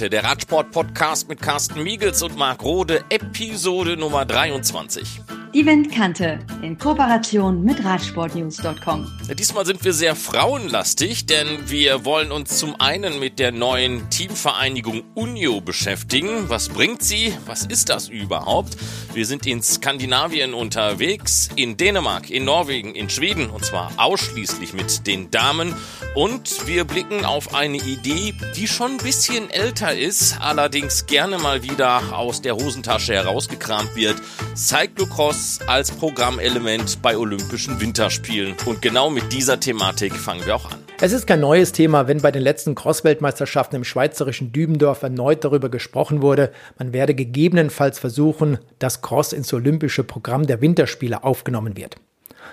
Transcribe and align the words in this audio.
Wintenkante, 0.00 0.10
der 0.10 0.24
Radsport-Podcast 0.24 1.28
mit 1.28 1.42
Carsten 1.42 1.82
Miegels 1.82 2.22
und 2.22 2.36
Marc 2.36 2.62
Rode, 2.62 3.04
Episode 3.10 3.96
Nummer 3.96 4.24
23. 4.24 5.39
Die 5.52 5.66
Windkante 5.66 6.38
in 6.62 6.78
Kooperation 6.78 7.64
mit 7.64 7.84
Radsportnews.com. 7.84 9.10
Diesmal 9.36 9.66
sind 9.66 9.84
wir 9.84 9.92
sehr 9.92 10.14
frauenlastig, 10.14 11.26
denn 11.26 11.68
wir 11.68 12.04
wollen 12.04 12.30
uns 12.30 12.56
zum 12.56 12.80
einen 12.80 13.18
mit 13.18 13.40
der 13.40 13.50
neuen 13.50 14.08
Teamvereinigung 14.10 15.02
Unio 15.16 15.60
beschäftigen. 15.60 16.48
Was 16.48 16.68
bringt 16.68 17.02
sie? 17.02 17.34
Was 17.46 17.64
ist 17.64 17.88
das 17.88 18.08
überhaupt? 18.08 18.76
Wir 19.12 19.26
sind 19.26 19.44
in 19.44 19.60
Skandinavien 19.60 20.54
unterwegs, 20.54 21.48
in 21.56 21.76
Dänemark, 21.76 22.30
in 22.30 22.44
Norwegen, 22.44 22.94
in 22.94 23.10
Schweden 23.10 23.50
und 23.50 23.64
zwar 23.64 23.90
ausschließlich 23.96 24.72
mit 24.72 25.08
den 25.08 25.32
Damen. 25.32 25.74
Und 26.14 26.68
wir 26.68 26.84
blicken 26.84 27.24
auf 27.24 27.54
eine 27.54 27.78
Idee, 27.78 28.34
die 28.54 28.68
schon 28.68 28.92
ein 28.92 28.96
bisschen 28.98 29.50
älter 29.50 29.96
ist, 29.98 30.40
allerdings 30.40 31.06
gerne 31.06 31.38
mal 31.38 31.64
wieder 31.64 32.16
aus 32.16 32.40
der 32.40 32.54
Hosentasche 32.54 33.14
herausgekramt 33.14 33.96
wird. 33.96 34.14
Cyclocross 34.54 35.39
Cross 35.40 35.60
als 35.66 35.90
Programmelement 35.90 37.00
bei 37.00 37.16
Olympischen 37.16 37.80
Winterspielen. 37.80 38.54
Und 38.66 38.82
genau 38.82 39.08
mit 39.08 39.32
dieser 39.32 39.58
Thematik 39.58 40.14
fangen 40.14 40.44
wir 40.44 40.54
auch 40.54 40.70
an. 40.70 40.78
Es 41.00 41.12
ist 41.12 41.26
kein 41.26 41.40
neues 41.40 41.72
Thema, 41.72 42.08
wenn 42.08 42.20
bei 42.20 42.30
den 42.30 42.42
letzten 42.42 42.74
Cross-Weltmeisterschaften 42.74 43.76
im 43.76 43.84
schweizerischen 43.84 44.52
Dübendorf 44.52 45.02
erneut 45.02 45.42
darüber 45.42 45.70
gesprochen 45.70 46.20
wurde, 46.20 46.52
man 46.78 46.92
werde 46.92 47.14
gegebenenfalls 47.14 47.98
versuchen, 47.98 48.58
dass 48.80 49.00
Cross 49.00 49.32
ins 49.32 49.50
olympische 49.54 50.04
Programm 50.04 50.46
der 50.46 50.60
Winterspiele 50.60 51.24
aufgenommen 51.24 51.74
wird. 51.74 51.96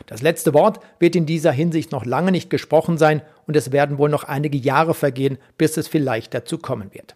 Das 0.06 0.22
letzte 0.22 0.54
Wort 0.54 0.80
wird 0.98 1.18
in 1.18 1.26
dieser 1.26 1.52
Hinsicht 1.52 1.92
noch 1.92 2.06
lange 2.06 2.32
nicht 2.32 2.50
gesprochen 2.50 2.98
sein 2.98 3.22
und 3.48 3.58
es 3.58 3.74
werden 3.74 3.98
wohl 3.98 4.10
noch 4.10 4.24
einige 4.24 4.58
Jahre 4.58 4.94
vergehen, 4.94 5.40
bis 5.58 5.76
es 5.76 5.90
vielleicht 5.90 6.34
dazu 6.34 6.58
kommen 6.58 6.94
wird. 6.94 7.16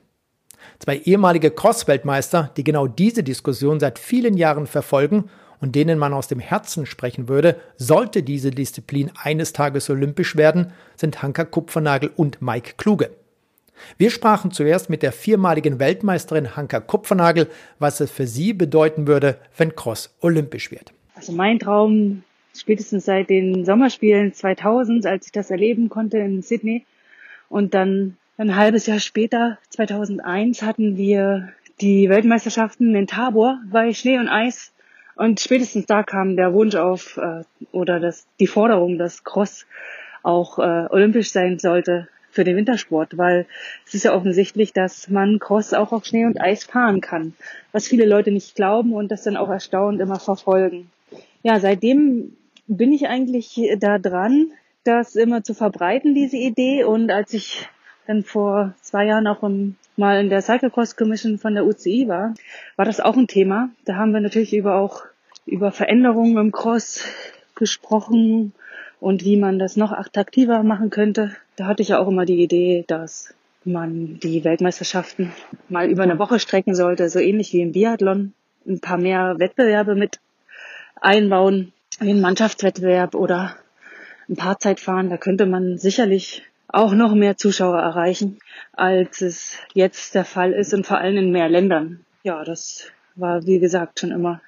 Zwei 0.80 0.98
ehemalige 0.98 1.50
Cross-Weltmeister, 1.50 2.52
die 2.58 2.66
genau 2.66 2.88
diese 2.88 3.24
Diskussion 3.24 3.80
seit 3.80 4.00
vielen 4.00 4.36
Jahren 4.36 4.68
verfolgen 4.68 5.30
und 5.62 5.76
denen 5.76 5.98
man 5.98 6.14
aus 6.14 6.28
dem 6.28 6.40
Herzen 6.40 6.86
sprechen 6.86 7.30
würde, 7.30 7.56
sollte 7.78 8.24
diese 8.24 8.52
Disziplin 8.52 9.12
eines 9.16 9.54
Tages 9.54 9.90
olympisch 9.90 10.36
werden, 10.36 10.74
sind 10.98 11.22
Hanka 11.22 11.46
Kupfernagel 11.46 12.12
und 12.16 12.42
Mike 12.42 12.74
Kluge. 12.78 13.12
Wir 13.98 14.12
sprachen 14.12 14.52
zuerst 14.52 14.90
mit 14.90 15.04
der 15.04 15.12
viermaligen 15.12 15.80
Weltmeisterin 15.80 16.56
Hanka 16.56 16.80
Kupfernagel, 16.80 17.48
was 17.80 18.00
es 18.00 18.12
für 18.12 18.28
sie 18.28 18.54
bedeuten 18.54 19.08
würde, 19.08 19.38
wenn 19.58 19.76
Cross 19.76 20.14
olympisch 20.22 20.72
wird. 20.72 20.92
Also 21.16 21.32
mein 21.32 21.60
Traum, 21.60 22.24
spätestens 22.56 23.06
seit 23.06 23.30
den 23.30 23.66
Sommerspielen 23.66 24.34
2000, 24.34 25.06
als 25.06 25.28
ich 25.28 25.32
das 25.32 25.52
erleben 25.52 25.90
konnte 25.90 26.18
in 26.18 26.42
Sydney 26.42 26.86
und 27.50 27.74
dann 27.74 28.18
ein 28.38 28.56
halbes 28.56 28.88
Jahr 28.88 29.00
später, 29.00 29.60
2001, 29.70 30.64
hatten 30.64 30.98
wir 30.98 31.50
die 31.80 32.10
Weltmeisterschaften 32.10 32.96
in 32.96 33.08
Tabor 33.08 33.60
bei 33.72 33.94
Schnee 33.94 34.18
und 34.18 34.30
Eis 34.30 34.72
und 35.16 35.40
spätestens 35.40 35.86
da 35.86 36.04
kam 36.04 36.36
der 36.36 36.54
Wunsch 36.54 36.76
auf 36.76 37.18
äh, 37.18 37.44
oder 37.72 38.00
das, 38.00 38.26
die 38.40 38.48
Forderung, 38.48 38.98
dass 38.98 39.24
Cross 39.24 39.66
auch 40.24 40.60
äh, 40.60 40.88
olympisch 40.90 41.32
sein 41.32 41.60
sollte 41.60 42.08
für 42.30 42.44
den 42.44 42.56
Wintersport, 42.56 43.18
weil 43.18 43.46
es 43.86 43.94
ist 43.94 44.06
ja 44.06 44.16
offensichtlich, 44.16 44.72
dass 44.74 45.10
man 45.10 45.40
Cross 45.40 45.74
auch 45.74 45.92
auf 45.92 46.06
Schnee 46.06 46.26
und 46.26 46.40
Eis 46.40 46.64
fahren 46.64 47.02
kann, 47.02 47.34
was 47.72 47.88
viele 47.88 48.06
Leute 48.06 48.32
nicht 48.32 48.56
glauben 48.56 48.94
und 48.94 49.12
das 49.12 49.24
dann 49.24 49.38
auch 49.38 49.50
erstaunt 49.50 50.00
immer 50.00 50.20
verfolgen. 50.20 50.90
Ja, 51.44 51.60
seitdem 51.60 52.38
bin 52.68 52.94
ich 52.94 53.08
eigentlich 53.08 53.60
da 53.80 54.00
dran, 54.00 54.52
das 54.84 55.16
immer 55.16 55.44
zu 55.44 55.54
verbreiten, 55.54 56.16
diese 56.16 56.38
Idee. 56.38 56.84
Und 56.84 57.12
als 57.12 57.34
ich 57.34 57.68
dann 58.08 58.24
vor 58.24 58.74
zwei 58.82 59.06
Jahren 59.06 59.28
auch 59.28 59.44
im 59.44 59.76
mal 59.98 60.20
in 60.20 60.30
der 60.30 60.42
Cyclocross 60.42 60.96
Commission 60.96 61.38
von 61.38 61.54
der 61.54 61.66
UCI 61.66 62.08
war, 62.08 62.34
war 62.76 62.86
das 62.86 63.00
auch 63.00 63.18
ein 63.18 63.28
Thema. 63.28 63.70
Da 63.86 63.96
haben 63.96 64.14
wir 64.14 64.22
natürlich 64.22 64.54
über 64.54 64.76
auch 64.76 65.04
über 65.46 65.72
Veränderungen 65.72 66.38
im 66.38 66.52
Cross 66.52 67.06
gesprochen 67.56 68.54
und 69.00 69.26
wie 69.26 69.38
man 69.38 69.60
das 69.60 69.76
noch 69.76 69.92
attraktiver 69.92 70.64
machen 70.64 70.90
könnte. 70.90 71.36
Da 71.56 71.66
hatte 71.66 71.82
ich 71.82 71.90
ja 71.90 72.00
auch 72.00 72.08
immer 72.08 72.26
die 72.26 72.42
Idee, 72.42 72.86
dass 72.88 73.34
man 73.64 74.20
die 74.20 74.44
Weltmeisterschaften 74.44 75.32
mal 75.70 75.90
über 75.90 76.04
eine 76.04 76.20
Woche 76.20 76.40
strecken 76.40 76.76
sollte, 76.76 77.10
so 77.10 77.20
ähnlich 77.20 77.54
wie 77.54 77.62
im 77.62 77.72
Biathlon. 77.72 78.34
Ein 78.68 78.80
paar 78.80 78.98
mehr 78.98 79.36
Wettbewerbe 79.40 79.96
mit 79.96 80.20
einbauen, 81.00 81.74
wie 82.00 82.12
ein 82.12 82.22
Mannschaftswettbewerb 82.22 83.16
oder 83.16 83.56
ein 84.30 84.36
paar 84.36 84.60
Zeitfahren. 84.60 85.10
Da 85.10 85.18
könnte 85.18 85.46
man 85.46 85.78
sicherlich 85.78 86.44
auch 86.74 86.94
noch 86.94 87.14
mehr 87.14 87.38
Zuschauer 87.38 87.80
erreichen, 87.80 88.40
als 88.74 89.22
es 89.22 89.58
jetzt 89.74 90.16
der 90.16 90.26
Fall 90.26 90.54
ist 90.54 90.74
und 90.74 90.88
vor 90.88 90.98
allem 90.98 91.18
in 91.18 91.32
mehr 91.32 91.50
Ländern. 91.50 92.06
Ja, 92.24 92.44
das 92.44 92.88
war 93.16 93.46
wie 93.46 93.60
gesagt 93.60 94.00
schon 94.00 94.12
immer 94.12 94.42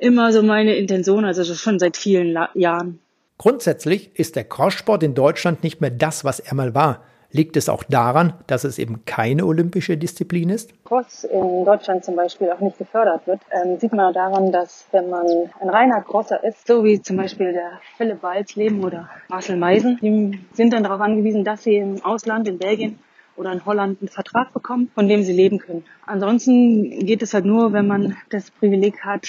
immer 0.00 0.32
so 0.32 0.42
meine 0.42 0.74
Intention, 0.74 1.24
also 1.24 1.44
schon 1.54 1.78
seit 1.78 1.96
vielen 1.96 2.32
La 2.32 2.50
Jahren. 2.54 2.98
Grundsätzlich 3.38 4.10
ist 4.18 4.36
der 4.36 4.44
Crosssport 4.44 5.02
in 5.02 5.14
Deutschland 5.14 5.62
nicht 5.62 5.80
mehr 5.80 5.90
das, 5.90 6.24
was 6.24 6.40
er 6.40 6.54
mal 6.54 6.74
war. 6.74 7.04
Liegt 7.32 7.56
es 7.56 7.68
auch 7.68 7.84
daran, 7.84 8.32
dass 8.48 8.64
es 8.64 8.78
eben 8.78 9.04
keine 9.04 9.46
olympische 9.46 9.96
Disziplin 9.96 10.50
ist? 10.50 10.72
Cross 10.84 11.24
in 11.24 11.64
Deutschland 11.64 12.04
zum 12.04 12.16
Beispiel 12.16 12.50
auch 12.50 12.58
nicht 12.58 12.78
gefördert 12.78 13.26
wird, 13.26 13.40
ähm, 13.52 13.78
sieht 13.78 13.92
man 13.92 14.12
daran, 14.12 14.50
dass 14.50 14.86
wenn 14.90 15.10
man 15.10 15.26
ein 15.60 15.68
reiner 15.68 16.00
Crosser 16.00 16.42
ist, 16.42 16.66
so 16.66 16.82
wie 16.82 17.00
zum 17.00 17.16
Beispiel 17.16 17.52
der 17.52 17.80
Philipp 17.96 18.22
Walsleben 18.22 18.82
oder 18.82 19.08
Marcel 19.28 19.56
Meisen, 19.56 19.98
die 20.02 20.40
sind 20.54 20.72
dann 20.72 20.82
darauf 20.82 21.00
angewiesen, 21.00 21.44
dass 21.44 21.62
sie 21.62 21.76
im 21.76 22.04
Ausland, 22.04 22.48
in 22.48 22.58
Belgien 22.58 22.98
oder 23.36 23.52
in 23.52 23.64
Holland 23.64 24.00
einen 24.00 24.08
Vertrag 24.08 24.52
bekommen, 24.52 24.90
von 24.94 25.08
dem 25.08 25.22
sie 25.22 25.32
leben 25.32 25.58
können. 25.58 25.84
Ansonsten 26.06 27.06
geht 27.06 27.22
es 27.22 27.32
halt 27.32 27.44
nur, 27.44 27.72
wenn 27.72 27.86
man 27.86 28.16
das 28.30 28.50
Privileg 28.50 29.04
hat, 29.04 29.28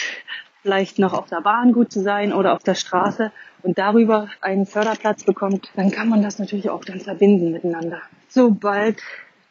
vielleicht 0.62 1.00
noch 1.00 1.14
auf 1.14 1.28
der 1.28 1.42
Bahn 1.42 1.74
gut 1.74 1.92
zu 1.92 2.02
sein 2.02 2.34
oder 2.34 2.54
auf 2.54 2.64
der 2.64 2.76
Straße 2.76 3.32
und 3.64 3.78
darüber 3.78 4.30
einen 4.42 4.66
Förderplatz 4.66 5.24
bekommt, 5.24 5.72
dann 5.76 5.92
kann 5.92 6.10
man 6.10 6.22
das 6.22 6.40
natürlich 6.40 6.70
auch 6.70 6.86
dann 6.86 7.00
verbinden 7.00 7.52
miteinander. 7.52 8.02
Sobald 8.28 8.98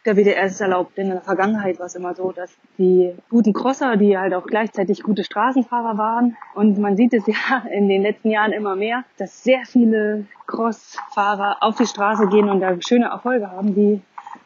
der 0.07 0.17
WDR 0.17 0.45
es 0.45 0.61
erlaubt. 0.61 0.97
Denn 0.97 1.07
in 1.07 1.13
der 1.13 1.23
Vergangenheit 1.23 1.79
war 1.79 1.87
es 1.87 1.95
immer 1.95 2.15
so, 2.15 2.33
dass 2.33 2.51
die 2.79 3.15
guten 3.29 3.53
Crosser, 3.53 3.97
die 3.97 4.17
halt 4.17 4.35
auch 4.35 4.47
gleichzeitig 4.47 5.03
gute 5.03 5.25
Straßenfahrer 5.25 5.99
waren, 5.99 6.37
und 6.55 6.79
man 6.79 6.97
sieht 6.97 7.13
es 7.13 7.27
ja 7.27 7.65
in 7.71 7.89
den 7.89 8.03
letzten 8.03 8.31
Jahren 8.31 8.53
immer 8.53 8.77
mehr, 8.77 9.05
dass 9.19 9.43
sehr 9.43 9.63
viele 9.67 10.27
Crossfahrer 10.47 11.59
auf 11.61 11.77
die 11.77 11.87
Straße 11.87 12.29
gehen 12.29 12.49
und 12.49 12.61
da 12.61 12.77
schöne 12.81 13.07
Erfolge 13.07 13.51
haben, 13.51 13.77
wie 13.77 14.01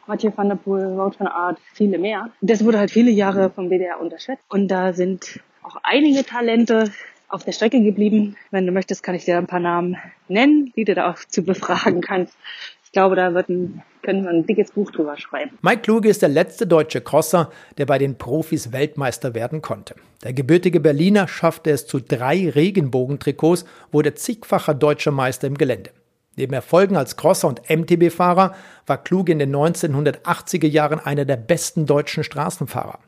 Mathieu 0.07 0.31
van 0.35 0.49
der 0.49 0.55
Poel, 0.55 0.97
Wout 0.97 1.13
van 1.17 1.27
Aert, 1.27 1.59
viele 1.73 1.97
mehr. 1.97 2.29
Das 2.41 2.63
wurde 2.63 2.79
halt 2.79 2.91
viele 2.91 3.11
Jahre 3.11 3.49
vom 3.49 3.69
WDR 3.69 3.99
unterschätzt. 3.99 4.43
Und 4.49 4.67
da 4.67 4.93
sind 4.93 5.39
auch 5.65 5.77
einige 5.83 6.23
Talente 6.23 6.91
auf 7.27 7.43
der 7.43 7.51
Strecke 7.51 7.81
geblieben. 7.81 8.35
Wenn 8.51 8.65
du 8.65 8.71
möchtest, 8.71 9.03
kann 9.03 9.15
ich 9.15 9.25
dir 9.25 9.37
ein 9.37 9.47
paar 9.47 9.59
Namen 9.59 9.97
nennen, 10.27 10.71
die 10.75 10.85
du 10.85 10.93
da 10.93 11.11
auch 11.11 11.17
zu 11.27 11.43
befragen 11.43 12.01
kannst. 12.01 12.35
Ich 12.83 12.91
glaube, 12.91 13.15
da 13.15 13.33
wird 13.33 13.49
ein, 13.49 13.81
können 14.03 14.23
wir 14.23 14.29
ein 14.29 14.45
dickes 14.45 14.71
Buch 14.71 14.91
drüber 14.91 15.17
schreiben. 15.17 15.57
Mike 15.61 15.81
Kluge 15.81 16.07
ist 16.07 16.21
der 16.21 16.29
letzte 16.29 16.65
deutsche 16.65 17.01
Crosser, 17.01 17.51
der 17.77 17.85
bei 17.85 17.97
den 17.97 18.17
Profis 18.17 18.71
Weltmeister 18.71 19.33
werden 19.33 19.61
konnte. 19.61 19.95
Der 20.23 20.33
gebürtige 20.33 20.79
Berliner 20.79 21.27
schaffte 21.27 21.71
es 21.71 21.87
zu 21.87 21.99
drei 21.99 22.49
Regenbogentrikots, 22.49 23.65
wurde 23.91 24.13
zigfacher 24.13 24.75
deutscher 24.75 25.11
Meister 25.11 25.47
im 25.47 25.57
Gelände. 25.57 25.89
Neben 26.37 26.53
Erfolgen 26.53 26.95
als 26.95 27.17
Crosser 27.17 27.47
und 27.47 27.69
MTB-Fahrer 27.69 28.55
war 28.85 29.03
Kluge 29.03 29.31
in 29.31 29.39
den 29.39 29.55
1980er 29.55 30.67
Jahren 30.67 30.99
einer 30.99 31.25
der 31.25 31.37
besten 31.37 31.85
deutschen 31.85 32.23
Straßenfahrer. 32.23 32.99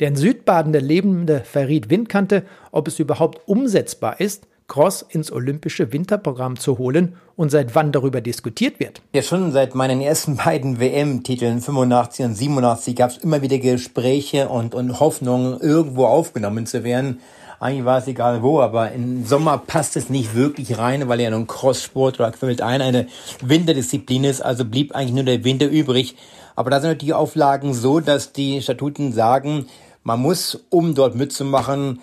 Der 0.00 0.08
in 0.08 0.16
Südbaden 0.16 0.72
der 0.72 0.82
lebende 0.82 1.42
Farid 1.44 1.90
Windkante, 1.90 2.44
ob 2.72 2.88
es 2.88 2.98
überhaupt 2.98 3.46
umsetzbar 3.46 4.20
ist, 4.20 4.46
Cross 4.68 5.00
ins 5.08 5.32
olympische 5.32 5.92
Winterprogramm 5.92 6.58
zu 6.58 6.76
holen 6.76 7.16
und 7.36 7.50
seit 7.50 7.74
wann 7.74 7.90
darüber 7.90 8.20
diskutiert 8.20 8.78
wird. 8.78 9.00
Ja, 9.14 9.22
schon 9.22 9.50
seit 9.50 9.74
meinen 9.74 10.02
ersten 10.02 10.36
beiden 10.36 10.78
WM-Titeln 10.78 11.62
85 11.62 12.26
und 12.26 12.34
87 12.34 12.94
gab 12.94 13.10
es 13.10 13.16
immer 13.16 13.40
wieder 13.40 13.58
Gespräche 13.58 14.50
und, 14.50 14.74
und 14.74 15.00
Hoffnungen, 15.00 15.58
irgendwo 15.60 16.04
aufgenommen 16.04 16.66
zu 16.66 16.84
werden. 16.84 17.20
Eigentlich 17.60 17.86
war 17.86 17.98
es 17.98 18.06
egal 18.06 18.42
wo, 18.42 18.60
aber 18.60 18.92
im 18.92 19.24
Sommer 19.24 19.58
passt 19.58 19.96
es 19.96 20.10
nicht 20.10 20.36
wirklich 20.36 20.78
rein, 20.78 21.08
weil 21.08 21.20
ja 21.20 21.30
nun 21.30 21.46
Crosssport 21.46 22.20
oder 22.20 22.32
Formel 22.32 22.60
1 22.60 22.82
eine 22.84 23.06
Winterdisziplin 23.42 24.24
ist, 24.24 24.42
also 24.42 24.64
blieb 24.64 24.94
eigentlich 24.94 25.14
nur 25.14 25.24
der 25.24 25.42
Winter 25.44 25.66
übrig. 25.66 26.14
Aber 26.58 26.70
da 26.70 26.80
sind 26.80 27.02
die 27.02 27.14
Auflagen 27.14 27.72
so, 27.72 28.00
dass 28.00 28.32
die 28.32 28.60
Statuten 28.60 29.12
sagen, 29.12 29.66
man 30.02 30.18
muss, 30.18 30.58
um 30.70 30.96
dort 30.96 31.14
mitzumachen, 31.14 32.00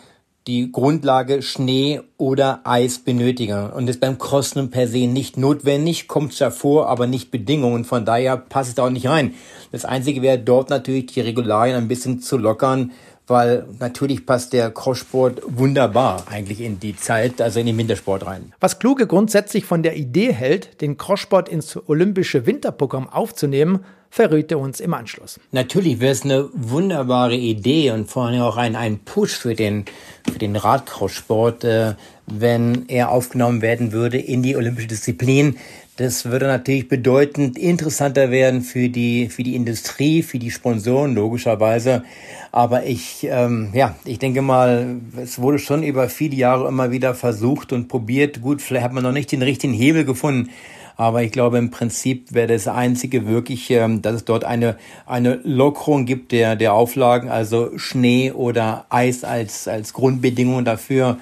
die 0.48 0.72
Grundlage 0.72 1.42
Schnee 1.42 2.00
oder 2.18 2.62
Eis 2.64 3.00
benötigen. 3.00 3.72
Und 3.72 3.90
ist 3.90 4.00
beim 4.00 4.18
Crossen 4.18 4.70
per 4.70 4.88
se 4.88 5.08
nicht 5.08 5.36
notwendig, 5.36 6.08
kommt 6.08 6.32
zwar 6.32 6.52
vor, 6.52 6.88
aber 6.88 7.06
nicht 7.06 7.32
Bedingungen. 7.32 7.84
Von 7.84 8.06
daher 8.06 8.38
passt 8.38 8.70
es 8.70 8.76
da 8.76 8.86
auch 8.86 8.90
nicht 8.90 9.10
rein. 9.10 9.34
Das 9.74 9.84
Einzige 9.84 10.22
wäre 10.22 10.40
dort 10.40 10.70
natürlich 10.70 11.08
die 11.08 11.20
Regularien 11.20 11.76
ein 11.76 11.90
bisschen 11.90 12.22
zu 12.22 12.38
lockern, 12.38 12.94
weil 13.28 13.66
natürlich 13.80 14.26
passt 14.26 14.54
der 14.54 14.72
Crosssport 14.72 15.42
wunderbar 15.46 16.24
eigentlich 16.30 16.62
in 16.62 16.80
die 16.80 16.96
Zeit, 16.96 17.42
also 17.42 17.60
in 17.60 17.66
den 17.66 17.78
Wintersport 17.78 18.26
rein. 18.26 18.54
Was 18.60 18.80
Kluge 18.80 19.08
grundsätzlich 19.08 19.66
von 19.66 19.84
der 19.84 19.96
Idee 19.96 20.32
hält, 20.32 20.82
den 20.82 20.98
Crosssport 20.98 21.50
ins 21.50 21.78
olympische 21.88 22.46
Winterprogramm 22.46 23.10
aufzunehmen, 23.10 23.80
verrät 24.16 24.50
er 24.52 24.60
uns 24.60 24.80
im 24.80 24.94
Anschluss. 24.94 25.40
Natürlich 25.52 26.00
wäre 26.00 26.14
es 26.14 26.24
eine 26.24 26.50
wunderbare 26.54 27.36
Idee 27.36 27.92
und 27.92 28.10
vor 28.10 28.28
allem 28.28 28.42
auch 28.42 28.56
ein, 28.56 28.78
ein 28.78 29.00
Push 29.00 29.36
für 29.36 29.56
den, 29.56 29.86
für 30.32 30.40
den 30.40 30.56
Radcrosssport, 30.56 31.66
äh, 31.66 31.96
wenn 32.26 32.88
er 32.88 33.12
aufgenommen 33.12 33.62
werden 33.62 33.92
würde 33.92 34.18
in 34.18 34.42
die 34.42 34.56
olympische 34.56 34.88
Disziplin. 34.88 35.58
Das 35.98 36.26
würde 36.26 36.48
natürlich 36.48 36.90
bedeutend 36.90 37.58
interessanter 37.58 38.30
werden 38.30 38.64
für 38.64 38.90
die, 38.90 39.30
für 39.30 39.44
die 39.44 39.56
Industrie, 39.56 40.24
für 40.24 40.40
die 40.40 40.52
Sponsoren 40.52 41.16
logischerweise. 41.16 42.04
Aber 42.52 42.86
ich, 42.86 43.26
ähm, 43.30 43.70
ja, 43.74 43.96
ich 44.04 44.20
denke 44.20 44.42
mal, 44.42 44.98
es 45.16 45.40
wurde 45.40 45.58
schon 45.58 45.84
über 45.84 46.10
viele 46.10 46.36
Jahre 46.36 46.68
immer 46.68 46.92
wieder 46.92 47.16
versucht 47.16 47.72
und 47.72 47.88
probiert. 47.88 48.42
Gut, 48.42 48.62
vielleicht 48.62 48.84
hat 48.84 48.92
man 48.92 49.04
noch 49.04 49.14
nicht 49.14 49.32
den 49.32 49.42
richtigen 49.42 49.74
Hebel 49.74 50.04
gefunden. 50.04 50.50
Aber 50.98 51.24
ich 51.24 51.32
glaube, 51.32 51.58
im 51.60 51.72
Prinzip 51.72 52.34
wäre 52.34 52.48
das 52.48 52.68
Einzige 52.68 53.26
wirklich, 53.26 53.72
ähm, 53.72 54.02
dass 54.02 54.16
es 54.16 54.26
dort 54.26 54.44
eine, 54.44 54.76
eine 55.06 55.40
Lockerung 55.44 56.06
gibt 56.06 56.34
der, 56.34 56.58
der 56.58 56.74
Auflagen, 56.74 57.30
also 57.30 57.78
Schnee 57.78 58.32
oder 58.32 58.86
Eis 58.90 59.24
als, 59.24 59.70
als 59.70 59.94
Grundbedingung 59.94 60.66
dafür. 60.66 61.18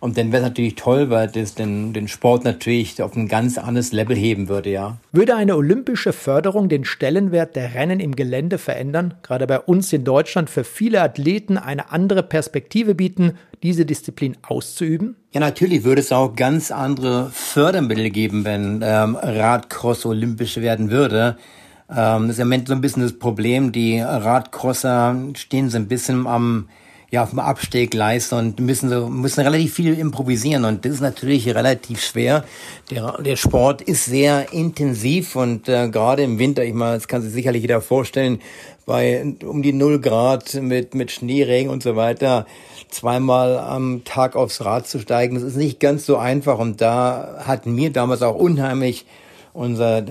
Und 0.00 0.18
dann 0.18 0.32
wäre 0.32 0.42
es 0.42 0.48
natürlich 0.48 0.74
toll, 0.74 1.10
weil 1.10 1.28
das 1.28 1.54
den, 1.54 1.92
den 1.92 2.08
Sport 2.08 2.44
natürlich 2.44 3.02
auf 3.02 3.16
ein 3.16 3.28
ganz 3.28 3.58
anderes 3.58 3.92
Level 3.92 4.16
heben 4.16 4.48
würde, 4.48 4.70
ja. 4.70 4.98
Würde 5.12 5.36
eine 5.36 5.56
olympische 5.56 6.12
Förderung 6.12 6.68
den 6.68 6.84
Stellenwert 6.84 7.56
der 7.56 7.74
Rennen 7.74 8.00
im 8.00 8.14
Gelände 8.14 8.58
verändern, 8.58 9.14
gerade 9.22 9.46
bei 9.46 9.60
uns 9.60 9.92
in 9.92 10.04
Deutschland 10.04 10.50
für 10.50 10.64
viele 10.64 11.02
Athleten 11.02 11.58
eine 11.58 11.90
andere 11.90 12.22
Perspektive 12.22 12.94
bieten, 12.94 13.32
diese 13.62 13.86
Disziplin 13.86 14.36
auszuüben? 14.46 15.16
Ja, 15.32 15.40
natürlich 15.40 15.84
würde 15.84 16.00
es 16.00 16.12
auch 16.12 16.36
ganz 16.36 16.70
andere 16.70 17.30
Fördermittel 17.32 18.10
geben, 18.10 18.44
wenn 18.44 18.80
ähm, 18.82 19.16
Radcross 19.16 20.06
olympisch 20.06 20.58
werden 20.58 20.90
würde. 20.90 21.36
Ähm, 21.90 22.22
das 22.28 22.36
ist 22.36 22.38
im 22.38 22.48
Moment 22.48 22.68
so 22.68 22.74
ein 22.74 22.80
bisschen 22.80 23.02
das 23.02 23.18
Problem. 23.18 23.72
Die 23.72 24.00
Radcrosser 24.00 25.16
stehen 25.34 25.70
so 25.70 25.76
ein 25.76 25.88
bisschen 25.88 26.26
am 26.26 26.68
ja, 27.10 27.22
auf 27.22 27.30
dem 27.30 27.38
Absteggleis 27.38 28.32
und 28.32 28.58
müssen 28.58 28.90
so, 28.90 29.08
müssen 29.08 29.40
relativ 29.40 29.74
viel 29.74 29.98
improvisieren 29.98 30.64
und 30.64 30.84
das 30.84 30.94
ist 30.94 31.00
natürlich 31.00 31.48
relativ 31.54 32.02
schwer. 32.02 32.44
Der, 32.90 33.18
der 33.22 33.36
Sport 33.36 33.80
ist 33.82 34.06
sehr 34.06 34.52
intensiv 34.52 35.36
und 35.36 35.68
äh, 35.68 35.88
gerade 35.88 36.24
im 36.24 36.38
Winter, 36.38 36.64
ich 36.64 36.74
meine, 36.74 36.94
das 36.94 37.06
kann 37.06 37.22
sich 37.22 37.32
sicherlich 37.32 37.62
jeder 37.62 37.80
vorstellen, 37.80 38.40
bei 38.86 39.24
um 39.44 39.62
die 39.62 39.72
null 39.72 40.00
Grad 40.00 40.54
mit, 40.54 40.94
mit 40.94 41.12
Schneeregen 41.12 41.70
und 41.70 41.82
so 41.82 41.96
weiter, 41.96 42.46
zweimal 42.88 43.58
am 43.58 44.02
Tag 44.04 44.34
aufs 44.36 44.64
Rad 44.64 44.86
zu 44.88 44.98
steigen, 44.98 45.36
das 45.36 45.44
ist 45.44 45.56
nicht 45.56 45.78
ganz 45.78 46.06
so 46.06 46.16
einfach 46.16 46.58
und 46.58 46.80
da 46.80 47.44
hat 47.46 47.66
mir 47.66 47.92
damals 47.92 48.22
auch 48.22 48.36
unheimlich 48.36 49.06
unser 49.52 50.04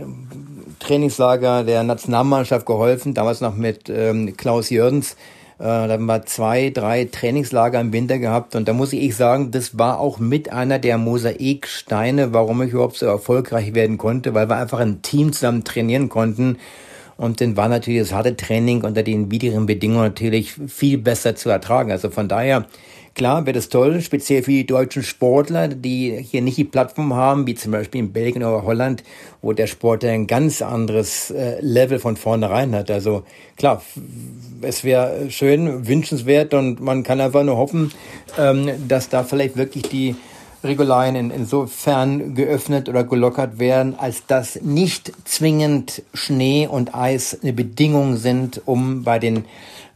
Trainingslager 0.79 1.63
der 1.63 1.83
Nationalmannschaft 1.83 2.65
geholfen, 2.65 3.13
damals 3.13 3.41
noch 3.41 3.55
mit 3.55 3.89
ähm, 3.89 4.35
Klaus 4.37 4.69
Jörgens, 4.69 5.13
äh, 5.13 5.15
da 5.57 5.87
haben 5.87 6.05
wir 6.05 6.25
zwei, 6.25 6.69
drei 6.69 7.05
Trainingslager 7.05 7.79
im 7.79 7.93
Winter 7.93 8.19
gehabt 8.19 8.55
und 8.55 8.67
da 8.67 8.73
muss 8.73 8.91
ich 8.91 9.15
sagen, 9.15 9.51
das 9.51 9.77
war 9.77 9.99
auch 9.99 10.19
mit 10.19 10.51
einer 10.51 10.79
der 10.79 10.97
Mosaiksteine, 10.97 12.33
warum 12.33 12.61
ich 12.61 12.71
überhaupt 12.71 12.97
so 12.97 13.05
erfolgreich 13.05 13.73
werden 13.73 13.97
konnte, 13.97 14.33
weil 14.33 14.49
wir 14.49 14.57
einfach 14.57 14.79
ein 14.79 15.01
Team 15.01 15.31
zusammen 15.31 15.63
trainieren 15.63 16.09
konnten. 16.09 16.57
Und 17.17 17.39
dann 17.39 17.55
war 17.55 17.69
natürlich 17.69 18.01
das 18.01 18.11
harte 18.11 18.35
Training 18.35 18.83
unter 18.83 19.01
den 19.01 19.31
widrigen 19.31 19.65
Bedingungen 19.65 20.03
natürlich 20.03 20.55
viel 20.67 20.97
besser 20.97 21.35
zu 21.35 21.49
ertragen. 21.49 21.91
Also 21.91 22.09
von 22.09 22.27
daher 22.27 22.65
Klar 23.15 23.45
wäre 23.45 23.53
das 23.53 23.69
toll, 23.69 24.01
speziell 24.01 24.43
für 24.43 24.51
die 24.51 24.67
deutschen 24.67 25.01
Sportler, 25.01 25.69
die 25.69 26.17
hier 26.21 26.41
nicht 26.41 26.57
die 26.57 26.65
Plattform 26.65 27.13
haben, 27.13 27.47
wie 27.47 27.55
zum 27.55 27.71
Beispiel 27.71 28.01
in 28.01 28.11
Belgien 28.11 28.43
oder 28.43 28.63
Holland, 28.63 29.03
wo 29.41 29.53
der 29.53 29.67
Sportler 29.67 30.11
ein 30.11 30.27
ganz 30.27 30.61
anderes 30.61 31.31
äh, 31.31 31.61
Level 31.61 31.99
von 31.99 32.17
vornherein 32.17 32.75
hat. 32.75 32.91
Also 32.91 33.23
klar, 33.55 33.81
es 34.61 34.83
wäre 34.83 35.31
schön, 35.31 35.87
wünschenswert 35.87 36.53
und 36.53 36.81
man 36.81 37.03
kann 37.03 37.21
einfach 37.21 37.45
nur 37.45 37.55
hoffen, 37.55 37.93
ähm, 38.37 38.69
dass 38.89 39.07
da 39.07 39.23
vielleicht 39.23 39.55
wirklich 39.55 39.83
die 39.83 40.17
Regularien 40.65 41.15
in, 41.15 41.31
insofern 41.31 42.35
geöffnet 42.35 42.89
oder 42.89 43.03
gelockert 43.03 43.59
werden, 43.59 43.95
als 43.97 44.25
dass 44.25 44.61
nicht 44.61 45.11
zwingend 45.25 46.03
Schnee 46.13 46.67
und 46.67 46.95
Eis 46.95 47.39
eine 47.41 47.53
Bedingung 47.53 48.17
sind, 48.17 48.61
um 48.65 49.03
bei 49.03 49.19
den 49.19 49.45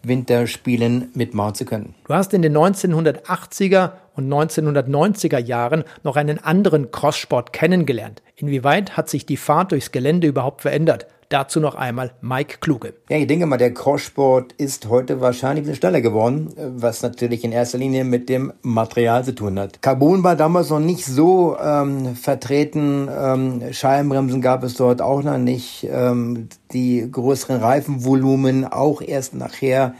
Winterspielen 0.04 1.12
mitmachen 1.14 1.56
zu 1.56 1.66
können. 1.66 1.96
Du 2.08 2.14
hast 2.14 2.34
in 2.34 2.42
den 2.42 2.58
1980er 2.58 3.92
und 4.16 4.32
1990er 4.32 5.40
Jahren 5.40 5.84
noch 6.04 6.16
einen 6.16 6.44
anderen 6.44 6.92
Crosssport 6.92 7.54
kennengelernt. 7.54 8.22
Inwieweit 8.36 8.96
hat 8.96 9.10
sich 9.10 9.26
die 9.26 9.38
Fahrt 9.38 9.72
durchs 9.72 9.92
Gelände 9.92 10.28
überhaupt 10.28 10.62
verändert? 10.62 11.08
Dazu 11.32 11.60
noch 11.60 11.76
einmal 11.76 12.10
Mike 12.22 12.58
Kluge. 12.60 12.96
Ja, 13.08 13.18
ich 13.18 13.28
denke 13.28 13.46
mal, 13.46 13.58
der 13.58 13.72
Crosssport 13.72 14.54
ist 14.54 14.90
heute 14.90 15.22
wahrscheinlich 15.22 15.62
ein 15.62 15.68
bisschen 15.68 15.82
schneller 15.82 16.02
geworden, 16.02 16.52
was 16.78 17.04
natürlich 17.04 17.44
in 17.44 17.52
erster 17.52 17.78
Linie 17.78 18.04
mit 18.04 18.30
dem 18.30 18.52
Material 18.64 19.24
zu 19.24 19.36
tun 19.36 19.60
hat. 19.60 19.80
Carbon 19.84 20.24
war 20.24 20.36
damals 20.36 20.72
noch 20.72 20.80
nicht 20.80 21.06
so 21.06 21.56
ähm, 21.64 22.16
vertreten, 22.16 23.08
ähm, 23.16 23.62
Scheibenbremsen 23.72 24.42
gab 24.42 24.64
es 24.64 24.74
dort 24.74 25.04
auch 25.04 25.22
noch 25.22 25.38
nicht, 25.38 25.88
ähm, 25.92 26.50
die 26.72 27.08
größeren 27.12 27.62
Reifenvolumen 27.62 28.66
auch 28.66 29.00
erst 29.00 29.36
nachher 29.36 29.94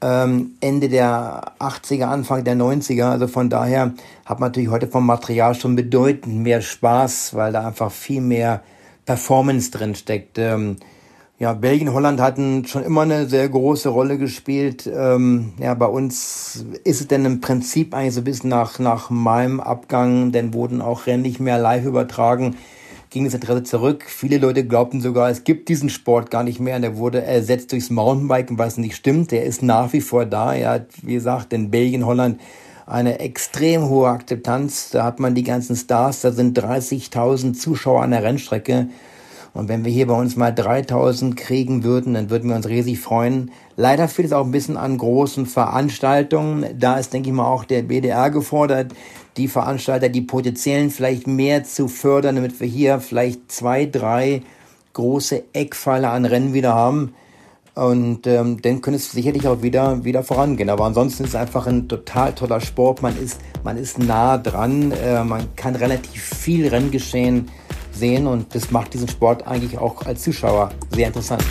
ähm, 0.00 0.52
Ende 0.62 0.88
der 0.88 1.42
80er, 1.60 2.04
Anfang 2.04 2.42
der 2.42 2.56
90er. 2.56 3.10
Also 3.10 3.28
von 3.28 3.50
daher 3.50 3.92
hat 4.24 4.40
man 4.40 4.48
natürlich 4.48 4.70
heute 4.70 4.86
vom 4.86 5.04
Material 5.04 5.54
schon 5.54 5.76
bedeutend 5.76 6.38
mehr 6.38 6.62
Spaß, 6.62 7.34
weil 7.34 7.52
da 7.52 7.66
einfach 7.66 7.92
viel 7.92 8.22
mehr 8.22 8.62
Performance 9.06 9.70
drin 9.70 9.94
steckt. 9.94 10.38
Ähm, 10.38 10.76
ja, 11.38 11.52
Belgien, 11.52 11.92
Holland 11.92 12.20
hatten 12.20 12.64
schon 12.64 12.84
immer 12.84 13.02
eine 13.02 13.26
sehr 13.26 13.48
große 13.48 13.88
Rolle 13.88 14.18
gespielt. 14.18 14.86
Ähm, 14.86 15.52
ja, 15.58 15.74
bei 15.74 15.86
uns 15.86 16.64
ist 16.84 17.00
es 17.00 17.08
denn 17.08 17.24
im 17.24 17.40
Prinzip 17.40 17.92
eigentlich 17.92 18.14
so 18.14 18.22
bis 18.22 18.44
nach, 18.44 18.78
nach 18.78 19.10
meinem 19.10 19.60
Abgang, 19.60 20.30
denn 20.30 20.54
wurden 20.54 20.80
auch 20.80 21.06
Rennen 21.06 21.22
nicht 21.22 21.40
mehr 21.40 21.58
live 21.58 21.84
übertragen, 21.86 22.56
ging 23.10 23.24
das 23.24 23.34
Interesse 23.34 23.64
zurück. 23.64 24.04
Viele 24.06 24.38
Leute 24.38 24.64
glaubten 24.64 25.00
sogar, 25.00 25.28
es 25.28 25.42
gibt 25.42 25.68
diesen 25.68 25.88
Sport 25.88 26.30
gar 26.30 26.44
nicht 26.44 26.60
mehr 26.60 26.78
der 26.78 26.96
wurde 26.96 27.22
ersetzt 27.22 27.72
durchs 27.72 27.90
Mountainbiken, 27.90 28.58
was 28.58 28.76
nicht 28.78 28.94
stimmt. 28.94 29.32
Der 29.32 29.44
ist 29.44 29.62
nach 29.62 29.92
wie 29.92 30.00
vor 30.00 30.26
da. 30.26 30.54
Er 30.54 30.70
hat, 30.70 30.86
wie 31.02 31.14
gesagt, 31.14 31.52
in 31.52 31.70
Belgien, 31.70 32.06
Holland 32.06 32.40
eine 32.86 33.18
extrem 33.20 33.88
hohe 33.88 34.08
Akzeptanz. 34.08 34.90
Da 34.90 35.04
hat 35.04 35.20
man 35.20 35.34
die 35.34 35.42
ganzen 35.42 35.76
Stars, 35.76 36.20
da 36.20 36.32
sind 36.32 36.58
30.000 36.58 37.54
Zuschauer 37.54 38.02
an 38.02 38.10
der 38.10 38.22
Rennstrecke. 38.22 38.88
Und 39.54 39.68
wenn 39.68 39.84
wir 39.84 39.92
hier 39.92 40.08
bei 40.08 40.18
uns 40.18 40.34
mal 40.34 40.50
3000 40.50 41.36
kriegen 41.36 41.84
würden, 41.84 42.14
dann 42.14 42.28
würden 42.28 42.50
wir 42.50 42.56
uns 42.56 42.68
riesig 42.68 42.98
freuen. 42.98 43.52
Leider 43.76 44.08
fehlt 44.08 44.26
es 44.26 44.32
auch 44.32 44.44
ein 44.44 44.50
bisschen 44.50 44.76
an 44.76 44.98
großen 44.98 45.46
Veranstaltungen. 45.46 46.66
Da 46.76 46.98
ist, 46.98 47.12
denke 47.12 47.28
ich 47.28 47.34
mal, 47.34 47.46
auch 47.46 47.64
der 47.64 47.82
BDR 47.82 48.30
gefordert, 48.30 48.92
die 49.36 49.46
Veranstalter, 49.46 50.08
die 50.08 50.22
potenziellen 50.22 50.90
vielleicht 50.90 51.28
mehr 51.28 51.62
zu 51.62 51.86
fördern, 51.86 52.34
damit 52.34 52.58
wir 52.60 52.66
hier 52.66 52.98
vielleicht 52.98 53.52
zwei, 53.52 53.86
drei 53.86 54.42
große 54.92 55.44
Eckpfeiler 55.52 56.10
an 56.10 56.24
Rennen 56.24 56.52
wieder 56.52 56.74
haben. 56.74 57.14
Und 57.74 58.26
ähm, 58.28 58.62
dann 58.62 58.80
könnte 58.80 58.98
es 58.98 59.10
sicherlich 59.10 59.48
auch 59.48 59.62
wieder, 59.62 60.04
wieder 60.04 60.22
vorangehen. 60.22 60.70
Aber 60.70 60.84
ansonsten 60.84 61.24
ist 61.24 61.30
es 61.30 61.34
einfach 61.34 61.66
ein 61.66 61.88
total 61.88 62.32
toller 62.32 62.60
Sport. 62.60 63.02
Man 63.02 63.16
ist, 63.20 63.40
man 63.64 63.76
ist 63.76 63.98
nah 63.98 64.38
dran. 64.38 64.92
Äh, 64.92 65.24
man 65.24 65.54
kann 65.56 65.74
relativ 65.74 66.22
viel 66.22 66.68
Renngeschehen 66.68 67.50
sehen 67.92 68.26
und 68.26 68.54
das 68.54 68.70
macht 68.70 68.94
diesen 68.94 69.08
Sport 69.08 69.46
eigentlich 69.46 69.78
auch 69.78 70.04
als 70.06 70.22
Zuschauer 70.22 70.70
sehr 70.90 71.08
interessant. 71.08 71.44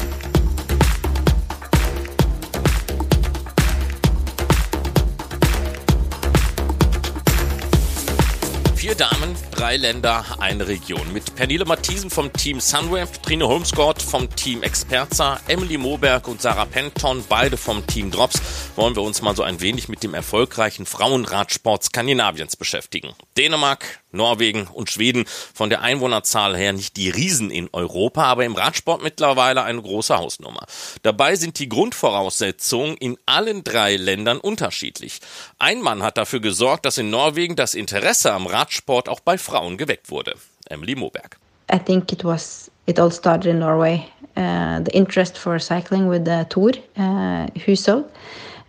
Drei 9.63 9.77
Länder, 9.77 10.25
eine 10.39 10.67
Region. 10.67 11.13
Mit 11.13 11.36
Pernille 11.36 11.63
Mathiesen 11.63 12.10
vom 12.10 12.34
Team 12.34 12.60
Sunweb, 12.60 13.24
Trine 13.24 13.48
Holmsgott 13.48 14.01
vom 14.01 14.29
Team 14.36 14.62
Experza, 14.62 15.39
Emily 15.48 15.77
Moberg 15.77 16.27
und 16.27 16.41
Sarah 16.41 16.65
Penton, 16.65 17.24
beide 17.29 17.55
vom 17.55 17.88
Team 17.88 18.12
Drops, 18.12 18.41
wollen 18.75 18.93
wir 18.98 19.03
uns 19.03 19.22
mal 19.22 19.38
so 19.38 19.41
ein 19.41 19.62
wenig 19.62 19.88
mit 19.88 20.03
dem 20.03 20.15
erfolgreichen 20.15 20.86
Frauenradsport 20.86 21.82
Skandinaviens 21.82 22.58
beschäftigen. 22.58 23.13
Dänemark, 23.38 24.02
Norwegen 24.13 24.67
und 24.67 24.89
Schweden 24.89 25.25
von 25.53 25.70
der 25.70 25.82
Einwohnerzahl 25.82 26.55
her 26.55 26.74
nicht 26.74 26.98
die 26.98 27.10
Riesen 27.10 27.51
in 27.51 27.70
Europa, 27.74 28.24
aber 28.24 28.46
im 28.46 28.55
Radsport 28.55 29.03
mittlerweile 29.03 29.63
eine 29.63 29.82
große 29.82 30.17
Hausnummer. 30.17 30.65
Dabei 31.01 31.36
sind 31.36 31.60
die 31.60 31.70
Grundvoraussetzungen 31.70 32.96
in 32.98 33.17
allen 33.25 33.63
drei 33.63 33.96
Ländern 33.96 34.38
unterschiedlich. 34.38 35.20
Ein 35.60 35.82
Mann 35.82 36.03
hat 36.03 36.17
dafür 36.17 36.39
gesorgt, 36.39 36.86
dass 36.86 36.98
in 36.98 37.10
Norwegen 37.10 37.55
das 37.55 37.74
Interesse 37.74 38.32
am 38.32 38.48
Radsport 38.48 39.10
auch 39.10 39.20
bei 39.20 39.38
Frauen 39.38 39.77
geweckt 39.77 40.10
wurde. 40.10 40.36
Emily 40.70 40.96
Moberg. 40.96 41.38
I 41.72 41.79
think 41.79 42.12
it 42.12 42.24
was 42.24 42.70
it 42.86 43.00
all 43.00 43.12
started 43.12 43.46
in 43.46 43.60
Norway. 43.60 44.05
Uh, 44.36 44.79
the 44.84 44.91
interest 44.93 45.38
for 45.38 45.60
cycling 45.60 46.10
with 46.10 46.25
the 46.25 46.43
Tour 46.50 46.72
uh, 46.98 47.46
Hushovd. 47.55 48.05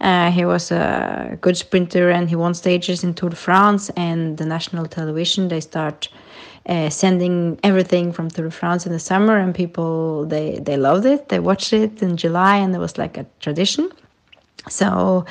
Uh, 0.01 0.31
he 0.31 0.45
was 0.45 0.71
a 0.71 1.39
good 1.41 1.57
sprinter 1.57 2.11
and 2.11 2.29
he 2.29 2.37
won 2.37 2.55
stages 2.55 3.05
in 3.05 3.15
Tour 3.15 3.31
de 3.31 3.37
France 3.37 3.91
and 3.97 4.37
the 4.39 4.45
national 4.45 4.87
television. 4.87 5.49
They 5.49 5.61
start 5.61 6.09
uh, 6.67 6.91
sending 6.91 7.59
everything 7.63 8.13
from 8.13 8.29
Tour 8.29 8.47
de 8.47 8.51
France 8.51 8.87
in 8.87 8.93
the 8.93 8.99
summer, 8.99 9.39
and 9.39 9.55
people 9.55 10.27
they 10.27 10.59
they 10.61 10.77
loved 10.77 11.07
it. 11.07 11.29
They 11.29 11.41
watched 11.41 11.73
it 11.73 12.03
in 12.03 12.17
July, 12.17 12.57
and 12.57 12.75
it 12.75 12.79
was 12.79 12.99
like 12.99 13.17
a 13.17 13.27
tradition. 13.41 13.91
So 14.69 15.25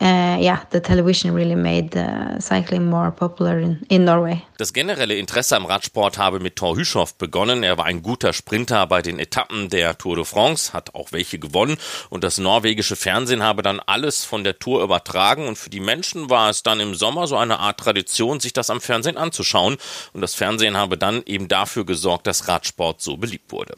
uh, 0.00 0.38
yeah, 0.40 0.60
the 0.70 0.80
television 0.80 1.34
really 1.34 1.54
made 1.54 1.96
uh, 1.96 2.40
cycling 2.40 2.86
more 2.86 3.10
popular 3.10 3.58
in, 3.58 3.80
in 3.88 4.04
Norway. 4.04 4.42
Das 4.58 4.72
generelle 4.72 5.14
Interesse 5.14 5.56
am 5.56 5.66
Radsport 5.66 6.18
habe 6.18 6.40
mit 6.40 6.56
Thor 6.56 6.76
Hüschow 6.76 7.14
begonnen. 7.16 7.62
Er 7.62 7.76
war 7.78 7.84
ein 7.84 8.02
guter 8.02 8.32
Sprinter 8.32 8.86
bei 8.86 9.02
den 9.02 9.18
Etappen 9.18 9.68
der 9.68 9.98
Tour 9.98 10.16
de 10.16 10.24
France, 10.24 10.72
hat 10.72 10.94
auch 10.94 11.12
welche 11.12 11.38
gewonnen 11.38 11.76
und 12.08 12.24
das 12.24 12.38
norwegische 12.38 12.96
Fernsehen 12.96 13.42
habe 13.42 13.62
dann 13.62 13.80
alles 13.80 14.24
von 14.24 14.44
der 14.44 14.58
Tour 14.58 14.82
übertragen 14.82 15.46
und 15.46 15.56
für 15.56 15.70
die 15.70 15.80
Menschen 15.80 16.30
war 16.30 16.50
es 16.50 16.62
dann 16.62 16.80
im 16.80 16.94
Sommer 16.94 17.26
so 17.26 17.36
eine 17.36 17.58
Art 17.58 17.80
Tradition, 17.80 18.40
sich 18.40 18.52
das 18.52 18.70
am 18.70 18.80
Fernsehen 18.80 19.16
anzuschauen 19.16 19.76
und 20.12 20.20
das 20.20 20.34
Fernsehen 20.34 20.76
habe 20.76 20.96
dann 20.96 21.22
eben 21.26 21.48
dafür 21.48 21.84
gesorgt, 21.84 22.26
dass 22.26 22.48
Radsport 22.48 23.00
so 23.02 23.16
beliebt 23.16 23.52
wurde. 23.52 23.74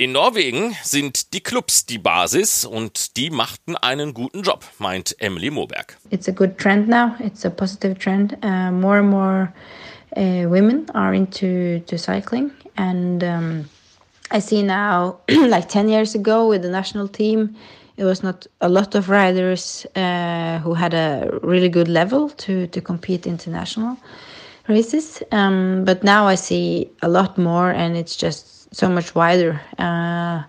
In 0.00 0.12
Norwegen 0.12 0.76
sind 0.84 1.34
die 1.34 1.40
Clubs 1.40 1.84
die 1.84 1.98
Basis 1.98 2.64
und 2.64 3.16
die 3.16 3.30
machten 3.30 3.74
einen 3.74 4.14
guten 4.14 4.42
Job, 4.42 4.64
meint 4.78 5.16
Emily 5.18 5.50
Moberg. 5.50 5.96
It's 6.10 6.28
a 6.28 6.30
good 6.30 6.56
trend 6.56 6.86
now. 6.86 7.16
It's 7.18 7.44
a 7.44 7.50
positive 7.50 7.98
trend. 7.98 8.38
Uh, 8.44 8.70
more 8.70 9.00
and 9.00 9.10
more 9.10 9.52
uh, 10.16 10.48
women 10.48 10.88
are 10.94 11.12
into 11.12 11.80
to 11.80 11.98
cycling, 11.98 12.52
and 12.76 13.24
um, 13.24 13.64
I 14.30 14.38
see 14.38 14.62
now, 14.62 15.16
like 15.28 15.68
ten 15.68 15.88
years 15.88 16.14
ago, 16.14 16.46
with 16.46 16.62
the 16.62 16.70
national 16.70 17.08
team, 17.08 17.56
it 17.96 18.04
was 18.04 18.22
not 18.22 18.46
a 18.60 18.68
lot 18.68 18.94
of 18.94 19.08
riders 19.08 19.84
uh, 19.96 20.60
who 20.60 20.74
had 20.74 20.94
a 20.94 21.40
really 21.42 21.68
good 21.68 21.88
level 21.88 22.30
to 22.46 22.68
to 22.68 22.80
compete 22.80 23.26
international 23.26 23.96
races. 24.68 25.24
Um, 25.32 25.84
but 25.84 26.04
now 26.04 26.28
I 26.28 26.36
see 26.36 26.88
a 27.02 27.08
lot 27.08 27.36
more, 27.36 27.72
and 27.72 27.96
it's 27.96 28.14
just 28.14 28.57
so 28.72 28.88
much 28.88 29.14
wider. 29.14 29.60
Uh, 29.78 30.42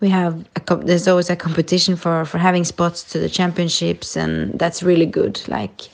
we 0.00 0.08
have 0.08 0.44
a, 0.56 0.76
there's 0.76 1.08
always 1.08 1.30
a 1.30 1.36
competition 1.36 1.96
for 1.96 2.24
for 2.24 2.38
having 2.38 2.64
spots 2.64 3.02
to 3.12 3.18
the 3.18 3.28
championships, 3.28 4.16
and 4.16 4.58
that's 4.58 4.82
really 4.82 5.06
good. 5.06 5.40
Like 5.48 5.88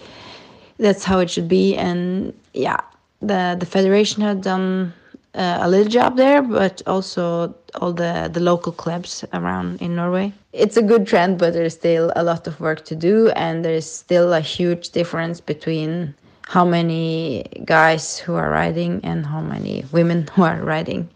that's 0.78 1.04
how 1.04 1.18
it 1.20 1.30
should 1.30 1.48
be. 1.48 1.76
And 1.76 2.32
yeah, 2.52 2.80
the 3.20 3.56
the 3.58 3.66
federation 3.66 4.22
had 4.22 4.42
done 4.42 4.92
uh, 5.34 5.58
a 5.60 5.68
little 5.68 5.88
job 5.88 6.16
there, 6.16 6.42
but 6.42 6.82
also 6.86 7.54
all 7.80 7.92
the 7.92 8.28
the 8.32 8.40
local 8.40 8.72
clubs 8.72 9.24
around 9.32 9.80
in 9.80 9.94
Norway. 9.94 10.32
It's 10.52 10.76
a 10.76 10.82
good 10.82 11.06
trend, 11.06 11.38
but 11.38 11.52
there's 11.52 11.74
still 11.74 12.12
a 12.16 12.22
lot 12.22 12.46
of 12.46 12.60
work 12.60 12.84
to 12.86 12.96
do, 12.96 13.30
and 13.30 13.64
there's 13.64 13.90
still 13.90 14.32
a 14.32 14.40
huge 14.40 14.90
difference 14.90 15.40
between 15.40 16.14
how 16.52 16.66
many 16.66 17.44
guys 17.64 18.18
who 18.18 18.34
are 18.34 18.50
riding 18.50 19.00
and 19.02 19.24
how 19.24 19.40
many 19.40 19.86
women 19.90 20.28
who 20.34 20.42
are 20.42 20.60
riding. 20.62 21.08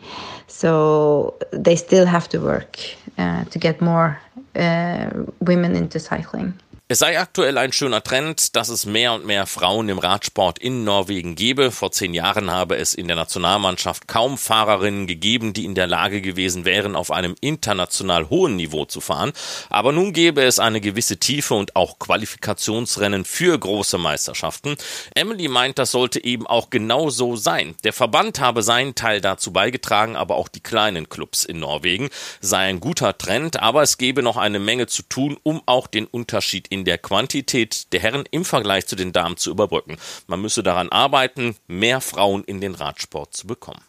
So 0.47 1.35
they 1.51 1.77
still 1.77 2.07
have 2.07 2.27
to 2.31 2.39
work 2.41 2.79
uh, 3.19 3.45
to 3.45 3.59
get 3.59 3.83
more 3.83 4.19
uh, 4.55 5.11
women 5.41 5.77
into 5.77 5.99
cycling. 6.01 6.55
Es 6.89 7.01
sei 7.01 7.19
aktuell 7.19 7.59
ein 7.59 7.73
schöner 7.73 8.01
Trend, 8.01 8.55
dass 8.55 8.69
es 8.69 8.87
mehr 8.87 9.13
und 9.13 9.27
mehr 9.27 9.49
Frauen 9.49 9.89
im 9.89 9.99
Radsport 9.99 10.61
in 10.61 10.85
Norwegen 10.85 11.35
gebe. 11.35 11.73
Vor 11.73 11.91
zehn 11.91 12.15
Jahren 12.15 12.49
habe 12.49 12.77
es 12.77 12.95
in 12.95 13.09
der 13.09 13.17
Nationalmannschaft 13.17 14.07
kaum 14.07 14.39
Fahrerinnen 14.39 15.09
gegeben, 15.09 15.53
die 15.53 15.65
in 15.65 15.75
der 15.75 15.89
Lage 15.89 16.21
gewesen 16.21 16.65
wären, 16.65 16.95
auf 16.95 17.11
einem 17.11 17.35
international 17.41 18.31
hohen 18.31 18.55
Niveau 18.55 18.85
zu 18.85 19.01
fahren. 19.01 19.33
Aber 19.69 19.91
nun 19.91 20.13
gäbe 20.13 20.45
es 20.45 20.61
eine 20.61 20.81
gewisse 20.81 21.17
Tiefe 21.17 21.55
und 21.55 21.75
auch 21.75 21.99
Qualifikationsrennen 21.99 23.25
für 23.25 23.59
große 23.59 23.99
Meisterschaften. 23.99 24.77
Emily 25.17 25.49
meint, 25.49 25.81
das 25.81 25.91
sollte 25.91 26.23
eben 26.23 26.47
auch 26.47 26.71
genau 26.71 27.11
so 27.11 27.35
sein. 27.35 27.75
Der 27.83 27.95
Verband 27.95 28.39
habe 28.39 28.63
seinen 28.63 28.95
Teil 28.95 29.21
dazu 29.21 29.53
beigetragen, 29.53 30.15
aber 30.15 30.37
auch 30.37 30.47
die 30.47 30.63
kleinen 30.63 31.09
Clubs 31.09 31.45
in 31.45 31.59
Norwegen 31.59 32.11
sei 32.41 32.59
ein 32.59 32.79
guter 32.79 33.19
Trend, 33.19 33.59
aber 33.61 33.83
es 33.83 33.99
gebe 33.99 34.23
noch 34.23 34.37
eine 34.37 34.61
Menge 34.61 34.87
zu 34.87 35.03
tun, 35.03 35.37
um 35.43 35.63
auch 35.67 35.89
den 35.89 36.07
Unterschied 36.07 36.76
der 36.85 36.99
Quantität 36.99 37.93
der 37.93 38.01
Herren 38.01 38.25
im 38.31 38.45
Vergleich 38.45 38.87
zu 38.87 38.97
den 38.97 39.13
Damen 39.13 39.37
zu 39.37 39.51
überbrücken. 39.51 39.97
Man 40.27 40.41
müsse 40.41 40.63
daran 40.63 40.91
arbeiten, 40.91 41.57
mehr 41.67 42.01
Frauen 42.01 42.45
in 42.45 42.61
den 42.61 42.75
Radsport 42.75 43.35
zu 43.35 43.47
bekommen. 43.47 43.83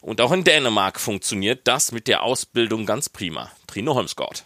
Und 0.00 0.20
auch 0.20 0.32
in 0.32 0.44
Dänemark 0.44 0.98
funktioniert 0.98 1.68
das 1.68 1.92
mit 1.92 2.08
der 2.08 2.22
Ausbildung 2.22 2.86
ganz 2.86 3.08
prima. 3.08 3.50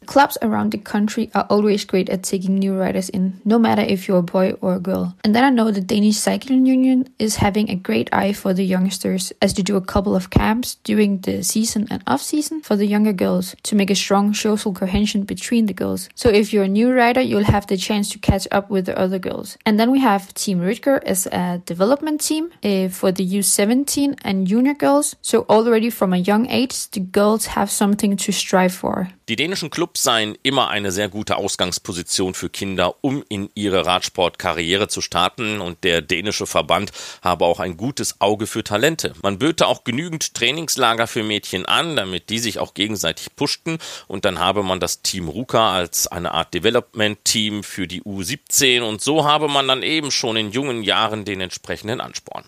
Clubs 0.07 0.39
around 0.43 0.73
the 0.73 0.79
country 0.79 1.31
are 1.35 1.47
always 1.51 1.85
great 1.85 2.09
at 2.09 2.23
taking 2.23 2.59
new 2.59 2.77
riders 2.77 3.09
in, 3.09 3.41
no 3.45 3.59
matter 3.59 3.83
if 3.83 4.07
you're 4.07 4.19
a 4.19 4.23
boy 4.23 4.53
or 4.61 4.75
a 4.75 4.81
girl. 4.81 5.17
And 5.25 5.35
then 5.35 5.45
I 5.45 5.51
know 5.51 5.71
the 5.71 5.81
Danish 5.81 6.17
Cycling 6.17 6.67
Union 6.67 7.09
is 7.19 7.37
having 7.37 7.71
a 7.71 7.77
great 7.77 8.09
eye 8.13 8.33
for 8.33 8.53
the 8.53 8.65
youngsters 8.65 9.33
as 9.41 9.55
they 9.55 9.63
do 9.63 9.77
a 9.77 9.81
couple 9.81 10.15
of 10.15 10.31
camps 10.31 10.77
during 10.85 11.21
the 11.21 11.43
season 11.43 11.87
and 11.91 12.03
off 12.07 12.23
season 12.23 12.61
for 12.61 12.77
the 12.77 12.87
younger 12.87 13.13
girls 13.13 13.57
to 13.65 13.75
make 13.75 13.91
a 13.91 13.95
strong 13.95 14.35
social 14.35 14.73
cohesion 14.73 15.25
between 15.25 15.67
the 15.67 15.75
girls. 15.75 16.09
So 16.15 16.29
if 16.29 16.53
you're 16.53 16.65
a 16.65 16.69
new 16.69 16.93
rider, 16.93 17.21
you'll 17.21 17.45
have 17.45 17.67
the 17.67 17.77
chance 17.77 18.11
to 18.11 18.19
catch 18.19 18.47
up 18.51 18.71
with 18.71 18.87
the 18.87 18.99
other 18.99 19.19
girls. 19.19 19.57
And 19.65 19.79
then 19.79 19.91
we 19.91 20.01
have 20.01 20.35
Team 20.35 20.61
Rutger 20.61 21.03
as 21.05 21.27
a 21.27 21.63
development 21.65 22.21
team 22.21 22.51
uh, 22.63 22.89
for 22.89 23.13
the 23.13 23.27
U17 23.27 24.19
and 24.23 24.47
junior 24.47 24.75
girls. 24.75 25.17
So 25.23 25.47
already 25.49 25.91
from 25.91 26.13
a 26.13 26.19
young 26.19 26.47
age, 26.49 26.91
the 26.91 27.01
girls 27.01 27.47
have 27.47 27.71
something 27.71 28.17
to 28.17 28.33
strive 28.33 28.73
for. 28.73 29.09
Die 29.29 29.37
dänischen 29.37 29.71
Clubs 29.71 30.03
seien 30.03 30.37
immer 30.43 30.69
eine 30.69 30.93
sehr 30.93 31.09
gute 31.09 31.37
Ausgangsposition 31.37 32.35
für 32.35 32.51
Kinder, 32.51 32.97
um 33.01 33.25
in 33.29 33.49
ihre 33.55 33.87
Radsportkarriere 33.87 34.89
zu 34.89 35.01
starten 35.01 35.61
und 35.61 35.83
der 35.83 36.03
dänische 36.03 36.47
Verband 36.47 36.93
habe 37.23 37.47
auch 37.47 37.59
ein 37.59 37.77
gutes 37.77 38.21
Auge 38.21 38.47
für 38.47 38.65
Talente. 38.65 39.15
Man 39.23 39.39
böte 39.39 39.67
auch 39.67 39.85
genügend 39.85 40.35
Trainingslager 40.35 41.07
für 41.07 41.23
Mädchen 41.23 41.67
an, 41.67 41.97
damit 41.97 42.29
die 42.29 42.39
sich 42.39 42.59
auch 42.59 42.75
gegenseitig 42.75 43.35
pushten 43.35 43.79
und 44.09 44.25
dann 44.25 44.39
habe 44.39 44.63
man 44.63 44.81
das 44.81 45.03
Team 45.03 45.29
Ruka 45.29 45.73
als 45.73 46.07
eine 46.07 46.33
Art 46.33 46.53
Development-Team 46.53 47.63
für 47.63 47.87
die 47.87 48.03
U17 48.03 48.83
und 48.83 49.01
so 49.01 49.25
habe 49.25 49.49
man 49.49 49.67
dann 49.69 49.83
eben 49.83 50.11
schon 50.11 50.37
in 50.37 50.51
jungen 50.51 50.83
Jahren 50.83 51.25
den 51.25 51.41
entsprechenden 51.41 52.01
Ansporn. 52.01 52.45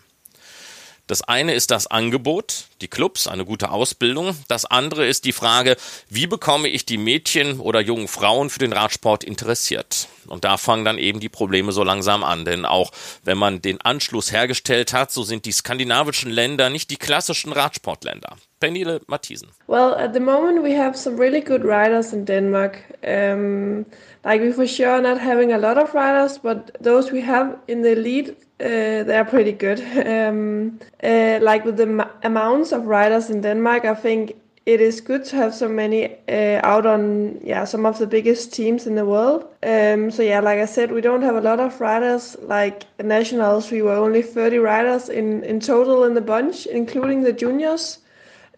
Das 1.07 1.21
eine 1.21 1.53
ist 1.53 1.71
das 1.71 1.87
Angebot, 1.87 2.65
die 2.81 2.89
Clubs, 2.89 3.27
eine 3.27 3.45
gute 3.45 3.71
Ausbildung. 3.71 4.35
Das 4.49 4.65
andere 4.65 5.07
ist 5.07 5.23
die 5.23 5.31
Frage, 5.31 5.77
wie 6.09 6.27
bekomme 6.27 6.67
ich 6.67 6.85
die 6.85 6.97
Mädchen 6.97 7.61
oder 7.61 7.79
jungen 7.79 8.09
Frauen 8.09 8.49
für 8.49 8.59
den 8.59 8.73
Radsport 8.73 9.23
interessiert? 9.23 10.09
Und 10.27 10.43
da 10.43 10.57
fangen 10.57 10.83
dann 10.83 10.97
eben 10.97 11.21
die 11.21 11.29
Probleme 11.29 11.71
so 11.71 11.83
langsam 11.83 12.25
an, 12.25 12.43
denn 12.43 12.65
auch 12.65 12.91
wenn 13.23 13.37
man 13.37 13.61
den 13.61 13.79
Anschluss 13.79 14.33
hergestellt 14.33 14.91
hat, 14.91 15.11
so 15.11 15.23
sind 15.23 15.45
die 15.45 15.53
skandinavischen 15.53 16.29
Länder 16.29 16.69
nicht 16.69 16.89
die 16.89 16.97
klassischen 16.97 17.53
Radsportländer. 17.53 18.35
Pernille 18.59 18.99
Matthiesen. 19.07 19.49
Well, 19.67 19.93
at 19.93 20.13
the 20.13 20.19
moment 20.19 20.61
we 20.61 20.77
have 20.77 20.97
some 20.97 21.17
really 21.17 21.41
good 21.41 21.63
riders 21.63 22.11
in 22.11 22.25
Denmark. 22.25 22.79
Um, 23.01 23.85
like 24.25 24.41
we 24.41 24.51
for 24.51 24.67
sure 24.67 24.99
not 24.99 25.21
having 25.21 25.53
a 25.53 25.57
lot 25.57 25.77
of 25.77 25.93
riders, 25.93 26.39
but 26.39 26.73
those 26.83 27.13
we 27.13 27.25
have 27.25 27.59
in 27.67 27.83
the 27.83 27.95
lead 27.95 28.35
uh, 28.59 29.03
they're 29.03 29.25
pretty 29.25 29.51
good. 29.51 29.79
Um, 30.07 30.79
uh, 31.03 31.39
like 31.41 31.63
with 31.63 31.77
the 31.77 32.09
amounts 32.23 32.71
of 32.71 32.85
riders 32.85 33.29
in 33.29 33.41
Denmark, 33.41 33.85
I 33.85 33.93
think 33.93 34.35
it 34.65 34.81
is 34.81 34.99
good 34.99 35.23
to 35.25 35.35
have 35.37 35.53
so 35.53 35.69
many 35.69 36.15
uh, 36.27 36.59
out 36.63 36.85
on 36.85 37.39
yeah 37.43 37.63
some 37.65 37.85
of 37.85 37.99
the 37.99 38.07
biggest 38.07 38.53
teams 38.53 38.87
in 38.87 38.95
the 38.95 39.05
world. 39.05 39.43
Um, 39.63 40.11
so 40.11 40.23
yeah, 40.23 40.39
like 40.41 40.59
I 40.59 40.65
said, 40.65 40.91
we 40.91 41.01
don't 41.01 41.21
have 41.21 41.35
a 41.35 41.41
lot 41.41 41.59
of 41.59 41.79
riders. 41.79 42.35
Like 42.41 42.83
nationals, 43.01 43.71
we 43.71 43.81
were 43.81 43.95
only 43.95 44.21
30 44.21 44.57
riders 44.57 45.07
in 45.09 45.43
in 45.43 45.59
total 45.59 46.03
in 46.03 46.15
the 46.15 46.21
bunch, 46.21 46.65
including 46.65 47.21
the 47.21 47.33
juniors. 47.33 47.99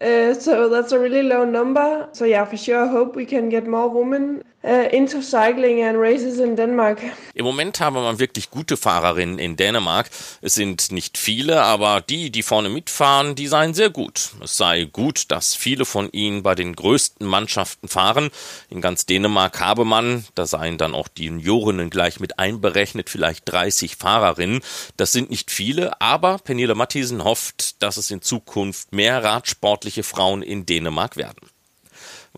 Uh, 0.02 0.34
so 0.34 0.70
that's 0.70 0.94
a 0.94 1.00
really 1.00 1.24
low 1.24 1.44
number. 1.44 2.08
So 2.14 2.26
yeah, 2.26 2.46
for 2.46 2.58
sure, 2.58 2.86
I 2.86 2.88
hope 2.88 3.16
we 3.16 3.26
can 3.26 3.50
get 3.50 3.68
more 3.68 3.90
women 3.90 4.44
into 4.62 5.22
cycling 5.22 5.84
and 5.84 5.98
races 5.98 6.40
in 6.40 6.56
Denmark. 6.56 7.00
Im 7.34 7.46
Moment 7.46 7.80
habe 7.80 8.02
man 8.02 8.20
wirklich 8.20 8.50
gute 8.50 8.76
Fahrerinnen 8.76 9.40
in 9.40 9.56
Dänemark. 9.56 10.10
Es 10.42 10.56
sind 10.56 10.92
nicht 10.92 11.18
viele, 11.18 11.62
aber 11.62 12.02
die, 12.02 12.30
die 12.30 12.44
vorne 12.44 12.70
mitfahren, 12.70 13.36
die 13.36 13.48
seien 13.48 13.74
sehr 13.74 13.90
gut. 13.90 14.32
Es 14.44 14.58
sei 14.58 14.84
gut, 14.84 15.32
dass 15.32 15.56
viele 15.56 15.86
von 15.86 16.10
ihnen 16.12 16.44
bei 16.44 16.56
den 16.56 16.76
größten 16.76 17.26
Mannschaften 17.26 17.88
fahren. 17.88 18.30
In 18.70 18.82
ganz 18.82 19.06
Dänemark 19.06 19.62
habe 19.62 19.86
man, 19.86 20.26
da 20.36 20.46
seien 20.46 20.78
dann 20.78 20.94
auch 20.94 21.08
die 21.08 21.26
Juniorinnen 21.26 21.90
gleich 21.90 22.20
mit 22.20 22.38
einberechnet, 22.38 23.10
vielleicht 23.10 23.50
30 23.50 23.96
Fahrerinnen. 23.96 24.60
Das 24.98 25.14
sind 25.14 25.30
nicht 25.30 25.52
viele, 25.52 26.02
aber 26.02 26.38
Pernille 26.38 26.76
Matthiesen 26.76 27.24
hofft, 27.24 27.82
dass 27.82 27.96
es 27.96 28.12
in 28.12 28.22
Zukunft 28.22 28.92
mehr 28.92 29.24
radsportliche 29.24 30.04
Frauen 30.04 30.42
in 30.42 30.66
Dänemark 30.66 31.16
werden. 31.16 31.50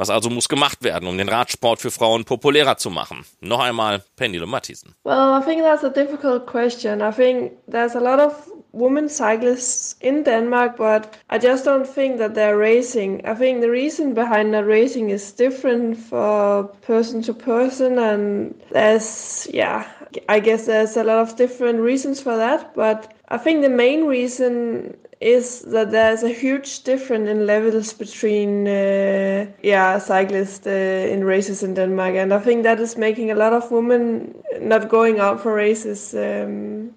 Was 0.01 0.09
also 0.09 0.31
muss 0.31 0.49
gemacht 0.49 0.83
werden, 0.83 1.07
um 1.07 1.15
den 1.15 1.29
Radsport 1.29 1.79
für 1.79 1.91
Frauen 1.91 2.25
populärer 2.25 2.75
zu 2.75 2.89
machen? 2.89 3.23
Noch 3.39 3.59
einmal 3.59 4.01
Pernille 4.15 4.47
Matthiesen. 4.47 4.95
Well, 5.03 5.39
I 5.39 5.45
think 5.45 5.61
that's 5.61 5.83
a 5.83 5.91
difficult 5.91 6.47
question. 6.47 7.03
I 7.03 7.11
think 7.11 7.51
there's 7.67 7.95
a 7.95 7.99
lot 7.99 8.19
of 8.19 8.33
women 8.71 9.07
cyclists 9.07 9.95
in 9.99 10.23
Denmark, 10.23 10.75
but 10.75 11.09
I 11.29 11.37
just 11.37 11.67
don't 11.67 11.85
think 11.85 12.17
that 12.17 12.33
they're 12.33 12.57
racing. 12.57 13.23
I 13.27 13.35
think 13.35 13.61
the 13.61 13.69
reason 13.69 14.15
behind 14.15 14.55
that 14.55 14.65
racing 14.65 15.11
is 15.11 15.31
different 15.33 15.99
for 15.99 16.63
person 16.81 17.21
to 17.21 17.33
person, 17.35 17.99
and 17.99 18.55
there's, 18.71 19.47
yeah, 19.53 19.85
I 20.27 20.39
guess 20.39 20.65
there's 20.65 20.97
a 20.97 21.03
lot 21.03 21.19
of 21.19 21.35
different 21.35 21.79
reasons 21.79 22.19
for 22.19 22.35
that, 22.37 22.73
but 22.73 23.13
I 23.29 23.37
think 23.37 23.61
the 23.61 23.69
main 23.69 24.07
reason 24.07 24.97
is 25.21 25.61
that 25.61 25.91
there's 25.91 26.23
a 26.23 26.29
huge 26.29 26.83
difference 26.83 27.29
in 27.29 27.45
levels 27.45 27.93
between 27.93 28.67
uh, 28.67 29.45
yeah 29.61 29.99
cyclists 29.99 30.65
uh, 30.65 31.13
in 31.13 31.23
races 31.23 31.61
in 31.63 31.75
Denmark, 31.75 32.15
and 32.15 32.33
I 32.33 32.39
think 32.39 32.63
that 32.63 32.79
is 32.79 32.97
making 32.97 33.29
a 33.31 33.35
lot 33.35 33.53
of 33.53 33.71
women 33.71 34.33
not 34.59 34.89
going 34.89 35.19
out 35.19 35.39
for 35.39 35.53
races. 35.53 36.15
Um, 36.15 36.95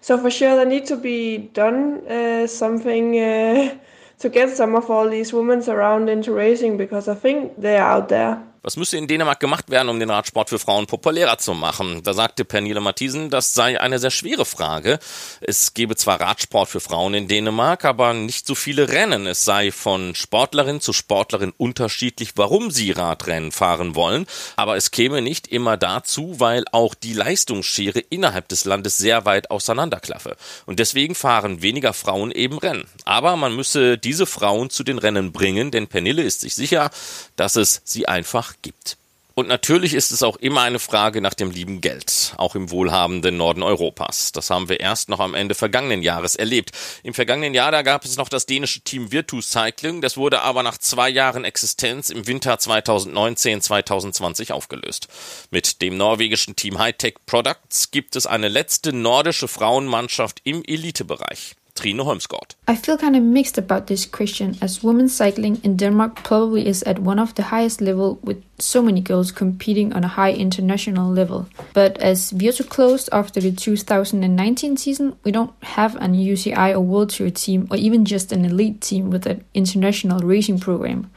so 0.00 0.16
for 0.16 0.30
sure, 0.30 0.56
there 0.56 0.64
need 0.64 0.86
to 0.86 0.96
be 0.96 1.50
done 1.52 2.06
uh, 2.08 2.46
something 2.46 3.18
uh, 3.18 3.76
to 4.18 4.28
get 4.30 4.48
some 4.56 4.74
of 4.74 4.90
all 4.90 5.08
these 5.08 5.32
women 5.34 5.62
around 5.68 6.08
into 6.08 6.32
racing 6.32 6.78
because 6.78 7.06
I 7.06 7.14
think 7.14 7.60
they 7.60 7.76
are 7.76 7.90
out 7.90 8.08
there. 8.08 8.47
Was 8.62 8.76
müsste 8.76 8.96
in 8.96 9.06
Dänemark 9.06 9.38
gemacht 9.38 9.70
werden, 9.70 9.88
um 9.88 10.00
den 10.00 10.10
Radsport 10.10 10.48
für 10.48 10.58
Frauen 10.58 10.86
populärer 10.86 11.38
zu 11.38 11.54
machen? 11.54 12.02
Da 12.02 12.12
sagte 12.12 12.44
Pernille 12.44 12.80
Matthiesen, 12.80 13.30
das 13.30 13.54
sei 13.54 13.80
eine 13.80 14.00
sehr 14.00 14.10
schwere 14.10 14.44
Frage. 14.44 14.98
Es 15.40 15.74
gebe 15.74 15.94
zwar 15.94 16.20
Radsport 16.20 16.68
für 16.68 16.80
Frauen 16.80 17.14
in 17.14 17.28
Dänemark, 17.28 17.84
aber 17.84 18.12
nicht 18.14 18.48
so 18.48 18.56
viele 18.56 18.88
Rennen. 18.88 19.28
Es 19.28 19.44
sei 19.44 19.70
von 19.70 20.16
Sportlerin 20.16 20.80
zu 20.80 20.92
Sportlerin 20.92 21.52
unterschiedlich, 21.56 22.32
warum 22.34 22.72
sie 22.72 22.90
Radrennen 22.90 23.52
fahren 23.52 23.94
wollen. 23.94 24.26
Aber 24.56 24.76
es 24.76 24.90
käme 24.90 25.22
nicht 25.22 25.46
immer 25.46 25.76
dazu, 25.76 26.40
weil 26.40 26.64
auch 26.72 26.94
die 26.96 27.12
Leistungsschere 27.12 28.00
innerhalb 28.00 28.48
des 28.48 28.64
Landes 28.64 28.98
sehr 28.98 29.24
weit 29.24 29.52
auseinanderklaffe. 29.52 30.36
Und 30.66 30.80
deswegen 30.80 31.14
fahren 31.14 31.62
weniger 31.62 31.92
Frauen 31.92 32.32
eben 32.32 32.58
Rennen. 32.58 32.88
Aber 33.04 33.36
man 33.36 33.54
müsse 33.54 33.98
diese 33.98 34.26
Frauen 34.26 34.68
zu 34.68 34.82
den 34.82 34.98
Rennen 34.98 35.30
bringen, 35.30 35.70
denn 35.70 35.86
Pernille 35.86 36.22
ist 36.22 36.40
sich 36.40 36.56
sicher, 36.56 36.90
dass 37.36 37.54
es 37.54 37.82
sie 37.84 38.08
einfach 38.08 38.47
einfach 38.48 38.62
gibt. 38.62 38.96
Und 39.34 39.46
natürlich 39.46 39.94
ist 39.94 40.10
es 40.10 40.24
auch 40.24 40.36
immer 40.38 40.62
eine 40.62 40.80
Frage 40.80 41.20
nach 41.20 41.34
dem 41.34 41.52
lieben 41.52 41.80
Geld, 41.80 42.34
auch 42.38 42.56
im 42.56 42.72
wohlhabenden 42.72 43.36
Norden 43.36 43.62
Europas. 43.62 44.32
Das 44.32 44.50
haben 44.50 44.68
wir 44.68 44.80
erst 44.80 45.08
noch 45.08 45.20
am 45.20 45.34
Ende 45.34 45.54
vergangenen 45.54 46.02
Jahres 46.02 46.34
erlebt. 46.34 46.72
Im 47.04 47.14
vergangenen 47.14 47.54
Jahr, 47.54 47.70
da 47.70 47.82
gab 47.82 48.04
es 48.04 48.16
noch 48.16 48.28
das 48.28 48.46
dänische 48.46 48.80
Team 48.80 49.12
Virtus 49.12 49.52
Cycling, 49.52 50.00
das 50.00 50.16
wurde 50.16 50.40
aber 50.40 50.64
nach 50.64 50.76
zwei 50.78 51.08
Jahren 51.08 51.44
Existenz 51.44 52.10
im 52.10 52.26
Winter 52.26 52.56
2019-2020 52.56 54.50
aufgelöst. 54.50 55.06
Mit 55.52 55.82
dem 55.82 55.96
norwegischen 55.96 56.56
Team 56.56 56.80
Hightech 56.80 57.14
Products 57.24 57.92
gibt 57.92 58.16
es 58.16 58.26
eine 58.26 58.48
letzte 58.48 58.92
nordische 58.92 59.46
Frauenmannschaft 59.46 60.40
im 60.42 60.64
Elitebereich. 60.64 61.54
Trine 61.80 61.98
Holmsgaard. 61.98 62.54
I 62.66 62.74
feel 62.76 62.98
kind 62.98 63.16
of 63.16 63.22
mixed 63.22 63.58
about 63.58 63.86
this 63.86 64.06
question 64.06 64.56
as 64.60 64.82
women's 64.82 65.14
cycling 65.14 65.60
in 65.62 65.76
Denmark 65.76 66.22
probably 66.24 66.66
is 66.66 66.82
at 66.82 66.98
one 66.98 67.18
of 67.18 67.34
the 67.34 67.44
highest 67.44 67.80
level 67.80 68.18
with 68.22 68.42
so 68.58 68.82
many 68.82 69.00
girls 69.00 69.32
competing 69.32 69.92
on 69.92 70.04
a 70.04 70.08
high 70.08 70.32
international 70.32 71.10
level. 71.10 71.48
But 71.74 71.96
as 71.98 72.30
Virtu 72.30 72.64
closed 72.64 73.08
after 73.12 73.40
the 73.40 73.52
2019 73.52 74.76
season, 74.76 75.16
we 75.24 75.32
don't 75.32 75.52
have 75.62 75.96
an 75.96 76.14
UCI 76.14 76.74
or 76.74 76.80
World 76.80 77.10
Tour 77.10 77.30
team 77.30 77.68
or 77.70 77.76
even 77.76 78.04
just 78.04 78.32
an 78.32 78.44
elite 78.44 78.80
team 78.80 79.10
with 79.10 79.26
an 79.26 79.44
international 79.54 80.20
racing 80.20 80.58
program. 80.58 81.10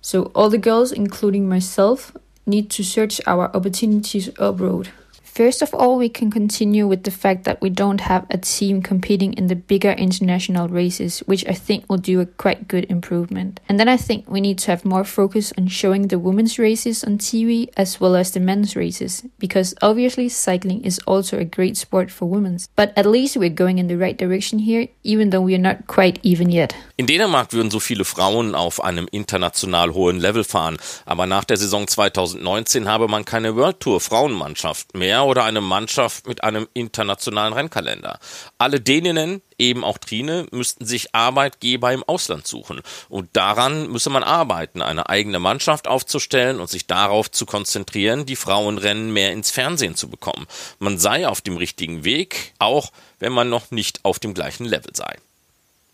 So 0.00 0.32
all 0.34 0.50
the 0.50 0.58
girls, 0.58 0.90
including 0.92 1.48
myself, 1.48 2.12
need 2.44 2.70
to 2.70 2.82
search 2.82 3.20
our 3.26 3.54
opportunities 3.54 4.28
abroad. 4.38 4.90
First 5.32 5.62
of 5.62 5.72
all, 5.72 5.96
we 5.96 6.10
can 6.10 6.30
continue 6.30 6.86
with 6.86 7.04
the 7.04 7.10
fact 7.10 7.44
that 7.44 7.62
we 7.62 7.70
don't 7.70 8.02
have 8.02 8.26
a 8.28 8.36
team 8.36 8.82
competing 8.82 9.32
in 9.32 9.46
the 9.46 9.56
bigger 9.56 9.92
international 9.92 10.68
races, 10.68 11.20
which 11.20 11.48
I 11.48 11.54
think 11.54 11.88
will 11.88 11.96
do 11.96 12.20
a 12.20 12.26
quite 12.26 12.68
good 12.68 12.84
improvement. 12.90 13.58
And 13.66 13.80
then 13.80 13.88
I 13.88 13.96
think 13.96 14.28
we 14.28 14.42
need 14.42 14.58
to 14.58 14.70
have 14.72 14.84
more 14.84 15.04
focus 15.04 15.50
on 15.56 15.68
showing 15.68 16.08
the 16.08 16.18
women's 16.18 16.58
races 16.58 17.02
on 17.02 17.16
TV 17.16 17.70
as 17.78 17.98
well 17.98 18.14
as 18.14 18.32
the 18.32 18.40
men's 18.40 18.76
races, 18.76 19.24
because 19.38 19.74
obviously 19.80 20.28
cycling 20.28 20.84
is 20.84 21.00
also 21.06 21.38
a 21.38 21.46
great 21.46 21.78
sport 21.78 22.10
for 22.10 22.26
women. 22.26 22.58
But 22.76 22.92
at 22.94 23.06
least 23.06 23.38
we're 23.38 23.48
going 23.48 23.78
in 23.78 23.86
the 23.86 23.96
right 23.96 24.18
direction 24.18 24.58
here, 24.58 24.88
even 25.02 25.30
though 25.30 25.40
we 25.40 25.54
are 25.54 25.58
not 25.58 25.86
quite 25.86 26.18
even 26.22 26.50
yet. 26.50 26.76
In 27.02 27.08
Dänemark 27.08 27.52
würden 27.52 27.72
so 27.72 27.80
viele 27.80 28.04
Frauen 28.04 28.54
auf 28.54 28.80
einem 28.80 29.08
international 29.10 29.92
hohen 29.92 30.20
Level 30.20 30.44
fahren, 30.44 30.76
aber 31.04 31.26
nach 31.26 31.42
der 31.42 31.56
Saison 31.56 31.88
2019 31.88 32.88
habe 32.88 33.08
man 33.08 33.24
keine 33.24 33.56
World 33.56 33.80
Tour 33.80 34.00
Frauenmannschaft 34.00 34.96
mehr 34.96 35.24
oder 35.24 35.42
eine 35.42 35.60
Mannschaft 35.60 36.28
mit 36.28 36.44
einem 36.44 36.68
internationalen 36.74 37.54
Rennkalender. 37.54 38.20
Alle 38.56 38.80
Däninnen, 38.80 39.42
eben 39.58 39.82
auch 39.82 39.98
Trine, 39.98 40.46
müssten 40.52 40.86
sich 40.86 41.12
Arbeitgeber 41.12 41.92
im 41.92 42.04
Ausland 42.04 42.46
suchen. 42.46 42.82
Und 43.08 43.30
daran 43.32 43.90
müsse 43.90 44.08
man 44.08 44.22
arbeiten, 44.22 44.80
eine 44.80 45.08
eigene 45.08 45.40
Mannschaft 45.40 45.88
aufzustellen 45.88 46.60
und 46.60 46.70
sich 46.70 46.86
darauf 46.86 47.32
zu 47.32 47.46
konzentrieren, 47.46 48.26
die 48.26 48.36
Frauenrennen 48.36 49.12
mehr 49.12 49.32
ins 49.32 49.50
Fernsehen 49.50 49.96
zu 49.96 50.08
bekommen. 50.08 50.46
Man 50.78 51.00
sei 51.00 51.26
auf 51.26 51.40
dem 51.40 51.56
richtigen 51.56 52.04
Weg, 52.04 52.54
auch 52.60 52.92
wenn 53.18 53.32
man 53.32 53.48
noch 53.48 53.72
nicht 53.72 54.04
auf 54.04 54.20
dem 54.20 54.34
gleichen 54.34 54.66
Level 54.66 54.94
sei. 54.94 55.16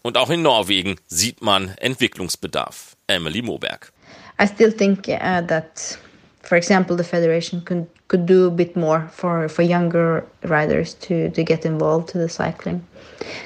Und 0.08 0.16
auch 0.16 0.30
in 0.30 0.40
Norwegen 0.40 0.96
sieht 1.06 1.42
man 1.42 1.74
Entwicklungsbedarf. 1.80 2.96
Emily 3.08 3.42
Moberg. 3.42 3.92
I 4.40 4.46
still 4.46 4.72
think 4.72 5.06
uh, 5.06 5.42
that 5.46 5.98
for 6.40 6.56
example, 6.56 6.96
the 6.96 7.04
federation 7.04 7.62
could 7.62 7.86
could 8.08 8.24
do 8.24 8.46
a 8.46 8.50
bit 8.50 8.74
more 8.74 9.10
for 9.12 9.50
for 9.50 9.62
younger 9.62 10.24
riders 10.44 10.94
to 11.00 11.28
to 11.32 11.44
get 11.44 11.66
involved 11.66 12.08
to 12.12 12.18
the 12.18 12.28
cycling, 12.30 12.80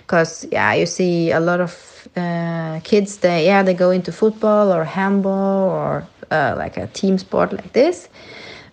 because 0.06 0.46
yeah, 0.52 0.72
you 0.72 0.86
see 0.86 1.32
a 1.32 1.40
lot 1.40 1.60
of 1.60 2.06
uh, 2.16 2.78
kids. 2.84 3.16
They 3.16 3.44
yeah 3.46 3.64
they 3.64 3.74
go 3.74 3.90
into 3.90 4.12
football 4.12 4.72
or 4.72 4.84
handball 4.84 5.68
or 5.68 6.06
uh, 6.30 6.54
like 6.56 6.76
a 6.76 6.86
team 6.86 7.18
sport 7.18 7.52
like 7.52 7.72
this, 7.72 8.08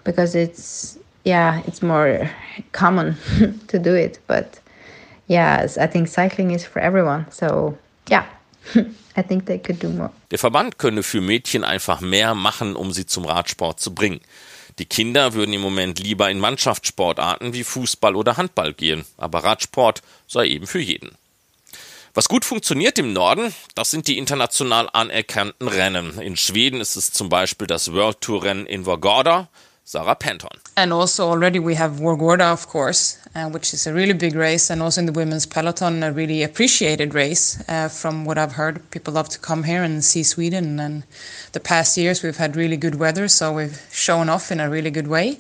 because 0.04 0.36
it's 0.36 0.99
yeah 1.23 1.63
it's 1.65 1.82
more 1.82 2.30
common 2.71 3.17
to 3.67 3.80
do 3.80 3.95
it. 3.95 4.19
But 4.28 4.60
yeah, 5.30 5.65
I 5.78 5.88
think 5.88 6.08
cycling 6.08 6.52
is 6.52 6.65
for 6.65 6.82
everyone. 6.82 7.26
So 7.32 7.78
yeah. 8.10 8.26
I 9.15 9.24
think 9.24 9.46
they 9.46 9.60
could 9.60 9.82
do 9.82 9.89
more. 9.89 10.12
Der 10.32 10.39
Verband 10.39 10.78
könne 10.78 11.04
für 11.04 11.22
Mädchen 11.22 11.63
einfach 11.63 12.02
mehr 12.02 12.36
machen, 12.36 12.76
um 12.76 12.92
sie 12.92 13.06
zum 13.06 13.26
Radsport 13.26 13.80
zu 13.80 13.94
bringen. 13.94 14.22
Die 14.80 14.86
Kinder 14.86 15.34
würden 15.34 15.54
im 15.54 15.62
Moment 15.62 16.00
lieber 16.00 16.30
in 16.30 16.39
Mannschaftssportarten 16.39 17.54
wie 17.54 17.63
Fußball 17.63 18.15
oder 18.15 18.38
Handball 18.38 18.74
gehen, 18.74 19.06
aber 19.18 19.44
Radsport 19.44 20.02
sei 20.28 20.48
eben 20.48 20.68
für 20.68 20.80
jeden. 20.80 21.12
Was 22.13 22.30
gut 22.30 22.46
funktioniert 22.46 22.98
im 22.98 23.13
Norden, 23.13 23.54
das 23.76 23.92
sind 23.92 24.08
die 24.08 24.18
international 24.18 24.89
anerkannten 24.94 25.68
Rennen. 25.68 26.20
In 26.20 26.38
Schweden 26.38 26.82
ist 26.82 26.96
es 26.96 27.12
zum 27.12 27.30
Beispiel 27.30 27.68
das 27.68 27.92
World 27.92 28.22
Tour 28.22 28.44
Rennen 28.44 28.65
in 28.65 28.86
Vårgårda, 28.86 29.50
Sarah 29.89 30.13
Penton. 30.13 30.52
And 30.78 30.93
also 30.93 31.28
already 31.28 31.58
we 31.58 31.73
have 31.73 31.93
Wargorda, 31.93 32.54
of 32.54 32.67
course, 32.67 33.17
uh, 33.34 33.49
which 33.49 33.73
is 33.73 33.88
a 33.88 33.93
really 33.93 34.13
big 34.13 34.36
race, 34.36 34.69
and 34.69 34.84
also 34.84 35.02
in 35.02 35.08
the 35.08 35.12
women's 35.12 35.47
peloton, 35.47 36.04
a 36.04 36.12
really 36.12 36.43
appreciated 36.43 37.15
race. 37.15 37.60
Uh, 37.67 37.89
from 37.89 38.23
what 38.23 38.38
I've 38.38 38.52
heard, 38.52 38.88
people 38.91 39.15
love 39.15 39.30
to 39.30 39.39
come 39.39 39.63
here 39.63 39.82
and 39.82 40.06
see 40.06 40.21
Sweden. 40.21 40.80
And 40.80 41.06
the 41.54 41.60
past 41.60 41.97
years 41.97 42.21
we've 42.21 42.38
had 42.38 42.56
really 42.56 42.78
good 42.78 42.99
weather, 42.99 43.28
so 43.28 43.52
we've 43.52 43.82
shown 43.91 44.30
off 44.30 44.52
in 44.52 44.60
a 44.60 44.69
really 44.69 44.91
good 44.91 45.08
way. 45.08 45.39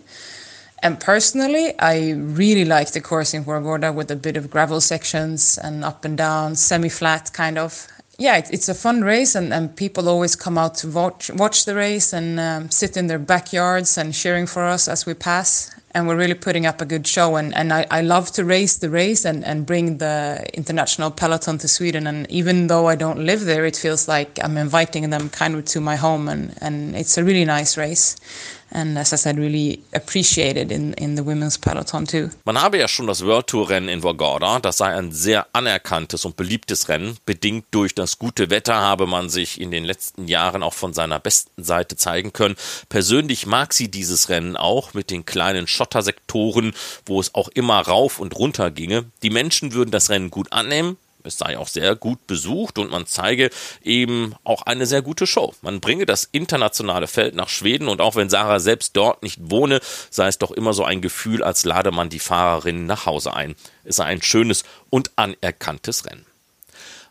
And 0.81 0.99
personally, 0.99 1.77
I 1.77 2.13
really 2.13 2.65
like 2.65 2.93
the 2.93 3.01
course 3.01 3.35
in 3.35 3.45
Wargorda 3.45 3.93
with 3.93 4.09
a 4.09 4.15
bit 4.15 4.35
of 4.35 4.49
gravel 4.49 4.81
sections 4.81 5.59
and 5.59 5.85
up 5.85 6.05
and 6.05 6.17
down, 6.17 6.55
semi-flat 6.55 7.33
kind 7.33 7.59
of 7.59 7.87
yeah, 8.19 8.37
it, 8.37 8.49
it's 8.51 8.69
a 8.69 8.73
fun 8.73 9.01
race, 9.01 9.33
and, 9.33 9.53
and 9.53 9.75
people 9.75 10.09
always 10.09 10.35
come 10.35 10.57
out 10.57 10.75
to 10.75 10.89
watch 10.89 11.31
watch 11.31 11.65
the 11.65 11.73
race 11.73 12.13
and 12.13 12.39
um, 12.39 12.69
sit 12.69 12.97
in 12.97 13.07
their 13.07 13.17
backyards 13.17 13.97
and 13.97 14.13
cheering 14.13 14.45
for 14.45 14.63
us 14.63 14.87
as 14.87 15.05
we 15.05 15.13
pass. 15.13 15.71
And 15.95 16.07
we're 16.07 16.17
really 16.17 16.35
putting 16.35 16.67
up 16.67 16.81
a 16.81 16.85
good 16.85 17.07
show. 17.07 17.35
And, 17.35 17.51
and 17.55 17.73
I, 17.73 17.83
I 17.89 18.01
love 18.01 18.31
to 18.33 18.45
race 18.45 18.77
the 18.77 18.91
race 18.91 19.25
and, 19.25 19.43
and 19.43 19.65
bring 19.65 19.97
the 19.97 20.45
international 20.53 21.09
peloton 21.09 21.57
to 21.57 21.67
Sweden. 21.67 22.05
And 22.05 22.29
even 22.29 22.67
though 22.67 22.87
I 22.87 22.95
don't 22.95 23.25
live 23.25 23.45
there, 23.45 23.65
it 23.65 23.75
feels 23.75 24.07
like 24.07 24.37
I'm 24.43 24.55
inviting 24.55 25.09
them 25.09 25.29
kind 25.29 25.55
of 25.55 25.65
to 25.65 25.81
my 25.81 25.95
home. 25.95 26.29
And, 26.29 26.55
and 26.61 26.95
it's 26.95 27.17
a 27.17 27.23
really 27.23 27.43
nice 27.43 27.75
race. 27.75 28.17
And 28.71 28.97
as 28.97 29.13
I 29.13 29.17
said, 29.17 29.37
really 29.37 29.81
appreciated 29.93 30.71
in, 30.71 30.93
in 30.93 31.15
the 31.15 31.25
women's 31.25 31.57
peloton 31.57 32.05
too. 32.05 32.29
Man 32.45 32.61
habe 32.61 32.77
ja 32.77 32.87
schon 32.87 33.07
das 33.07 33.25
World 33.25 33.47
Tour 33.47 33.69
Rennen 33.69 33.89
in 33.89 34.01
Vårgårda, 34.01 34.59
das 34.59 34.77
sei 34.77 34.95
ein 34.95 35.11
sehr 35.11 35.47
anerkanntes 35.53 36.25
und 36.25 36.35
beliebtes 36.37 36.89
Rennen. 36.89 37.17
Bedingt 37.25 37.65
durch 37.71 37.95
das 37.95 38.19
gute 38.19 38.49
Wetter 38.49 38.75
habe 38.75 39.07
man 39.07 39.29
sich 39.29 39.59
in 39.59 39.71
den 39.71 39.85
letzten 39.85 40.27
Jahren 40.27 40.63
auch 40.63 40.73
von 40.73 40.93
seiner 40.93 41.19
besten 41.19 41.63
Seite 41.63 41.95
zeigen 41.95 42.33
können. 42.33 42.55
Persönlich 42.89 43.45
mag 43.45 43.73
sie 43.73 43.89
dieses 43.89 44.29
Rennen 44.29 44.55
auch 44.55 44.93
mit 44.93 45.09
den 45.09 45.25
kleinen 45.25 45.67
Schottersektoren, 45.67 46.73
wo 47.05 47.19
es 47.19 47.35
auch 47.35 47.49
immer 47.49 47.79
rauf 47.79 48.19
und 48.19 48.37
runter 48.37 48.71
ginge. 48.71 49.05
Die 49.23 49.29
Menschen 49.29 49.73
würden 49.73 49.91
das 49.91 50.09
Rennen 50.09 50.31
gut 50.31 50.51
annehmen, 50.51 50.97
Es 51.23 51.37
sei 51.37 51.57
auch 51.57 51.67
sehr 51.67 51.95
gut 51.95 52.27
besucht 52.27 52.77
und 52.77 52.91
man 52.91 53.05
zeige 53.05 53.49
eben 53.83 54.35
auch 54.43 54.63
eine 54.63 54.85
sehr 54.85 55.01
gute 55.01 55.27
Show. 55.27 55.53
Man 55.61 55.79
bringe 55.79 56.05
das 56.05 56.27
internationale 56.31 57.07
Feld 57.07 57.35
nach 57.35 57.49
Schweden 57.49 57.87
und 57.87 58.01
auch 58.01 58.15
wenn 58.15 58.29
Sarah 58.29 58.59
selbst 58.59 58.95
dort 58.95 59.23
nicht 59.23 59.39
wohne, 59.41 59.79
sei 60.09 60.27
es 60.27 60.37
doch 60.37 60.51
immer 60.51 60.73
so 60.73 60.83
ein 60.83 61.01
Gefühl, 61.01 61.43
als 61.43 61.65
lade 61.65 61.91
man 61.91 62.09
die 62.09 62.19
Fahrerinnen 62.19 62.85
nach 62.85 63.05
Hause 63.05 63.33
ein. 63.33 63.55
Es 63.83 63.97
sei 63.97 64.05
ein 64.05 64.21
schönes 64.21 64.63
und 64.89 65.11
anerkanntes 65.17 66.05
Rennen. 66.05 66.25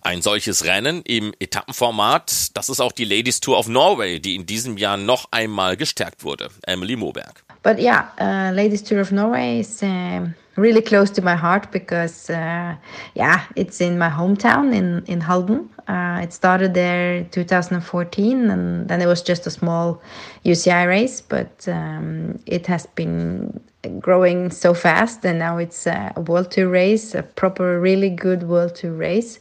Ein 0.00 0.22
solches 0.22 0.64
Rennen 0.64 1.02
im 1.02 1.34
Etappenformat, 1.38 2.56
das 2.56 2.68
ist 2.68 2.80
auch 2.80 2.92
die 2.92 3.04
Ladies 3.04 3.40
Tour 3.40 3.58
of 3.58 3.68
Norway, 3.68 4.20
die 4.20 4.36
in 4.36 4.46
diesem 4.46 4.78
Jahr 4.78 4.96
noch 4.96 5.28
einmal 5.32 5.76
gestärkt 5.76 6.24
wurde. 6.24 6.50
Emily 6.62 6.96
Moberg. 6.96 7.42
But 7.62 7.78
yeah, 7.78 8.12
uh, 8.20 8.54
Ladies 8.54 8.82
Tour 8.84 9.00
of 9.00 9.10
Norway 9.10 9.60
is 9.60 9.82
uh, 9.82 10.28
really 10.58 10.82
close 10.82 11.10
to 11.10 11.22
my 11.22 11.36
heart 11.36 11.70
because, 11.70 12.28
uh, 12.30 12.74
yeah, 13.14 13.44
it's 13.56 13.80
in 13.80 13.98
my 13.98 14.10
hometown 14.10 14.74
in 14.74 15.04
in 15.06 15.20
Halden. 15.20 15.70
Uh, 15.88 16.20
it 16.22 16.32
started 16.32 16.74
there 16.74 17.24
2014, 17.30 18.50
and 18.50 18.88
then 18.88 19.00
it 19.00 19.06
was 19.06 19.22
just 19.22 19.46
a 19.46 19.50
small 19.50 20.02
UCI 20.44 20.86
race, 20.86 21.22
but 21.22 21.66
um, 21.68 22.38
it 22.46 22.66
has 22.66 22.86
been 22.86 23.58
growing 24.00 24.50
so 24.50 24.74
fast, 24.74 25.24
and 25.24 25.38
now 25.38 25.58
it's 25.58 25.86
a 25.86 26.12
World 26.26 26.50
Tour 26.50 26.68
race, 26.68 27.14
a 27.14 27.22
proper, 27.22 27.80
really 27.80 28.10
good 28.10 28.42
World 28.42 28.74
Tour 28.74 28.92
race 28.92 29.38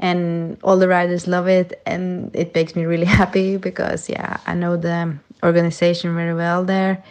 and 0.00 0.56
all 0.62 0.78
the 0.78 0.88
riders 0.88 1.26
love 1.26 1.46
it 1.46 1.80
and 1.86 2.34
it 2.34 2.54
makes 2.54 2.74
me 2.74 2.84
really 2.84 3.04
happy 3.20 3.56
because 3.58 4.08
yeah 4.08 4.38
i 4.46 4.54
know 4.54 4.76
the 4.76 5.14
organization 5.42 6.14
very 6.14 6.34
well 6.34 6.64
there 6.64 7.02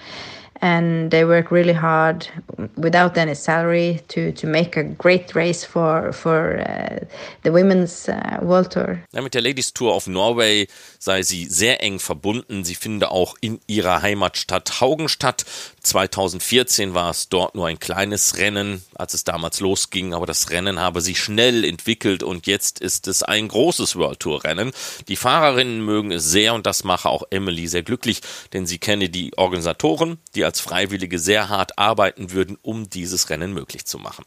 and 0.61 1.11
they 1.11 1.23
work 1.25 1.51
really 1.51 1.73
hard 1.73 2.27
without 2.75 3.17
any 3.17 3.35
salary 3.35 4.01
to, 4.09 4.31
to 4.33 4.47
make 4.47 4.77
a 4.77 4.83
great 4.83 5.33
race 5.35 5.63
for, 5.63 6.11
for 6.11 6.59
uh, 6.59 7.05
the 7.43 7.51
Women's 7.51 8.09
uh, 8.09 8.39
World 8.41 8.71
Tour. 8.71 8.99
Ja, 9.13 9.21
mit 9.21 9.33
der 9.33 9.41
Ladies 9.41 9.73
Tour 9.73 9.95
of 9.95 10.07
Norway 10.07 10.67
sei 10.99 11.23
sie 11.23 11.45
sehr 11.45 11.81
eng 11.81 11.99
verbunden. 11.99 12.63
Sie 12.63 12.75
finde 12.75 13.11
auch 13.11 13.35
in 13.41 13.59
ihrer 13.67 14.01
Heimatstadt 14.01 14.81
Haugen 14.81 15.09
statt. 15.09 15.45
2014 15.81 16.93
war 16.93 17.09
es 17.09 17.29
dort 17.29 17.55
nur 17.55 17.67
ein 17.67 17.79
kleines 17.79 18.37
Rennen, 18.37 18.83
als 18.95 19.13
es 19.13 19.23
damals 19.23 19.59
losging, 19.59 20.13
aber 20.13 20.25
das 20.25 20.49
Rennen 20.49 20.79
habe 20.79 21.01
sich 21.01 21.19
schnell 21.19 21.63
entwickelt 21.63 22.21
und 22.23 22.47
jetzt 22.47 22.79
ist 22.79 23.07
es 23.07 23.23
ein 23.23 23.47
großes 23.47 23.95
World 23.95 24.19
Tour 24.19 24.43
Rennen. 24.43 24.71
Die 25.07 25.15
Fahrerinnen 25.15 25.83
mögen 25.83 26.11
es 26.11 26.25
sehr 26.25 26.53
und 26.53 26.65
das 26.65 26.83
mache 26.83 27.09
auch 27.09 27.23
Emily 27.29 27.67
sehr 27.67 27.83
glücklich, 27.83 28.21
denn 28.53 28.65
sie 28.65 28.77
kenne 28.77 29.09
die 29.09 29.37
Organisatoren, 29.37 30.17
die 30.35 30.43
als 30.49 30.59
Freiwillige 30.61 31.19
sehr 31.19 31.47
hart 31.47 31.77
arbeiten 31.77 32.31
würden, 32.31 32.57
um 32.63 32.89
dieses 32.89 33.29
Rennen 33.29 33.53
möglich 33.53 33.85
zu 33.85 33.99
machen. 33.99 34.25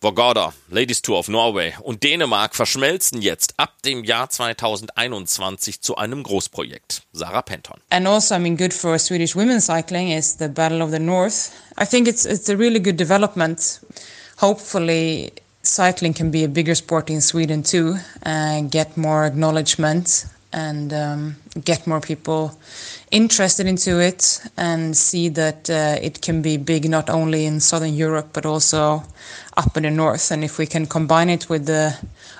Vårgårda, 0.00 0.54
Ladies 0.70 1.02
Tour 1.02 1.18
of 1.18 1.28
Norway 1.28 1.74
und 1.82 2.02
Dänemark 2.02 2.54
verschmelzen 2.54 3.20
jetzt 3.20 3.52
ab 3.58 3.82
dem 3.84 4.04
Jahr 4.04 4.30
2021 4.30 5.82
zu 5.82 5.96
einem 5.96 6.22
Großprojekt. 6.22 7.02
Sarah 7.12 7.42
Penton. 7.42 7.78
And 7.90 8.06
also, 8.06 8.36
I 8.36 8.38
mean, 8.38 8.56
good 8.56 8.72
for 8.72 8.98
Swedish 8.98 9.36
women's 9.36 9.66
cycling 9.66 10.12
is 10.12 10.38
the 10.38 10.48
Battle 10.48 10.82
of 10.82 10.92
the 10.92 10.98
North. 10.98 11.50
I 11.76 11.84
think 11.84 12.08
it's 12.08 12.24
it's 12.24 12.48
a 12.48 12.56
really 12.56 12.80
good 12.80 12.96
development. 12.96 13.80
Hopefully, 14.40 15.32
cycling 15.62 16.14
can 16.14 16.30
be 16.30 16.44
a 16.44 16.48
bigger 16.48 16.74
sport 16.74 17.10
in 17.10 17.20
Sweden 17.20 17.62
too, 17.62 17.96
and 18.22 18.70
get 18.70 18.96
more 18.96 19.26
acknowledgement 19.26 20.24
and 20.52 20.92
um, 20.92 21.36
get 21.64 21.86
more 21.86 22.00
people 22.00 22.52
interested 23.10 23.66
into 23.66 24.00
it 24.00 24.40
and 24.56 24.96
see 24.96 25.28
that 25.30 25.70
uh, 25.70 25.98
it 26.00 26.20
can 26.22 26.42
be 26.42 26.56
big 26.56 26.88
not 26.88 27.08
only 27.10 27.46
in 27.46 27.60
southern 27.60 27.94
Europe 27.94 28.28
but 28.32 28.46
also 28.46 29.02
up 29.56 29.76
in 29.76 29.82
the 29.82 29.90
north. 29.90 30.30
And 30.30 30.44
if 30.44 30.58
we 30.58 30.66
can 30.66 30.86
combine 30.86 31.28
it 31.28 31.48
with 31.48 31.66
the 31.66 31.96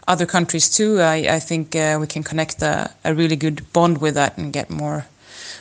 other 0.07 0.27
countries 0.27 0.69
too, 0.69 1.01
I, 1.01 1.37
I 1.37 1.39
think 1.39 1.75
uh, 1.75 1.99
we 2.01 2.07
can 2.07 2.23
connect 2.23 2.63
a, 2.63 2.91
a, 3.05 3.15
really 3.15 3.37
good 3.37 3.73
bond 3.73 3.99
with 3.99 4.15
that 4.15 4.39
and 4.39 4.53
get 4.53 4.71
more 4.71 5.07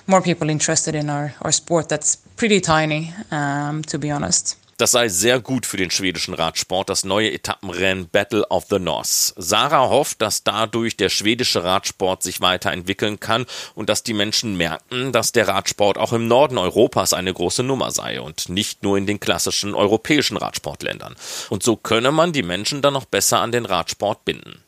more 0.08 0.22
people 0.22 0.50
interested 0.50 0.96
in 0.96 1.10
our, 1.10 1.34
our 1.41 1.52
sport. 1.52 1.89
That's 1.89 2.15
pretty 2.15 2.62
tiny, 2.62 3.13
um, 3.30 3.82
to 3.84 4.00
be 4.00 4.10
honest. 4.10 4.56
Das 4.78 4.92
sei 4.92 5.10
sehr 5.10 5.40
gut 5.40 5.66
für 5.66 5.78
den 5.78 5.90
schwedischen 5.90 6.36
Radsport, 6.36 6.88
das 6.90 7.04
neue 7.04 7.32
Etappenrennen 7.32 8.10
Battle 8.10 8.46
of 8.50 8.68
the 8.70 8.78
North. 8.78 9.34
Sarah 9.36 9.90
hofft, 9.90 10.22
dass 10.22 10.44
dadurch 10.44 10.96
der 10.96 11.10
schwedische 11.10 11.63
Radsport 11.63 12.22
sich 12.22 12.42
weiterentwickeln 12.42 13.20
kann 13.20 13.48
und 13.74 13.90
dass 13.90 14.04
die 14.04 14.13
Menschen 14.13 14.56
merken, 14.56 15.12
dass 15.12 15.32
der 15.32 15.48
Radsport 15.48 15.98
auch 15.98 16.13
im 16.13 16.28
Norden 16.28 16.60
Europas 16.60 17.13
eine 17.13 17.34
große 17.34 17.63
Nummer 17.63 17.90
sei 17.90 18.22
und 18.22 18.50
nicht 18.50 18.84
nur 18.84 19.00
in 19.00 19.08
den 19.08 19.20
klassischen 19.20 19.74
europäischen 19.74 20.38
Radsportländern. 20.38 21.16
Und 21.50 21.63
so 21.63 21.76
könne 21.76 22.12
man 22.12 22.32
die 22.32 22.44
Menschen 22.44 22.84
dann 22.84 22.94
noch 22.94 23.06
besser 23.06 23.40
an 23.40 23.52
den 23.52 23.66
Radsport 23.66 24.26
binden. 24.26 24.63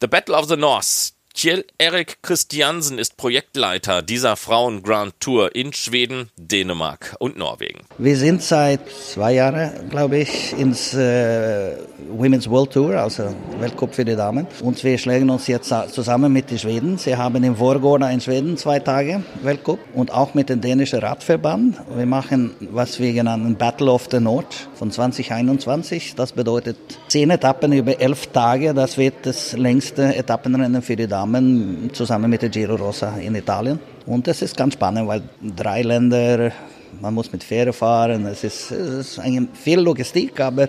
The 0.00 0.06
Battle 0.06 0.36
of 0.36 0.48
the 0.48 0.56
North, 0.56 1.13
Kjell 1.36 1.64
Erik 1.78 2.22
Christiansen 2.22 2.96
ist 2.96 3.16
Projektleiter 3.16 4.02
dieser 4.02 4.36
Frauen 4.36 4.84
Grand 4.84 5.18
Tour 5.18 5.56
in 5.56 5.72
Schweden, 5.72 6.30
Dänemark 6.36 7.16
und 7.18 7.36
Norwegen. 7.36 7.80
Wir 7.98 8.16
sind 8.16 8.40
seit 8.40 8.88
zwei 8.88 9.32
Jahren, 9.32 9.90
glaube 9.90 10.18
ich, 10.18 10.52
ins 10.56 10.94
äh, 10.94 11.74
Women's 12.10 12.48
World 12.48 12.72
Tour, 12.72 12.96
also 12.96 13.34
Weltcup 13.60 13.94
für 13.94 14.04
die 14.04 14.16
Damen. 14.16 14.46
Und 14.62 14.82
wir 14.82 14.98
schlagen 14.98 15.30
uns 15.30 15.46
jetzt 15.46 15.72
zusammen 15.90 16.32
mit 16.32 16.50
den 16.50 16.58
Schweden. 16.58 16.98
Sie 16.98 17.16
haben 17.16 17.42
in 17.42 17.56
Vorgårda 17.56 18.10
in 18.10 18.20
Schweden 18.20 18.56
zwei 18.56 18.78
Tage 18.78 19.22
Weltcup 19.42 19.78
und 19.94 20.12
auch 20.12 20.34
mit 20.34 20.48
dem 20.48 20.60
dänischen 20.60 21.00
Radverband. 21.00 21.76
Wir 21.96 22.06
machen, 22.06 22.52
was 22.70 23.00
wir 23.00 23.12
genannt 23.12 23.58
Battle 23.58 23.90
of 23.90 24.08
the 24.10 24.20
North 24.20 24.68
von 24.74 24.90
2021. 24.90 26.14
Das 26.14 26.32
bedeutet 26.32 26.76
zehn 27.08 27.30
Etappen 27.30 27.72
über 27.72 28.00
elf 28.00 28.26
Tage. 28.28 28.74
Das 28.74 28.98
wird 28.98 29.14
das 29.22 29.52
längste 29.52 30.14
Etappenrennen 30.14 30.82
für 30.82 30.96
die 30.96 31.06
Damen 31.06 31.90
zusammen 31.92 32.30
mit 32.30 32.42
der 32.42 32.48
Giro 32.48 32.76
Rosa 32.76 33.16
in 33.16 33.34
Italien. 33.34 33.78
Und 34.06 34.26
das 34.26 34.42
ist 34.42 34.56
ganz 34.56 34.74
spannend, 34.74 35.08
weil 35.08 35.22
drei 35.56 35.82
Länder, 35.82 36.52
man 37.00 37.14
muss 37.14 37.32
mit 37.32 37.42
Fähre 37.42 37.72
fahren, 37.72 38.26
es 38.26 38.44
ist, 38.44 38.70
es 38.70 39.18
ist 39.18 39.20
viel 39.54 39.80
Logistik, 39.80 40.40
aber 40.40 40.68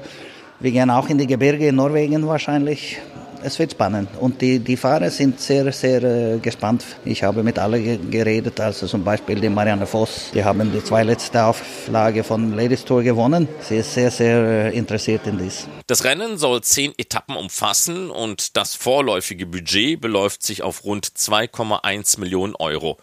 wir 0.60 0.72
gehen 0.72 0.90
auch 0.90 1.10
in 1.10 1.18
die 1.18 1.28
Gebirge 1.28 1.68
in 1.68 1.76
Norwegen 1.76 2.26
wahrscheinlich 2.28 3.00
es 3.46 3.60
wird 3.60 3.72
spannend. 3.72 4.10
Und 4.20 4.42
die, 4.42 4.60
die 4.60 4.76
Fahrer 4.76 5.12
sind 5.12 5.40
sehr, 5.40 5.72
sehr 5.72 6.02
äh, 6.04 6.40
gespannt. 6.40 6.84
Ich 7.06 7.22
habe 7.24 7.44
mit 7.44 7.60
allen 7.60 8.10
geredet, 8.10 8.60
also 8.60 8.88
zum 8.88 9.04
Beispiel 9.04 9.40
die 9.40 9.50
Marianne 9.50 9.86
Voss. 9.86 10.32
Die 10.34 10.44
haben 10.44 10.72
die 10.72 10.84
zwei 10.84 11.04
letzte 11.04 11.44
Auflage 11.44 12.24
von 12.24 12.56
Ladies 12.56 12.84
Tour 12.84 13.04
gewonnen. 13.04 13.48
Sie 13.62 13.78
ist 13.78 13.94
sehr, 13.94 14.10
sehr 14.10 14.38
äh, 14.74 14.78
interessiert 14.78 15.28
in 15.28 15.38
dies. 15.38 15.68
Das 15.86 16.04
Rennen 16.04 16.38
soll 16.38 16.62
zehn 16.62 16.94
Etappen 16.98 17.36
umfassen 17.36 18.10
und 18.10 18.58
das 18.58 18.74
vorläufige 18.74 19.46
Budget 19.46 20.02
beläuft 20.02 20.42
sich 20.42 20.64
auf 20.64 20.84
rund 20.84 21.06
2,1 21.06 22.20
Millionen 22.20 22.56
Euro. 22.56 22.98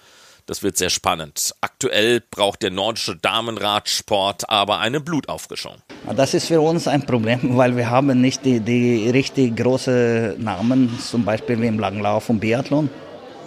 Das 0.46 0.62
wird 0.62 0.76
sehr 0.76 0.90
spannend. 0.90 1.54
Aktuell 1.60 2.20
braucht 2.30 2.62
der 2.62 2.70
nordische 2.70 3.16
Damenradsport 3.16 4.48
aber 4.50 4.80
eine 4.80 5.00
Blutauffrischung. 5.00 5.76
Das 6.16 6.34
ist 6.34 6.46
für 6.46 6.60
uns 6.60 6.88
ein 6.88 7.06
Problem, 7.06 7.40
weil 7.56 7.76
wir 7.76 7.90
haben 7.90 8.20
nicht 8.20 8.44
die, 8.44 8.60
die 8.60 9.08
richtig 9.10 9.56
großen 9.56 10.42
Namen, 10.42 10.98
zum 10.98 11.24
Beispiel 11.24 11.60
wie 11.60 11.68
im 11.68 11.78
Langlauf 11.78 12.28
und 12.28 12.40
Biathlon. 12.40 12.90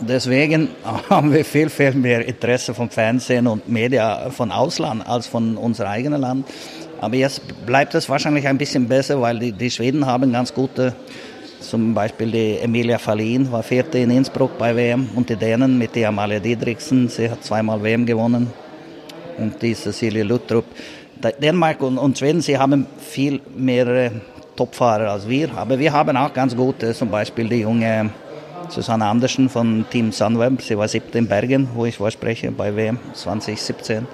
Deswegen 0.02 0.70
haben 1.10 1.34
wir 1.34 1.44
viel, 1.44 1.70
viel 1.70 1.94
mehr 1.94 2.26
Interesse 2.26 2.74
vom 2.74 2.90
Fernsehen 2.90 3.48
und 3.48 3.68
Media 3.68 4.30
von 4.30 4.52
Ausland 4.52 5.06
als 5.08 5.28
von 5.28 5.58
unserem 5.58 5.90
eigenen 5.90 6.22
Land. 6.22 6.48
Aber 7.02 7.16
jetzt 7.16 7.42
bleibt 7.66 7.94
es 7.94 8.08
wahrscheinlich 8.08 8.48
ein 8.48 8.58
bisschen 8.58 8.88
besser, 8.88 9.22
weil 9.22 9.38
die, 9.40 9.52
die 9.52 9.70
Schweden 9.70 10.06
haben 10.06 10.32
ganz 10.32 10.54
gute 10.54 10.96
zum 11.70 11.94
Beispiel 11.94 12.32
die 12.32 12.58
Emilia 12.60 12.98
Fallin 12.98 13.52
war 13.52 13.64
vierte 13.64 13.98
in 13.98 14.12
Innsbruck 14.12 14.58
bei 14.58 14.76
WM 14.76 15.10
und 15.16 15.30
die 15.30 15.36
Dänen 15.36 15.78
mit 15.78 15.96
der 15.96 16.10
Amalia 16.10 16.40
Didriksen, 16.40 17.10
sie 17.10 17.30
hat 17.30 17.44
zweimal 17.44 17.82
WM 17.82 18.06
gewonnen 18.06 18.52
und 19.38 19.62
die 19.62 19.74
Cecilie 19.74 20.24
Luttrup. 20.24 20.66
Dänemark 21.42 21.82
und, 21.82 21.98
und 21.98 22.18
Schweden, 22.18 22.42
sie 22.42 22.58
haben 22.58 22.86
viel 23.00 23.42
mehr 23.56 24.12
Topfahrer 24.56 25.12
als 25.12 25.28
wir, 25.28 25.56
aber 25.58 25.80
wir 25.80 25.92
haben 25.92 26.16
auch 26.18 26.34
ganz 26.34 26.56
gute, 26.56 26.94
zum 26.94 27.10
Beispiel 27.10 27.50
die 27.50 27.62
junge 27.62 28.12
Susanne 28.70 29.06
Andersen 29.06 29.50
von 29.50 29.86
Team 29.90 30.12
Sunweb, 30.12 30.62
sie 30.62 30.78
war 30.78 30.88
siebte 30.88 31.18
in 31.18 31.28
Bergen, 31.28 31.68
wo 31.74 31.86
ich 31.86 31.98
vorspreche 31.98 32.52
bei 32.52 32.76
WM 32.76 33.00
2017. 33.14 34.08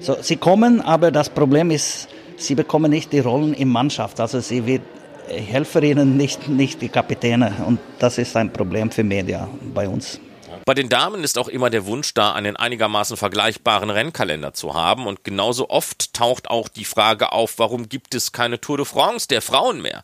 So, 0.00 0.16
sie 0.20 0.36
kommen, 0.36 0.80
aber 0.80 1.10
das 1.10 1.28
Problem 1.28 1.70
ist, 1.70 2.08
sie 2.36 2.54
bekommen 2.54 2.90
nicht 2.90 3.12
die 3.12 3.20
Rollen 3.20 3.54
in 3.54 3.68
Mannschaft. 3.68 4.20
Also 4.20 4.40
sie 4.40 4.66
wird 4.66 4.82
Helferinnen, 5.28 6.16
nicht, 6.16 6.48
nicht 6.48 6.80
die 6.82 6.88
Kapitäne. 6.88 7.52
Und 7.66 7.78
das 7.98 8.18
ist 8.18 8.36
ein 8.36 8.52
Problem 8.52 8.90
für 8.90 9.04
Media 9.04 9.48
bei 9.74 9.88
uns. 9.88 10.20
Bei 10.66 10.74
den 10.74 10.88
Damen 10.88 11.24
ist 11.24 11.36
auch 11.36 11.48
immer 11.48 11.68
der 11.68 11.84
Wunsch 11.84 12.14
da, 12.14 12.32
einen 12.32 12.56
einigermaßen 12.56 13.16
vergleichbaren 13.16 13.90
Rennkalender 13.90 14.54
zu 14.54 14.74
haben. 14.74 15.06
Und 15.06 15.22
genauso 15.22 15.68
oft 15.68 16.14
taucht 16.14 16.48
auch 16.48 16.68
die 16.68 16.86
Frage 16.86 17.32
auf, 17.32 17.58
warum 17.58 17.88
gibt 17.88 18.14
es 18.14 18.32
keine 18.32 18.60
Tour 18.60 18.78
de 18.78 18.86
France 18.86 19.28
der 19.28 19.42
Frauen 19.42 19.82
mehr? 19.82 20.02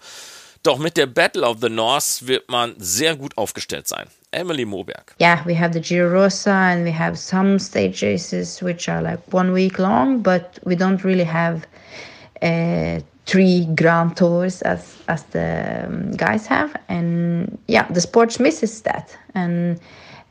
Doch 0.62 0.78
mit 0.78 0.98
der 0.98 1.06
Battle 1.06 1.46
of 1.46 1.58
the 1.62 1.70
North 1.70 2.26
wird 2.26 2.50
man 2.50 2.74
sehr 2.76 3.16
gut 3.16 3.38
aufgestellt 3.38 3.88
sein. 3.88 4.08
Emily 4.32 4.66
Moberg. 4.66 5.14
Yeah, 5.18 5.42
we 5.46 5.58
have 5.58 5.72
the 5.72 5.80
Giro 5.80 6.10
Rosa 6.10 6.52
and 6.52 6.84
we 6.84 6.92
have 6.92 7.16
some 7.16 7.58
stage 7.58 8.02
races 8.02 8.62
which 8.62 8.88
are 8.88 9.02
like 9.02 9.20
one 9.32 9.52
week 9.54 9.78
long, 9.78 10.22
but 10.22 10.60
we 10.64 10.76
don't 10.76 11.02
really 11.02 11.24
have 11.24 11.66
uh, 12.42 13.00
three 13.30 13.64
grand 13.76 14.16
tours 14.16 14.62
as 14.62 14.96
as 15.06 15.22
the 15.30 15.84
um, 15.86 16.10
guys 16.12 16.46
have, 16.46 16.74
and 16.88 17.58
yeah, 17.68 17.86
the 17.92 18.00
sports 18.00 18.40
misses 18.40 18.82
that, 18.82 19.16
and 19.34 19.78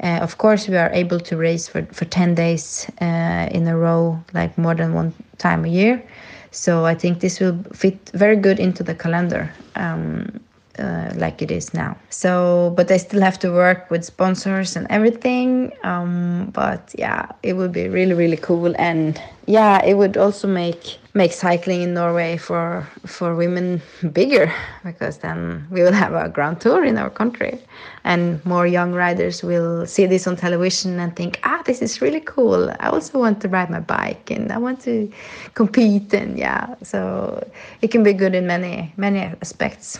uh, 0.03 0.19
of 0.21 0.37
course 0.37 0.67
we 0.67 0.75
are 0.77 0.91
able 0.93 1.19
to 1.19 1.37
race 1.37 1.69
for 1.71 1.85
for 1.93 2.05
ten 2.05 2.35
days 2.35 2.91
uh, 3.01 3.47
in 3.51 3.67
a 3.67 3.77
row, 3.77 4.19
like 4.33 4.57
more 4.57 4.75
than 4.75 4.93
one 4.93 5.13
time 5.37 5.65
a 5.65 5.69
year. 5.69 6.03
So 6.51 6.85
I 6.85 6.95
think 6.95 7.19
this 7.19 7.39
will 7.39 7.57
fit 7.73 8.11
very 8.13 8.35
good 8.35 8.59
into 8.59 8.83
the 8.83 8.95
calendar. 8.95 9.49
Um, 9.75 10.39
uh, 10.79 11.11
like 11.15 11.41
it 11.41 11.51
is 11.51 11.73
now. 11.73 11.97
So, 12.09 12.73
but 12.75 12.89
I 12.91 12.97
still 12.97 13.21
have 13.21 13.37
to 13.39 13.51
work 13.51 13.91
with 13.91 14.05
sponsors 14.05 14.75
and 14.75 14.87
everything. 14.89 15.73
Um, 15.83 16.51
but 16.53 16.93
yeah, 16.97 17.27
it 17.43 17.53
would 17.53 17.71
be 17.71 17.87
really, 17.89 18.13
really 18.13 18.37
cool, 18.37 18.73
and 18.77 19.21
yeah, 19.45 19.83
it 19.83 19.95
would 19.95 20.17
also 20.17 20.47
make 20.47 20.97
make 21.13 21.33
cycling 21.33 21.81
in 21.81 21.93
Norway 21.93 22.37
for 22.37 22.87
for 23.05 23.35
women 23.35 23.81
bigger 24.13 24.53
because 24.85 25.17
then 25.17 25.67
we 25.71 25.81
will 25.81 25.91
have 25.91 26.13
a 26.13 26.29
grand 26.29 26.61
tour 26.61 26.83
in 26.83 26.97
our 26.97 27.09
country, 27.09 27.59
and 28.03 28.43
more 28.45 28.65
young 28.65 28.93
riders 28.93 29.43
will 29.43 29.85
see 29.85 30.05
this 30.05 30.27
on 30.27 30.35
television 30.35 30.99
and 30.99 31.15
think, 31.15 31.39
ah, 31.43 31.61
this 31.65 31.81
is 31.81 32.01
really 32.01 32.21
cool. 32.21 32.69
I 32.79 32.89
also 32.89 33.19
want 33.19 33.41
to 33.41 33.49
ride 33.49 33.69
my 33.69 33.81
bike 33.81 34.31
and 34.31 34.51
I 34.51 34.57
want 34.57 34.79
to 34.81 35.11
compete, 35.55 36.13
and 36.13 36.37
yeah, 36.37 36.75
so 36.83 37.43
it 37.81 37.91
can 37.91 38.03
be 38.03 38.13
good 38.13 38.35
in 38.35 38.47
many 38.47 38.93
many 38.97 39.19
aspects. 39.19 39.99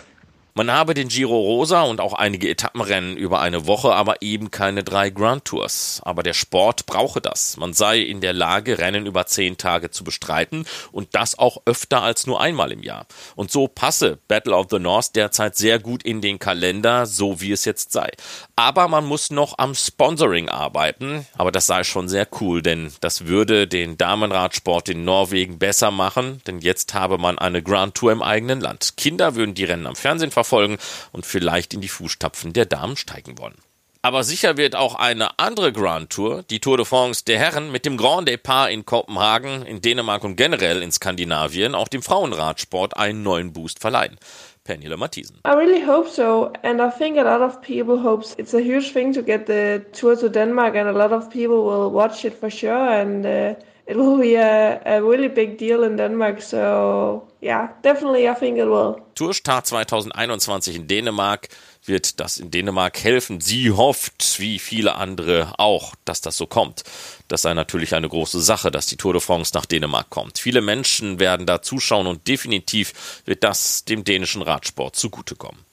Man 0.60 0.70
habe 0.70 0.92
den 0.92 1.08
Giro 1.08 1.40
Rosa 1.40 1.84
und 1.84 2.02
auch 2.02 2.12
einige 2.12 2.46
Etappenrennen 2.50 3.16
über 3.16 3.40
eine 3.40 3.66
Woche, 3.66 3.94
aber 3.94 4.20
eben 4.20 4.50
keine 4.50 4.84
drei 4.84 5.08
Grand 5.08 5.46
Tours. 5.46 6.02
Aber 6.04 6.22
der 6.22 6.34
Sport 6.34 6.84
brauche 6.84 7.22
das. 7.22 7.56
Man 7.56 7.72
sei 7.72 8.00
in 8.00 8.20
der 8.20 8.34
Lage, 8.34 8.76
Rennen 8.76 9.06
über 9.06 9.24
zehn 9.24 9.56
Tage 9.56 9.90
zu 9.90 10.04
bestreiten 10.04 10.66
und 10.92 11.14
das 11.14 11.38
auch 11.38 11.62
öfter 11.64 12.02
als 12.02 12.26
nur 12.26 12.42
einmal 12.42 12.72
im 12.72 12.82
Jahr. 12.82 13.06
Und 13.36 13.50
so 13.50 13.68
passe 13.68 14.18
Battle 14.28 14.54
of 14.54 14.66
the 14.68 14.78
North 14.78 15.16
derzeit 15.16 15.56
sehr 15.56 15.78
gut 15.78 16.02
in 16.02 16.20
den 16.20 16.38
Kalender, 16.38 17.06
so 17.06 17.40
wie 17.40 17.52
es 17.52 17.64
jetzt 17.64 17.92
sei. 17.92 18.10
Aber 18.54 18.86
man 18.88 19.06
muss 19.06 19.30
noch 19.30 19.56
am 19.56 19.74
Sponsoring 19.74 20.50
arbeiten. 20.50 21.26
Aber 21.38 21.52
das 21.52 21.68
sei 21.68 21.84
schon 21.84 22.06
sehr 22.06 22.28
cool, 22.38 22.60
denn 22.60 22.92
das 23.00 23.24
würde 23.24 23.66
den 23.66 23.96
Damenradsport 23.96 24.90
in 24.90 25.06
Norwegen 25.06 25.58
besser 25.58 25.90
machen, 25.90 26.42
denn 26.46 26.58
jetzt 26.58 26.92
habe 26.92 27.16
man 27.16 27.38
eine 27.38 27.62
Grand 27.62 27.94
Tour 27.94 28.12
im 28.12 28.20
eigenen 28.20 28.60
Land. 28.60 28.98
Kinder 28.98 29.36
würden 29.36 29.54
die 29.54 29.64
Rennen 29.64 29.86
am 29.86 29.96
Fernsehen 29.96 30.30
verfolgen 30.30 30.49
und 30.52 31.26
vielleicht 31.26 31.74
in 31.74 31.80
die 31.80 31.88
Fußstapfen 31.88 32.52
der 32.52 32.66
Damen 32.66 32.96
steigen 32.96 33.38
wollen. 33.38 33.56
Aber 34.02 34.24
sicher 34.24 34.56
wird 34.56 34.76
auch 34.76 34.94
eine 34.94 35.38
andere 35.38 35.74
Grand 35.74 36.08
Tour, 36.08 36.42
die 36.48 36.58
Tour 36.58 36.78
de 36.78 36.86
France 36.86 37.22
der 37.26 37.38
Herren, 37.38 37.70
mit 37.70 37.84
dem 37.84 37.98
Grand 37.98 38.26
Depart 38.26 38.70
in 38.70 38.86
Kopenhagen, 38.86 39.66
in 39.66 39.82
Dänemark 39.82 40.24
und 40.24 40.36
generell 40.36 40.82
in 40.82 40.90
Skandinavien 40.90 41.74
auch 41.74 41.88
dem 41.88 42.00
Frauenradsport 42.00 42.96
einen 42.96 43.22
neuen 43.22 43.52
Boost 43.52 43.78
verleihen. 43.78 44.16
Pernille 44.64 44.96
Matthiesen. 44.96 45.40
I 45.44 45.50
really 45.50 45.84
hope 45.84 46.08
so, 46.08 46.52
and 46.62 46.80
I 46.80 46.90
think 46.90 47.18
a 47.18 47.22
lot 47.22 47.42
of 47.42 47.60
people 47.60 48.02
hopes 48.02 48.34
it's 48.38 48.54
a 48.54 48.60
huge 48.60 48.92
thing 48.92 49.12
to 49.12 49.22
get 49.22 49.46
the 49.46 49.84
tour 49.92 50.16
to 50.16 50.28
Denmark, 50.28 50.76
and 50.76 50.88
a 50.88 50.92
lot 50.92 51.12
of 51.12 51.28
people 51.30 51.64
will 51.64 51.90
watch 51.90 52.24
it 52.24 52.34
for 52.34 52.50
sure, 52.50 52.88
and 52.88 53.26
uh, 53.26 53.54
it 53.86 53.96
will 53.96 54.18
be 54.18 54.36
a, 54.36 54.80
a 54.86 55.02
really 55.02 55.28
big 55.28 55.58
deal 55.58 55.82
in 55.82 55.96
Denmark. 55.96 56.40
So 56.40 57.26
yeah, 57.42 57.68
definitely, 57.82 58.28
I 58.28 58.34
think 58.34 58.58
it 58.58 58.66
will. 58.66 59.02
Tourstart 59.14 59.66
2021 59.66 60.76
in 60.76 60.86
Dänemark 60.86 61.48
wird 61.84 62.20
das 62.20 62.38
in 62.38 62.50
Dänemark 62.50 63.02
helfen. 63.02 63.40
Sie 63.40 63.70
hofft, 63.70 64.38
wie 64.38 64.58
viele 64.58 64.94
andere 64.94 65.54
auch, 65.58 65.94
dass 66.04 66.20
das 66.20 66.36
so 66.36 66.46
kommt. 66.46 66.84
Das 67.28 67.42
sei 67.42 67.54
natürlich 67.54 67.94
eine 67.94 68.08
große 68.08 68.40
Sache, 68.40 68.70
dass 68.70 68.86
die 68.86 68.96
Tour 68.96 69.14
de 69.14 69.22
France 69.22 69.52
nach 69.54 69.66
Dänemark 69.66 70.10
kommt. 70.10 70.38
Viele 70.38 70.60
Menschen 70.60 71.18
werden 71.18 71.46
da 71.46 71.62
zuschauen 71.62 72.06
und 72.06 72.28
definitiv 72.28 73.22
wird 73.24 73.44
das 73.44 73.84
dem 73.84 74.04
dänischen 74.04 74.42
Radsport 74.42 74.96
zugutekommen. 74.96 75.70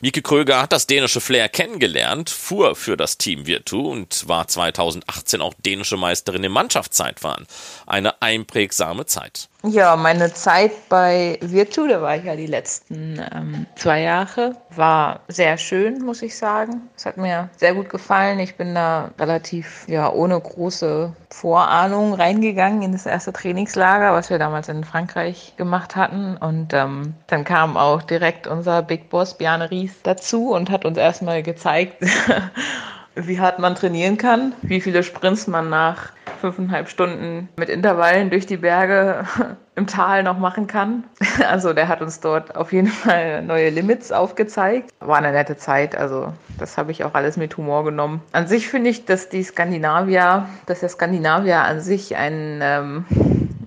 Mieke 0.00 0.22
Kröger 0.22 0.62
hat 0.62 0.72
das 0.72 0.86
dänische 0.86 1.20
Flair 1.20 1.48
kennengelernt, 1.48 2.30
fuhr 2.30 2.74
für 2.74 2.96
das 2.96 3.18
Team 3.18 3.46
Virtu 3.46 3.90
und 3.90 4.26
war 4.28 4.48
2018 4.48 5.40
auch 5.40 5.54
dänische 5.54 5.96
Meisterin 5.96 6.44
im 6.44 6.52
Mannschaftszeitfahren. 6.52 7.46
Eine 7.86 8.20
einprägsame 8.22 9.06
Zeit. 9.06 9.48
Ja, 9.62 9.94
meine 9.94 10.32
Zeit 10.32 10.72
bei 10.88 11.38
Virtu, 11.42 11.86
da 11.86 12.00
war 12.00 12.16
ich 12.16 12.24
ja 12.24 12.34
die 12.34 12.46
letzten 12.46 13.22
ähm, 13.30 13.66
zwei 13.76 14.00
Jahre, 14.00 14.56
war 14.70 15.20
sehr 15.28 15.58
schön, 15.58 16.02
muss 16.02 16.22
ich 16.22 16.38
sagen. 16.38 16.88
Es 16.96 17.04
hat 17.04 17.18
mir 17.18 17.50
sehr 17.58 17.74
gut 17.74 17.90
gefallen. 17.90 18.38
Ich 18.38 18.56
bin 18.56 18.74
da 18.74 19.10
relativ, 19.18 19.86
ja, 19.86 20.10
ohne 20.10 20.40
große 20.40 21.12
Vorahnung 21.28 22.14
reingegangen 22.14 22.80
in 22.80 22.92
das 22.92 23.04
erste 23.04 23.34
Trainingslager, 23.34 24.14
was 24.14 24.30
wir 24.30 24.38
damals 24.38 24.70
in 24.70 24.82
Frankreich 24.82 25.52
gemacht 25.58 25.94
hatten. 25.94 26.38
Und 26.38 26.72
ähm, 26.72 27.12
dann 27.26 27.44
kam 27.44 27.76
auch 27.76 28.00
direkt 28.00 28.46
unser 28.46 28.80
Big 28.80 29.10
Boss 29.10 29.36
Bjarne 29.36 29.70
Ries 29.70 29.92
dazu 30.02 30.52
und 30.54 30.70
hat 30.70 30.86
uns 30.86 30.96
erstmal 30.96 31.42
gezeigt, 31.42 32.02
wie 33.14 33.40
hart 33.40 33.58
man 33.58 33.74
trainieren 33.74 34.16
kann, 34.16 34.52
wie 34.62 34.80
viele 34.80 35.02
Sprints 35.02 35.46
man 35.46 35.68
nach 35.68 36.12
fünfeinhalb 36.40 36.88
Stunden 36.88 37.48
mit 37.56 37.68
Intervallen 37.68 38.30
durch 38.30 38.46
die 38.46 38.56
Berge 38.56 39.24
im 39.74 39.86
Tal 39.86 40.22
noch 40.22 40.38
machen 40.38 40.66
kann. 40.66 41.04
Also 41.48 41.72
der 41.72 41.88
hat 41.88 42.00
uns 42.00 42.20
dort 42.20 42.54
auf 42.54 42.72
jeden 42.72 42.88
Fall 42.88 43.42
neue 43.42 43.70
Limits 43.70 44.12
aufgezeigt. 44.12 44.90
War 45.00 45.16
eine 45.16 45.32
nette 45.32 45.56
Zeit, 45.56 45.96
also 45.96 46.32
das 46.58 46.78
habe 46.78 46.92
ich 46.92 47.02
auch 47.02 47.14
alles 47.14 47.36
mit 47.36 47.56
Humor 47.56 47.84
genommen. 47.84 48.22
An 48.32 48.46
sich 48.46 48.68
finde 48.68 48.90
ich, 48.90 49.04
dass 49.04 49.28
die 49.28 49.42
Skandinavier, 49.42 50.46
dass 50.66 50.80
der 50.80 50.90
Skandinavier 50.90 51.60
an 51.60 51.80
sich 51.80 52.16
ein 52.16 52.60
ähm, 52.62 53.04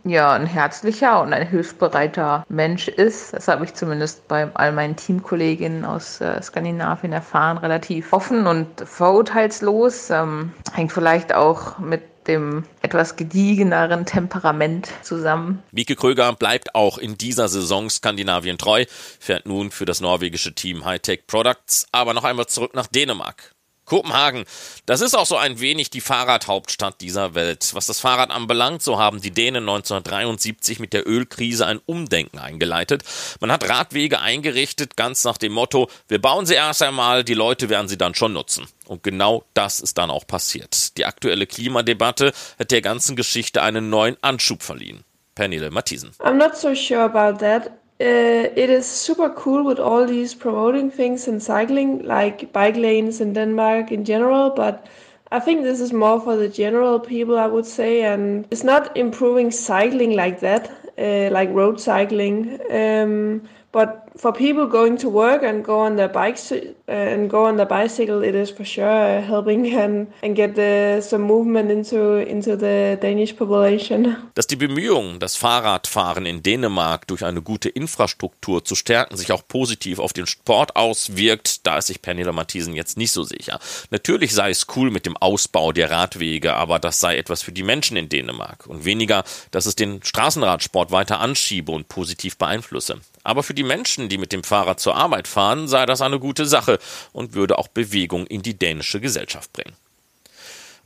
ja, 0.05 0.33
ein 0.33 0.45
herzlicher 0.45 1.21
und 1.21 1.33
ein 1.33 1.47
hilfsbereiter 1.47 2.45
Mensch 2.49 2.87
ist. 2.87 3.33
Das 3.33 3.47
habe 3.47 3.65
ich 3.65 3.73
zumindest 3.73 4.27
bei 4.27 4.49
all 4.53 4.71
meinen 4.71 4.95
Teamkolleginnen 4.95 5.85
aus 5.85 6.19
äh, 6.21 6.41
Skandinavien 6.41 7.13
erfahren. 7.13 7.57
Relativ 7.57 8.11
offen 8.11 8.47
und 8.47 8.67
vorurteilslos. 8.85 10.09
Ähm, 10.09 10.51
hängt 10.73 10.91
vielleicht 10.91 11.33
auch 11.33 11.79
mit 11.79 12.01
dem 12.27 12.63
etwas 12.81 13.15
gediegeneren 13.15 14.05
Temperament 14.05 14.89
zusammen. 15.01 15.61
Mieke 15.71 15.95
Kröger 15.95 16.33
bleibt 16.33 16.75
auch 16.75 16.97
in 16.97 17.17
dieser 17.17 17.47
Saison 17.49 17.89
Skandinavien 17.89 18.57
treu, 18.57 18.85
fährt 19.19 19.45
nun 19.45 19.71
für 19.71 19.85
das 19.85 20.01
norwegische 20.01 20.53
Team 20.53 20.85
Hightech 20.85 21.27
Products, 21.27 21.87
aber 21.91 22.13
noch 22.13 22.23
einmal 22.23 22.47
zurück 22.47 22.73
nach 22.75 22.87
Dänemark. 22.87 23.52
Kopenhagen, 23.85 24.45
das 24.85 25.01
ist 25.01 25.13
auch 25.13 25.25
so 25.25 25.37
ein 25.37 25.59
wenig 25.59 25.89
die 25.89 26.01
Fahrradhauptstadt 26.01 27.01
dieser 27.01 27.35
Welt. 27.35 27.71
Was 27.73 27.87
das 27.87 27.99
Fahrrad 27.99 28.31
anbelangt, 28.31 28.81
so 28.81 28.97
haben 28.97 29.21
die 29.21 29.31
Dänen 29.31 29.63
1973 29.63 30.79
mit 30.79 30.93
der 30.93 31.07
Ölkrise 31.07 31.65
ein 31.65 31.81
Umdenken 31.85 32.39
eingeleitet. 32.39 33.03
Man 33.39 33.51
hat 33.51 33.67
Radwege 33.67 34.19
eingerichtet, 34.19 34.95
ganz 34.95 35.23
nach 35.23 35.37
dem 35.37 35.53
Motto, 35.53 35.89
wir 36.07 36.21
bauen 36.21 36.45
sie 36.45 36.55
erst 36.55 36.81
einmal, 36.81 37.23
die 37.23 37.33
Leute 37.33 37.69
werden 37.69 37.87
sie 37.87 37.97
dann 37.97 38.15
schon 38.15 38.33
nutzen. 38.33 38.67
Und 38.85 39.03
genau 39.03 39.43
das 39.53 39.81
ist 39.81 39.97
dann 39.97 40.09
auch 40.09 40.25
passiert. 40.27 40.97
Die 40.97 41.05
aktuelle 41.05 41.47
Klimadebatte 41.47 42.33
hat 42.59 42.71
der 42.71 42.81
ganzen 42.81 43.15
Geschichte 43.15 43.61
einen 43.61 43.89
neuen 43.89 44.17
Anschub 44.21 44.63
verliehen. 44.63 45.03
Pernille 45.35 45.71
Matthiesen. 45.71 46.11
I'm 46.19 46.37
not 46.37 46.55
so 46.55 46.73
sure 46.75 47.01
about 47.01 47.39
that. 47.39 47.71
Uh, 48.03 48.49
it 48.57 48.69
is 48.69 48.85
super 48.85 49.29
cool 49.29 49.63
with 49.63 49.79
all 49.79 50.05
these 50.05 50.35
promoting 50.35 50.91
things 50.91 51.25
in 51.27 51.39
cycling, 51.39 52.03
like 52.03 52.51
bike 52.51 52.75
lanes 52.75 53.21
in 53.21 53.31
Denmark 53.31 53.93
in 53.93 54.03
general, 54.03 54.49
but 54.49 54.85
I 55.31 55.39
think 55.39 55.63
this 55.63 55.79
is 55.79 55.93
more 55.93 56.19
for 56.19 56.35
the 56.35 56.49
general 56.49 56.99
people, 56.99 57.39
I 57.39 57.47
would 57.47 57.65
say, 57.65 58.03
and 58.03 58.45
it's 58.51 58.63
not 58.63 58.95
improving 58.97 59.51
cycling 59.51 60.17
like 60.17 60.41
that, 60.41 60.69
uh, 60.99 61.29
like 61.31 61.49
road 61.53 61.79
cycling. 61.79 62.59
Um, 62.69 63.41
but 63.73 64.03
for 64.15 64.31
people 64.31 64.67
going 64.67 64.97
to 64.97 65.09
work 65.09 65.43
and 65.43 65.65
go 65.65 65.79
on 65.79 65.97
their 65.97 66.07
bikes 66.07 66.51
uh, 66.51 66.61
and 66.87 67.29
go 67.29 67.45
on 67.45 67.57
their 67.57 67.65
bicycle, 67.65 68.23
it 68.23 68.35
is 68.35 68.51
for 68.51 68.63
sure 68.63 69.19
helping 69.21 69.75
and 69.75 70.07
and 70.21 70.35
get 70.35 70.55
the, 70.55 71.01
some 71.01 71.23
movement 71.23 71.71
into 71.71 72.17
into 72.25 72.55
the 72.55 72.97
Danish 73.01 73.35
population. 73.35 74.15
Dass 74.35 74.47
die 74.47 74.55
Bemühungen, 74.55 75.19
das 75.19 75.35
Fahrradfahren 75.35 76.25
in 76.25 76.43
Dänemark 76.43 77.07
durch 77.07 77.25
eine 77.25 77.41
gute 77.41 77.69
Infrastruktur 77.69 78.63
zu 78.63 78.75
stärken, 78.75 79.17
sich 79.17 79.31
auch 79.31 79.41
positiv 79.47 79.99
auf 79.99 80.13
den 80.13 80.27
Sport 80.27 80.75
auswirkt, 80.75 81.65
da 81.65 81.79
ist 81.79 81.87
sich 81.87 82.01
Pernilla 82.01 82.31
Matthiesen 82.31 82.75
jetzt 82.75 82.97
nicht 82.97 83.11
so 83.11 83.23
sicher. 83.23 83.59
Natürlich 83.89 84.33
sei 84.33 84.51
es 84.51 84.67
cool 84.75 84.91
mit 84.91 85.07
dem 85.07 85.17
Ausbau 85.17 85.71
der 85.71 85.89
Radwege, 85.89 86.53
aber 86.53 86.77
das 86.77 86.99
sei 86.99 87.17
etwas 87.17 87.41
für 87.41 87.51
die 87.51 87.63
Menschen 87.63 87.97
in 87.97 88.07
Dänemark 88.07 88.67
und 88.67 88.85
weniger, 88.85 89.23
dass 89.49 89.65
es 89.65 89.75
den 89.75 90.03
Straßenradsport 90.03 90.91
weiter 90.91 91.19
anschiebe 91.19 91.71
und 91.71 91.87
positiv 91.87 92.37
beeinflusse. 92.37 92.99
Aber 93.23 93.43
für 93.43 93.53
die 93.53 93.63
Menschen, 93.63 94.09
die 94.09 94.17
mit 94.17 94.33
dem 94.33 94.43
Fahrrad 94.43 94.79
zur 94.79 94.95
Arbeit 94.95 95.27
fahren, 95.27 95.67
sei 95.67 95.85
das 95.85 96.01
eine 96.01 96.19
gute 96.19 96.45
Sache 96.45 96.79
und 97.13 97.33
würde 97.33 97.57
auch 97.57 97.67
Bewegung 97.69 98.27
in 98.27 98.41
die 98.41 98.57
dänische 98.57 98.99
Gesellschaft 98.99 99.53
bringen. 99.53 99.73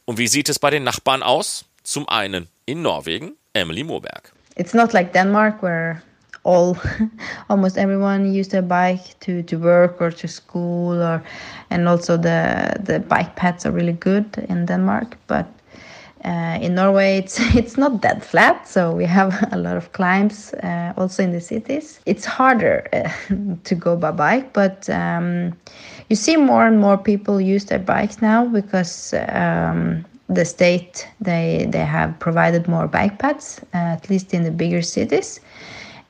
Und 0.06 0.18
wie 0.18 0.28
sieht 0.28 0.48
es 0.50 0.60
bei 0.60 0.70
den 0.70 0.84
Nachbarn 0.84 1.24
aus? 1.24 1.66
Zum 1.84 2.08
einen 2.08 2.48
in 2.66 2.82
Norwegen, 2.82 3.34
Emily 3.54 3.84
Moberg. 3.84 4.32
It's 4.56 4.74
not 4.74 4.94
like 4.94 5.14
Denmark 5.14 5.62
where 5.62 6.02
all 6.44 6.78
almost 7.50 7.78
everyone 7.78 8.32
use 8.32 8.48
their 8.48 8.62
bike 8.62 9.20
to, 9.20 9.44
to 9.44 9.58
work 9.58 10.02
or 10.02 10.12
to 10.12 10.28
school 10.28 11.02
or 11.02 11.22
and 11.70 11.88
also 11.88 12.18
the 12.18 12.74
the 12.84 13.00
bike 13.00 13.36
paths 13.36 13.66
are 13.66 13.72
really 13.72 13.94
good 13.94 14.26
in 14.50 14.66
Denmark 14.66 15.18
but 15.28 15.46
Uh, 16.26 16.58
in 16.62 16.76
Norway, 16.76 17.18
it's 17.18 17.40
it's 17.56 17.78
not 17.78 18.02
that 18.02 18.24
flat, 18.24 18.68
so 18.68 18.92
we 18.92 19.06
have 19.06 19.48
a 19.52 19.58
lot 19.58 19.78
of 19.78 19.92
climbs 19.94 20.54
uh, 20.64 20.94
also 20.98 21.24
in 21.24 21.32
the 21.32 21.42
cities. 21.42 22.00
It's 22.06 22.26
harder 22.26 22.88
uh, 22.94 23.10
to 23.64 23.76
go 23.76 23.96
by 23.96 24.12
bike, 24.12 24.54
but 24.54 24.90
um, 24.90 25.54
you 26.10 26.16
see 26.16 26.36
more 26.38 26.66
and 26.66 26.80
more 26.80 26.98
people 26.98 27.40
use 27.40 27.66
their 27.66 27.80
bikes 27.80 28.22
now 28.22 28.46
because 28.46 29.14
um, 29.30 30.06
the 30.30 30.46
state 30.46 31.08
they 31.22 31.68
they 31.70 31.86
have 31.86 32.18
provided 32.20 32.68
more 32.68 32.88
bike 32.88 33.20
paths, 33.20 33.62
uh, 33.74 33.96
at 33.98 34.10
least 34.10 34.34
in 34.34 34.44
the 34.44 34.52
bigger 34.52 34.82
cities, 34.82 35.40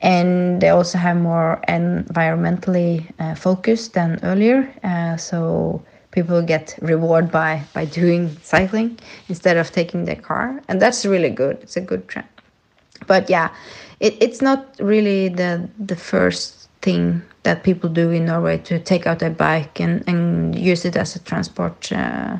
and 0.00 0.60
they 0.60 0.70
also 0.70 0.98
have 0.98 1.16
more 1.16 1.60
environmentally 1.68 3.04
uh, 3.18 3.34
focused 3.34 3.94
than 3.94 4.18
earlier. 4.22 4.68
Uh, 4.82 5.16
so 5.16 5.82
people 6.18 6.42
get 6.42 6.76
reward 6.82 7.30
by 7.30 7.62
by 7.74 7.84
doing 8.00 8.36
cycling 8.42 8.98
instead 9.28 9.56
of 9.56 9.70
taking 9.70 10.04
their 10.04 10.20
car, 10.30 10.60
and 10.68 10.82
that's 10.82 11.06
really 11.06 11.30
good. 11.30 11.56
It's 11.62 11.76
a 11.76 11.80
good 11.90 12.02
trend. 12.08 12.28
But 13.06 13.30
yeah, 13.30 13.48
it, 14.00 14.14
it's 14.20 14.42
not 14.42 14.60
really 14.80 15.28
the 15.28 15.68
the 15.78 15.96
first 15.96 16.68
thing 16.82 17.22
that 17.42 17.62
people 17.62 17.88
do 17.90 18.10
in 18.10 18.24
Norway 18.24 18.58
to 18.58 18.78
take 18.78 19.06
out 19.06 19.18
their 19.18 19.36
bike 19.46 19.80
and, 19.80 20.04
and 20.08 20.54
use 20.70 20.84
it 20.84 20.96
as 20.96 21.16
a 21.16 21.20
transport. 21.20 21.92
Uh, 21.92 22.38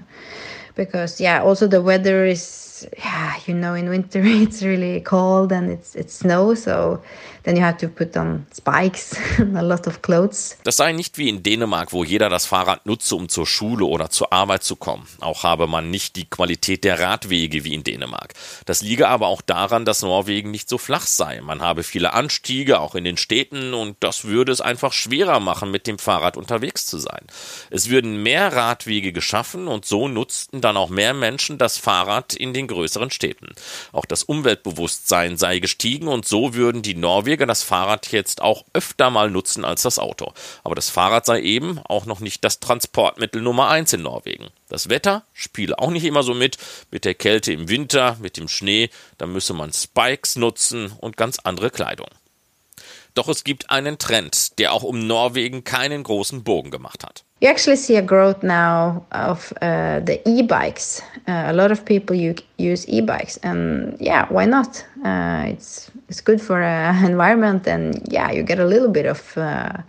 because 0.75 1.21
yeah, 1.21 1.43
also 1.43 1.67
the 1.67 1.83
weather 1.83 2.25
is 2.25 2.68
yeah, 2.99 3.35
you 3.47 3.55
know, 3.55 3.75
in 3.75 3.89
winter 3.89 4.23
it's 4.25 4.63
really 4.63 5.01
cold 5.03 5.53
and 5.53 5.71
it's 5.71 5.95
it's 5.95 6.19
snow, 6.19 6.55
so 6.55 7.01
then 7.49 7.57
you 7.57 7.63
have 7.63 7.79
to 7.79 7.89
put 7.89 8.17
on 8.17 8.47
spikes 8.53 9.17
and 9.39 9.57
a 9.59 9.63
lot 9.63 9.87
of 9.87 10.03
clothes. 10.03 10.59
Das 10.65 10.77
sei 10.77 10.93
nicht 10.93 11.17
wie 11.17 11.31
in 11.31 11.43
Dänemark, 11.43 11.93
wo 11.93 12.05
jeder 12.05 12.29
das 12.29 12.45
Fahrrad 12.47 12.85
nutze, 12.85 13.17
um 13.17 13.29
zur 13.29 13.47
Schule 13.47 13.87
oder 13.87 14.11
zur 14.11 14.33
Arbeit 14.33 14.65
zu 14.65 14.77
kommen. 14.77 15.07
Auch 15.21 15.45
habe 15.45 15.67
man 15.67 15.91
nicht 15.91 16.17
die 16.17 16.29
Qualität 16.29 16.85
der 16.85 17.01
Radwege 17.01 17.65
wie 17.65 17.73
in 17.73 17.85
Dänemark. 17.85 18.35
Das 18.67 18.83
liege 18.83 19.09
aber 19.09 19.29
auch 19.29 19.41
daran, 19.41 19.87
dass 19.87 20.03
Norwegen 20.03 20.51
nicht 20.51 20.69
so 20.69 20.77
flach 20.77 21.07
sei. 21.07 21.41
Man 21.41 21.63
habe 21.63 21.85
viele 21.85 22.13
Anstiege, 22.13 22.81
auch 22.81 22.95
in 22.95 23.05
den 23.05 23.17
Städten, 23.17 23.73
und 23.73 23.97
das 24.01 24.25
würde 24.25 24.53
es 24.53 24.61
einfach 24.61 24.93
schwerer 24.93 25.41
machen, 25.41 25.71
mit 25.71 25.87
dem 25.87 25.99
Fahrrad 25.99 26.37
unterwegs 26.37 26.85
zu 26.85 26.99
sein. 26.99 27.27
Es 27.71 27.89
würden 27.89 28.23
mehr 28.23 28.53
Radwege 28.53 29.13
geschaffen 29.13 29.69
und 29.69 29.87
so 29.87 30.07
nutzten 30.07 30.61
dann 30.61 30.77
auch 30.77 30.91
mehr 30.91 31.15
Menschen 31.15 31.57
das 31.57 31.79
Fahrrad 31.79 32.35
in 32.35 32.53
den 32.53 32.68
größeren 32.69 33.11
Städten. 33.11 33.49
Auch 33.93 34.05
das 34.05 34.23
Umweltbewusstsein 34.23 35.37
sei 35.37 35.59
gestiegen 35.59 36.09
und 36.09 36.27
so 36.27 36.55
würden 36.55 36.83
die 36.83 36.95
Norweger 36.95 37.47
das 37.47 37.63
Fahrrad 37.63 38.13
jetzt 38.13 38.41
auch 38.41 38.65
öfter 38.73 39.11
mal 39.11 39.31
nutzen 39.31 39.65
als 39.65 39.83
das 39.83 39.99
Auto. 39.99 40.33
Aber 40.63 40.75
das 40.75 40.91
Fahrrad 40.91 41.27
sei 41.27 41.41
eben 41.41 41.81
auch 41.81 42.07
noch 42.07 42.21
nicht 42.21 42.45
das 42.45 42.61
Transportmittel 42.61 43.43
Nummer 43.43 43.69
eins 43.69 43.93
in 43.93 44.03
Norwegen. 44.03 44.49
Das 44.69 44.89
Wetter 44.89 45.25
spiele 45.33 45.79
auch 45.79 45.91
nicht 45.91 46.05
immer 46.05 46.23
so 46.23 46.35
mit. 46.35 46.59
Mit 46.91 47.05
der 47.05 47.15
Kälte 47.15 47.53
im 47.53 47.69
Winter, 47.69 48.17
mit 48.21 48.37
dem 48.37 48.49
Schnee, 48.49 48.91
da 49.17 49.27
müsse 49.27 49.55
man 49.55 49.73
Spikes 49.73 50.37
nutzen 50.37 50.93
und 51.01 51.17
ganz 51.17 51.39
andere 51.41 51.71
Kleidung. 51.71 52.09
Doch 53.15 53.29
es 53.29 53.43
gibt 53.43 53.71
einen 53.71 53.99
Trend, 53.99 54.59
der 54.59 54.73
auch 54.73 54.85
um 54.85 55.07
Norwegen 55.07 55.65
keinen 55.65 56.05
großen 56.05 56.45
Bogen 56.45 56.71
gemacht 56.71 57.03
hat. 57.05 57.25
You 57.41 57.49
actually 57.49 57.77
see 57.77 57.95
a 57.95 58.03
growth 58.03 58.43
now 58.43 59.05
of 59.13 59.53
uh, 59.63 60.01
the 60.01 60.21
e-bikes. 60.29 61.01
Uh, 61.29 61.45
a 61.47 61.53
lot 61.53 61.71
of 61.71 61.85
people 61.85 62.17
use 62.17 62.89
e-bikes, 62.89 63.37
and 63.45 63.97
yeah, 64.01 64.27
why 64.29 64.45
not? 64.45 64.85
Uh, 65.05 65.45
it's 65.47 65.89
it's 66.09 66.21
good 66.21 66.41
for 66.43 66.61
uh, 66.61 67.05
environment, 67.07 67.69
and 67.69 68.03
yeah, 68.11 68.33
you 68.33 68.43
get 68.43 68.59
a 68.59 68.65
little 68.65 68.89
bit 68.89 69.07
of 69.07 69.37
a 69.37 69.41
uh, 69.41 69.83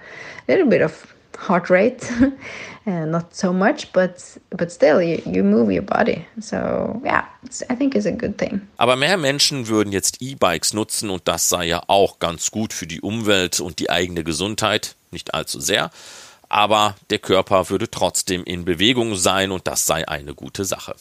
little 0.48 0.68
bit 0.68 0.84
of 0.84 1.16
heart 1.40 1.72
rate, 1.72 2.12
uh, 2.86 3.06
not 3.06 3.34
so 3.34 3.52
much, 3.52 3.92
but 3.94 4.38
but 4.52 4.72
still, 4.72 5.02
you, 5.02 5.20
you 5.26 5.44
move 5.44 5.72
your 5.72 5.86
body. 5.86 6.28
So 6.40 7.02
yeah, 7.04 7.26
I 7.72 7.76
think 7.76 7.96
it's 7.96 8.06
a 8.06 8.12
good 8.12 8.38
thing. 8.38 8.62
Aber 8.78 8.96
mehr 8.96 9.18
Menschen 9.18 9.68
würden 9.68 9.92
jetzt 9.92 10.22
E-Bikes 10.22 10.74
nutzen, 10.74 11.10
und 11.10 11.28
das 11.28 11.50
sei 11.50 11.66
ja 11.66 11.82
auch 11.88 12.20
ganz 12.20 12.52
gut 12.52 12.74
für 12.74 12.86
die 12.86 13.02
Umwelt 13.02 13.60
und 13.60 13.80
die 13.80 13.90
eigene 13.90 14.24
Gesundheit. 14.24 14.96
Nicht 15.10 15.34
allzu 15.34 15.60
sehr 15.60 15.90
aber 16.50 16.96
der 17.10 17.20
Körper 17.20 17.70
würde 17.70 17.90
trotzdem 17.90 18.44
in 18.44 18.66
Bewegung 18.66 19.16
sein 19.16 19.52
und 19.52 19.68
das 19.68 19.86
sei 19.86 20.08
eine 20.08 20.34
gute 20.34 20.66
Sache. 20.66 20.96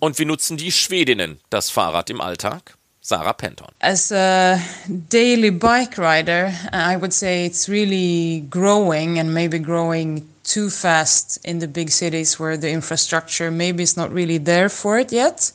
Und 0.00 0.18
wie 0.18 0.24
nutzen 0.24 0.56
die 0.56 0.72
Schwedinnen 0.72 1.38
das 1.50 1.70
Fahrrad 1.70 2.10
im 2.10 2.20
Alltag? 2.20 2.76
Sarah 3.04 3.32
Penton. 3.32 3.68
As 3.80 4.12
a 4.12 4.58
daily 4.86 5.50
bike 5.50 5.98
rider, 5.98 6.52
I 6.72 6.96
would 6.96 7.12
say 7.12 7.44
it's 7.44 7.68
really 7.68 8.46
growing 8.48 9.18
and 9.18 9.34
maybe 9.34 9.58
growing 9.58 10.28
too 10.44 10.70
fast 10.70 11.38
in 11.44 11.60
the 11.60 11.66
big 11.66 11.90
cities 11.90 12.38
where 12.38 12.56
the 12.56 12.70
infrastructure 12.70 13.50
maybe 13.50 13.82
is 13.82 13.96
not 13.96 14.12
really 14.12 14.38
there 14.38 14.68
for 14.68 14.98
it 14.98 15.12
yet. 15.12 15.52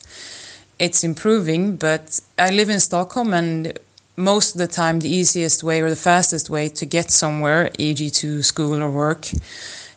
It's 0.78 1.02
improving, 1.02 1.76
but 1.76 2.20
I 2.38 2.50
live 2.50 2.68
in 2.68 2.80
Stockholm 2.80 3.32
and 3.32 3.78
most 4.18 4.54
of 4.54 4.58
the 4.58 4.66
time 4.66 5.00
the 5.00 5.08
easiest 5.08 5.62
way 5.62 5.80
or 5.80 5.88
the 5.88 5.96
fastest 5.96 6.50
way 6.50 6.68
to 6.68 6.84
get 6.84 7.10
somewhere, 7.10 7.70
e.g., 7.78 8.10
to 8.10 8.42
school 8.42 8.82
or 8.82 8.90
work, 8.90 9.28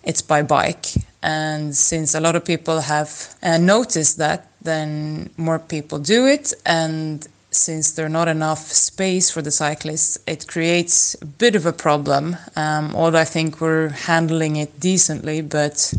it's 0.04 0.22
by 0.22 0.44
bike. 0.44 0.94
And 1.24 1.76
since 1.76 2.16
a 2.16 2.20
lot 2.20 2.36
of 2.36 2.46
people 2.46 2.82
have 2.82 3.36
uh, 3.44 3.58
noticed 3.58 4.18
that, 4.18 4.48
then 4.62 5.30
more 5.38 5.60
people 5.60 6.00
do 6.00 6.28
it. 6.28 6.54
And 6.66 7.28
since 7.50 7.92
there's 7.92 8.12
not 8.12 8.28
enough 8.28 8.60
space 8.60 9.30
for 9.30 9.42
the 9.42 9.52
cyclists, 9.52 10.18
it 10.28 10.48
creates 10.48 11.16
a 11.22 11.26
bit 11.26 11.56
of 11.56 11.66
a 11.66 11.74
problem. 11.74 12.38
Um, 12.56 12.96
although 12.96 13.20
I 13.20 13.26
think 13.26 13.60
we're 13.60 13.90
handling 13.90 14.56
it 14.56 14.80
decently, 14.80 15.42
but 15.42 15.94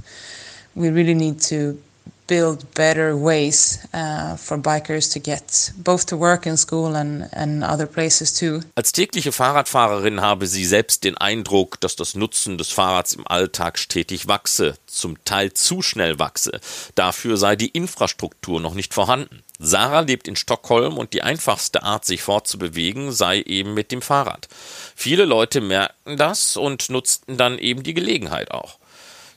we 0.75 0.89
really 0.91 1.15
need 1.15 1.41
to 1.43 1.81
build 2.27 2.75
better 2.75 3.15
ways 3.15 3.79
uh, 3.93 4.37
for 4.37 4.57
bikers 4.59 5.11
to 5.13 5.21
get 5.21 5.73
both 5.77 6.07
to 6.07 6.17
work 6.17 6.47
and 6.47 6.59
school 6.59 6.97
and, 6.97 7.29
and 7.33 7.65
other 7.65 7.87
places 7.87 8.33
too. 8.33 8.61
Als 8.75 8.93
tägliche 8.93 9.33
Fahrradfahrerin 9.33 10.21
habe 10.21 10.47
sie 10.47 10.65
selbst 10.65 11.05
den 11.05 11.17
Eindruck, 11.17 11.81
dass 11.81 11.97
das 11.97 12.15
Nutzen 12.15 12.59
des 12.59 12.71
Fahrrads 12.71 13.15
im 13.15 13.27
Alltag 13.27 13.79
stetig 13.79 14.29
wachse, 14.29 14.77
zum 14.87 15.23
Teil 15.25 15.53
zu 15.53 15.83
schnell 15.83 16.19
wachse. 16.19 16.61
Dafür 16.95 17.37
sei 17.37 17.57
die 17.57 17.69
Infrastruktur 17.69 18.61
noch 18.61 18.75
nicht 18.75 18.95
vorhanden. 18.95 19.43
Sarah 19.59 20.01
lebt 20.01 20.27
in 20.27 20.35
Stockholm 20.35 20.99
und 20.99 21.13
die 21.13 21.23
einfachste 21.23 21.85
Art, 21.85 22.05
sich 22.05 22.23
fortzubewegen, 22.23 23.13
sei 23.13 23.43
eben 23.43 23.75
mit 23.75 23.93
dem 23.93 24.03
Fahrrad. 24.03 24.49
Viele 24.97 25.25
Leute 25.25 25.61
merkten 25.61 26.17
das 26.17 26.57
und 26.57 26.91
nutzten 26.91 27.37
dann 27.37 27.59
eben 27.59 27.85
die 27.85 27.95
Gelegenheit 27.95 28.51
auch. 28.51 28.79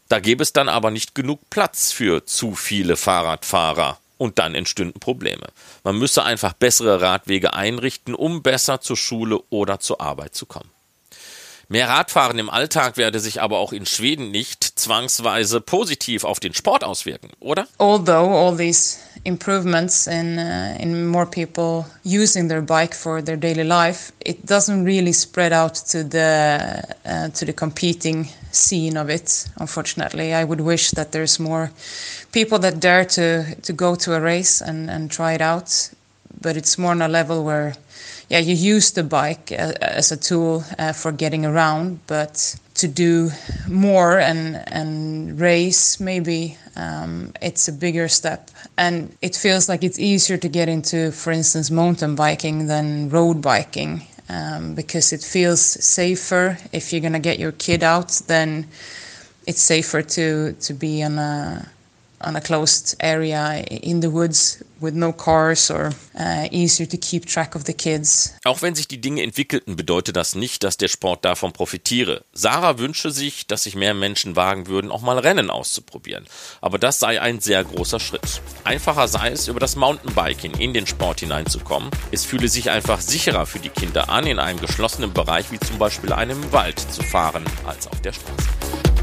Da 0.07 0.19
gäbe 0.19 0.43
es 0.43 0.53
dann 0.53 0.69
aber 0.69 0.91
nicht 0.91 1.15
genug 1.15 1.49
Platz 1.49 1.91
für 1.91 2.25
zu 2.25 2.53
viele 2.55 2.95
Fahrradfahrer 2.95 3.99
und 4.17 4.39
dann 4.39 4.55
entstünden 4.55 4.99
Probleme. 4.99 5.47
Man 5.83 5.97
müsse 5.97 6.23
einfach 6.23 6.53
bessere 6.53 7.01
Radwege 7.01 7.53
einrichten, 7.53 8.13
um 8.13 8.43
besser 8.43 8.81
zur 8.81 8.97
Schule 8.97 9.39
oder 9.49 9.79
zur 9.79 10.01
Arbeit 10.01 10.35
zu 10.35 10.45
kommen. 10.45 10.74
Mehr 11.67 11.87
Radfahren 11.87 12.37
im 12.37 12.49
Alltag 12.49 12.97
werde 12.97 13.19
sich 13.19 13.41
aber 13.41 13.57
auch 13.57 13.73
in 13.73 13.85
Schweden 13.85 14.29
nicht 14.29 14.63
zwangsweise 14.63 15.61
positiv 15.61 16.23
auf 16.23 16.39
den 16.39 16.53
Sport 16.53 16.83
auswirken, 16.83 17.31
oder? 17.39 17.67
Although 17.79 18.29
all 18.29 18.55
these 18.55 18.99
improvements 19.23 20.05
in 20.05 20.37
uh, 20.37 20.77
in 20.79 21.07
more 21.07 21.25
people 21.25 21.85
using 22.03 22.47
their 22.47 22.61
bike 22.61 22.95
for 22.95 23.23
their 23.23 23.37
daily 23.37 23.63
life, 23.63 24.13
it 24.19 24.45
doesn't 24.47 24.85
really 24.85 25.13
spread 25.13 25.51
out 25.51 25.73
to 25.73 26.03
the 26.03 26.83
uh, 27.05 27.29
to 27.29 27.45
the 27.45 27.53
competing 27.53 28.27
scene 28.51 28.97
of 28.97 29.09
it. 29.09 29.47
Unfortunately, 29.59 30.33
I 30.33 30.43
would 30.43 30.61
wish 30.61 30.91
that 30.91 31.11
there's 31.11 31.39
more 31.39 31.71
people 32.31 32.59
that 32.59 32.79
dare 32.79 33.05
to 33.05 33.55
to 33.63 33.73
go 33.73 33.95
to 33.95 34.13
a 34.13 34.21
race 34.21 34.61
and 34.61 34.89
and 34.89 35.09
try 35.09 35.33
it 35.33 35.41
out, 35.41 35.89
but 36.41 36.55
it's 36.55 36.77
more 36.77 36.91
on 36.91 37.01
a 37.01 37.07
level 37.07 37.43
where 37.43 37.73
yeah, 38.29 38.39
you 38.39 38.55
use 38.55 38.91
the 38.91 39.03
bike 39.03 39.51
uh, 39.51 39.73
as 39.81 40.11
a 40.11 40.17
tool 40.17 40.63
uh, 40.79 40.93
for 40.93 41.11
getting 41.11 41.45
around, 41.45 41.99
but 42.07 42.55
to 42.75 42.87
do 42.87 43.29
more 43.69 44.19
and 44.19 44.61
and 44.67 45.39
race 45.39 45.99
maybe 45.99 46.57
um, 46.75 47.31
it's 47.41 47.67
a 47.67 47.71
bigger 47.71 48.07
step. 48.07 48.49
And 48.77 49.15
it 49.21 49.35
feels 49.35 49.69
like 49.69 49.83
it's 49.83 49.99
easier 49.99 50.37
to 50.37 50.49
get 50.49 50.67
into 50.67 51.11
for 51.11 51.31
instance 51.31 51.71
mountain 51.71 52.15
biking 52.15 52.67
than 52.67 53.09
road 53.09 53.41
biking 53.41 54.01
um, 54.27 54.75
because 54.75 55.13
it 55.13 55.21
feels 55.21 55.61
safer. 55.61 56.57
If 56.73 56.91
you're 56.91 57.01
gonna 57.01 57.19
get 57.19 57.39
your 57.39 57.53
kid 57.53 57.83
out 57.83 58.09
then 58.27 58.67
it's 59.47 59.61
safer 59.61 60.01
to 60.01 60.53
to 60.53 60.73
be 60.73 61.03
on 61.03 61.19
a 61.19 61.69
on 62.21 62.35
a 62.35 62.41
closed 62.41 62.95
area 62.99 63.63
in 63.69 63.99
the 63.99 64.09
woods 64.09 64.63
with 64.79 64.93
no 64.93 65.11
cars 65.13 65.69
or 65.71 65.91
easier 66.51 66.87
to 66.87 66.97
keep 66.97 67.25
track 67.25 67.55
of 67.55 67.63
the 67.65 67.73
kids. 67.73 68.35
Auch 68.43 68.61
wenn 68.61 68.75
sich 68.75 68.87
die 68.87 69.01
Dinge 69.01 69.23
entwickelten, 69.23 69.75
bedeutet 69.75 70.15
das 70.15 70.35
nicht, 70.35 70.63
dass 70.63 70.77
der 70.77 70.87
Sport 70.87 71.25
davon 71.25 71.53
profitiere. 71.53 72.23
Sarah 72.33 72.77
wünsche 72.77 73.11
sich, 73.11 73.47
dass 73.47 73.63
sich 73.63 73.75
mehr 73.75 73.93
Menschen 73.93 74.35
wagen 74.35 74.67
würden, 74.67 74.91
auch 74.91 75.01
mal 75.01 75.19
Rennen 75.19 75.49
auszuprobieren. 75.49 76.25
Aber 76.61 76.79
das 76.79 76.99
sei 76.99 77.21
ein 77.21 77.39
sehr 77.39 77.63
großer 77.63 77.99
Schritt. 77.99 78.41
Einfacher 78.63 79.07
sei 79.07 79.31
es, 79.31 79.47
über 79.47 79.59
das 79.59 79.75
Mountainbiking 79.75 80.53
in 80.57 80.73
den 80.73 80.87
Sport 80.87 81.21
hineinzukommen. 81.21 81.89
Es 82.11 82.25
fühle 82.25 82.47
sich 82.47 82.69
einfach 82.69 83.01
sicherer 83.01 83.45
für 83.45 83.59
die 83.59 83.69
Kinder 83.69 84.09
an, 84.09 84.27
in 84.27 84.39
einem 84.39 84.59
geschlossenen 84.59 85.13
Bereich 85.13 85.51
wie 85.51 85.59
zum 85.59 85.77
Beispiel 85.77 86.13
einem 86.13 86.51
Wald 86.51 86.79
zu 86.79 87.03
fahren, 87.03 87.43
als 87.65 87.87
auf 87.87 88.01
der 88.01 88.13
Straße. 88.13 88.94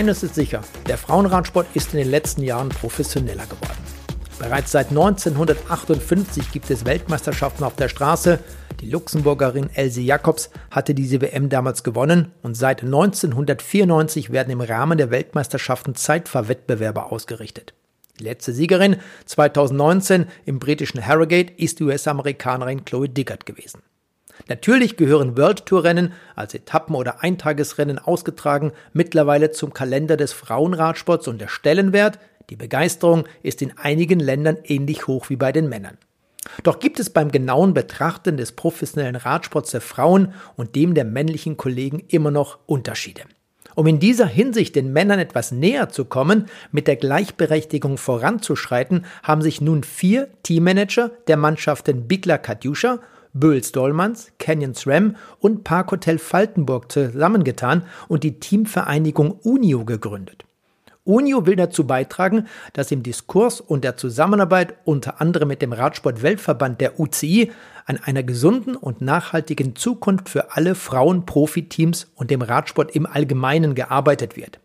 Eines 0.00 0.22
ist 0.22 0.34
sicher, 0.34 0.62
der 0.88 0.96
Frauenradsport 0.96 1.66
ist 1.74 1.92
in 1.92 1.98
den 1.98 2.10
letzten 2.10 2.42
Jahren 2.42 2.70
professioneller 2.70 3.44
geworden. 3.44 3.84
Bereits 4.38 4.72
seit 4.72 4.88
1958 4.88 6.52
gibt 6.52 6.70
es 6.70 6.86
Weltmeisterschaften 6.86 7.64
auf 7.64 7.76
der 7.76 7.90
Straße. 7.90 8.38
Die 8.80 8.88
Luxemburgerin 8.88 9.68
Elsie 9.74 10.06
Jacobs 10.06 10.48
hatte 10.70 10.94
diese 10.94 11.20
WM 11.20 11.50
damals 11.50 11.84
gewonnen 11.84 12.32
und 12.40 12.54
seit 12.54 12.82
1994 12.82 14.32
werden 14.32 14.48
im 14.48 14.62
Rahmen 14.62 14.96
der 14.96 15.10
Weltmeisterschaften 15.10 15.94
Zeitfahrwettbewerbe 15.94 17.12
ausgerichtet. 17.12 17.74
Die 18.18 18.24
letzte 18.24 18.54
Siegerin 18.54 18.96
2019 19.26 20.28
im 20.46 20.60
britischen 20.60 21.06
Harrogate 21.06 21.52
ist 21.58 21.78
die 21.78 21.84
US-Amerikanerin 21.84 22.86
Chloe 22.86 23.10
Diggert 23.10 23.44
gewesen. 23.44 23.82
Natürlich 24.50 24.96
gehören 24.96 25.36
World 25.36 25.64
Tour 25.64 25.84
Rennen 25.84 26.12
als 26.34 26.54
Etappen- 26.54 26.96
oder 26.96 27.22
Eintagesrennen 27.22 28.00
ausgetragen 28.00 28.72
mittlerweile 28.92 29.52
zum 29.52 29.72
Kalender 29.72 30.16
des 30.16 30.32
Frauenradsports 30.32 31.28
und 31.28 31.40
der 31.40 31.46
Stellenwert, 31.46 32.18
die 32.50 32.56
Begeisterung 32.56 33.26
ist 33.44 33.62
in 33.62 33.78
einigen 33.78 34.18
Ländern 34.18 34.58
ähnlich 34.64 35.06
hoch 35.06 35.30
wie 35.30 35.36
bei 35.36 35.52
den 35.52 35.68
Männern. 35.68 35.98
Doch 36.64 36.80
gibt 36.80 36.98
es 36.98 37.10
beim 37.10 37.30
genauen 37.30 37.74
Betrachten 37.74 38.36
des 38.36 38.50
professionellen 38.50 39.14
Radsports 39.14 39.70
der 39.70 39.80
Frauen 39.80 40.34
und 40.56 40.74
dem 40.74 40.94
der 40.94 41.04
männlichen 41.04 41.56
Kollegen 41.56 42.02
immer 42.08 42.32
noch 42.32 42.58
Unterschiede. 42.66 43.22
Um 43.76 43.86
in 43.86 44.00
dieser 44.00 44.26
Hinsicht 44.26 44.74
den 44.74 44.92
Männern 44.92 45.20
etwas 45.20 45.52
näher 45.52 45.90
zu 45.90 46.06
kommen, 46.06 46.46
mit 46.72 46.88
der 46.88 46.96
Gleichberechtigung 46.96 47.98
voranzuschreiten, 47.98 49.04
haben 49.22 49.42
sich 49.42 49.60
nun 49.60 49.84
vier 49.84 50.28
Teammanager 50.42 51.12
der 51.28 51.36
Mannschaften 51.36 52.08
Bigler 52.08 52.38
Katjuscha, 52.38 52.98
Böhls 53.32 53.72
Dollmanns, 53.72 54.32
Canyon 54.38 54.74
SRAM 54.74 55.16
und 55.38 55.64
Parkhotel 55.64 56.18
Faltenburg 56.18 56.90
zusammengetan 56.90 57.84
und 58.08 58.24
die 58.24 58.40
Teamvereinigung 58.40 59.32
Unio 59.32 59.84
gegründet. 59.84 60.44
UNIO 61.04 61.46
will 61.46 61.56
dazu 61.56 61.86
beitragen, 61.86 62.46
dass 62.72 62.92
im 62.92 63.02
Diskurs 63.02 63.60
und 63.60 63.84
der 63.84 63.96
Zusammenarbeit 63.96 64.74
unter 64.84 65.20
anderem 65.20 65.48
mit 65.48 65.62
dem 65.62 65.72
Radsport-Weltverband 65.72 66.80
der 66.80 67.00
UCI 67.00 67.50
an 67.86 67.98
einer 67.98 68.22
gesunden 68.22 68.76
und 68.76 69.00
nachhaltigen 69.00 69.74
Zukunft 69.74 70.28
für 70.28 70.54
alle 70.54 70.74
Frauen-Profiteams 70.74 72.12
und 72.14 72.30
dem 72.30 72.42
Radsport 72.42 72.94
im 72.94 73.06
Allgemeinen 73.06 73.74
gearbeitet 73.74 74.36
wird. 74.36 74.60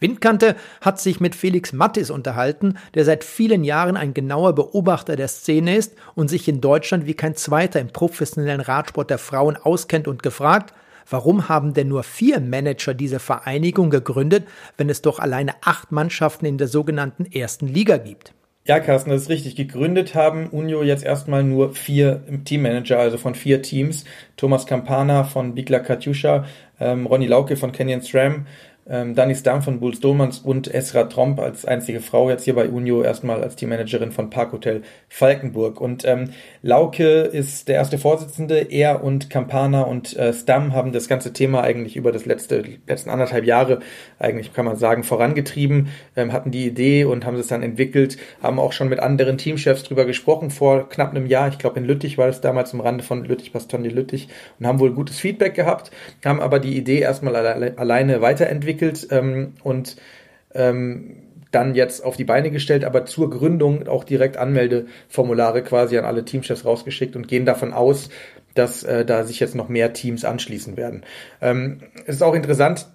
Windkante 0.00 0.56
hat 0.80 1.00
sich 1.00 1.20
mit 1.20 1.34
Felix 1.34 1.72
Mattis 1.72 2.10
unterhalten, 2.10 2.78
der 2.94 3.04
seit 3.04 3.24
vielen 3.24 3.64
Jahren 3.64 3.96
ein 3.96 4.14
genauer 4.14 4.54
Beobachter 4.54 5.16
der 5.16 5.28
Szene 5.28 5.76
ist 5.76 5.94
und 6.14 6.28
sich 6.28 6.48
in 6.48 6.60
Deutschland 6.60 7.06
wie 7.06 7.14
kein 7.14 7.34
zweiter 7.34 7.80
im 7.80 7.88
professionellen 7.88 8.60
Radsport 8.60 9.10
der 9.10 9.18
Frauen 9.18 9.56
auskennt 9.56 10.08
und 10.08 10.22
gefragt, 10.22 10.72
Warum 11.08 11.48
haben 11.48 11.72
denn 11.72 11.86
nur 11.86 12.02
vier 12.02 12.40
Manager 12.40 12.92
diese 12.92 13.20
Vereinigung 13.20 13.90
gegründet, 13.90 14.44
wenn 14.76 14.90
es 14.90 15.02
doch 15.02 15.20
alleine 15.20 15.54
acht 15.62 15.92
Mannschaften 15.92 16.46
in 16.46 16.58
der 16.58 16.66
sogenannten 16.66 17.26
ersten 17.26 17.68
Liga 17.68 17.96
gibt? 17.96 18.34
Ja, 18.64 18.80
Carsten, 18.80 19.10
das 19.10 19.22
ist 19.22 19.28
richtig. 19.28 19.54
Gegründet 19.54 20.16
haben 20.16 20.48
Unio 20.48 20.82
jetzt 20.82 21.04
erstmal 21.04 21.44
nur 21.44 21.72
vier 21.74 22.22
Teammanager, 22.44 22.98
also 22.98 23.16
von 23.16 23.36
vier 23.36 23.62
Teams. 23.62 24.04
Thomas 24.36 24.66
Campana 24.66 25.22
von 25.22 25.54
Bigla 25.54 25.78
Katjuscha, 25.78 26.46
ähm, 26.80 27.06
Ronny 27.06 27.28
Lauke 27.28 27.56
von 27.56 27.70
Canyon 27.70 28.02
SRAM, 28.02 28.46
ähm, 28.88 29.14
Dani 29.14 29.34
Stam 29.34 29.62
von 29.62 29.80
Bulls 29.80 30.00
Dolmans 30.00 30.38
und 30.38 30.72
Esra 30.72 31.04
Tromp 31.04 31.40
als 31.40 31.64
einzige 31.64 32.00
Frau 32.00 32.30
jetzt 32.30 32.44
hier 32.44 32.54
bei 32.54 32.68
Unio 32.68 33.02
erstmal 33.02 33.42
als 33.42 33.56
Teammanagerin 33.56 34.12
von 34.12 34.30
Parkhotel 34.30 34.82
Falkenburg. 35.08 35.80
Und 35.80 36.04
ähm, 36.04 36.30
Lauke 36.62 37.04
ist 37.22 37.68
der 37.68 37.76
erste 37.76 37.98
Vorsitzende. 37.98 38.58
Er 38.70 39.02
und 39.02 39.30
Campana 39.30 39.82
und 39.82 40.16
äh, 40.16 40.32
Stam 40.32 40.72
haben 40.72 40.92
das 40.92 41.08
ganze 41.08 41.32
Thema 41.32 41.62
eigentlich 41.62 41.96
über 41.96 42.12
das 42.12 42.26
letzte 42.26 42.62
letzten 42.86 43.10
anderthalb 43.10 43.44
Jahre 43.44 43.80
eigentlich 44.18 44.52
kann 44.52 44.64
man 44.64 44.76
sagen 44.76 45.02
vorangetrieben, 45.02 45.88
ähm, 46.14 46.32
hatten 46.32 46.50
die 46.50 46.66
Idee 46.66 47.04
und 47.04 47.24
haben 47.24 47.36
es 47.36 47.48
dann 47.48 47.62
entwickelt, 47.62 48.16
haben 48.42 48.58
auch 48.58 48.72
schon 48.72 48.88
mit 48.88 49.00
anderen 49.00 49.38
Teamchefs 49.38 49.82
drüber 49.82 50.04
gesprochen 50.04 50.50
vor 50.50 50.88
knapp 50.88 51.10
einem 51.10 51.26
Jahr. 51.26 51.48
Ich 51.48 51.58
glaube 51.58 51.78
in 51.78 51.84
Lüttich 51.84 52.18
war 52.18 52.26
das 52.26 52.40
damals 52.40 52.72
im 52.72 52.80
Rande 52.80 53.04
von 53.04 53.24
Lüttich 53.24 53.52
Bastogne 53.52 53.88
Lüttich 53.88 54.28
und 54.58 54.66
haben 54.66 54.78
wohl 54.80 54.92
gutes 54.92 55.18
Feedback 55.18 55.54
gehabt, 55.54 55.90
haben 56.24 56.40
aber 56.40 56.58
die 56.58 56.76
Idee 56.76 57.00
erstmal 57.00 57.36
alle, 57.36 57.76
alleine 57.78 58.20
weiterentwickelt 58.20 58.75
entwickelt 58.76 59.08
ähm, 59.10 59.54
und 59.62 59.96
ähm, 60.54 61.22
dann 61.50 61.74
jetzt 61.74 62.04
auf 62.04 62.16
die 62.16 62.24
Beine 62.24 62.50
gestellt, 62.50 62.84
aber 62.84 63.06
zur 63.06 63.30
Gründung 63.30 63.86
auch 63.88 64.04
direkt 64.04 64.36
Anmeldeformulare 64.36 65.62
quasi 65.62 65.96
an 65.96 66.04
alle 66.04 66.24
Teamchefs 66.24 66.64
rausgeschickt 66.64 67.16
und 67.16 67.28
gehen 67.28 67.46
davon 67.46 67.72
aus, 67.72 68.10
dass 68.54 68.82
äh, 68.84 69.04
da 69.04 69.24
sich 69.24 69.40
jetzt 69.40 69.54
noch 69.54 69.68
mehr 69.68 69.92
Teams 69.92 70.24
anschließen 70.24 70.76
werden. 70.76 71.04
Ähm, 71.40 71.78
es 72.06 72.16
ist 72.16 72.22
auch 72.22 72.34
interessant, 72.34 72.88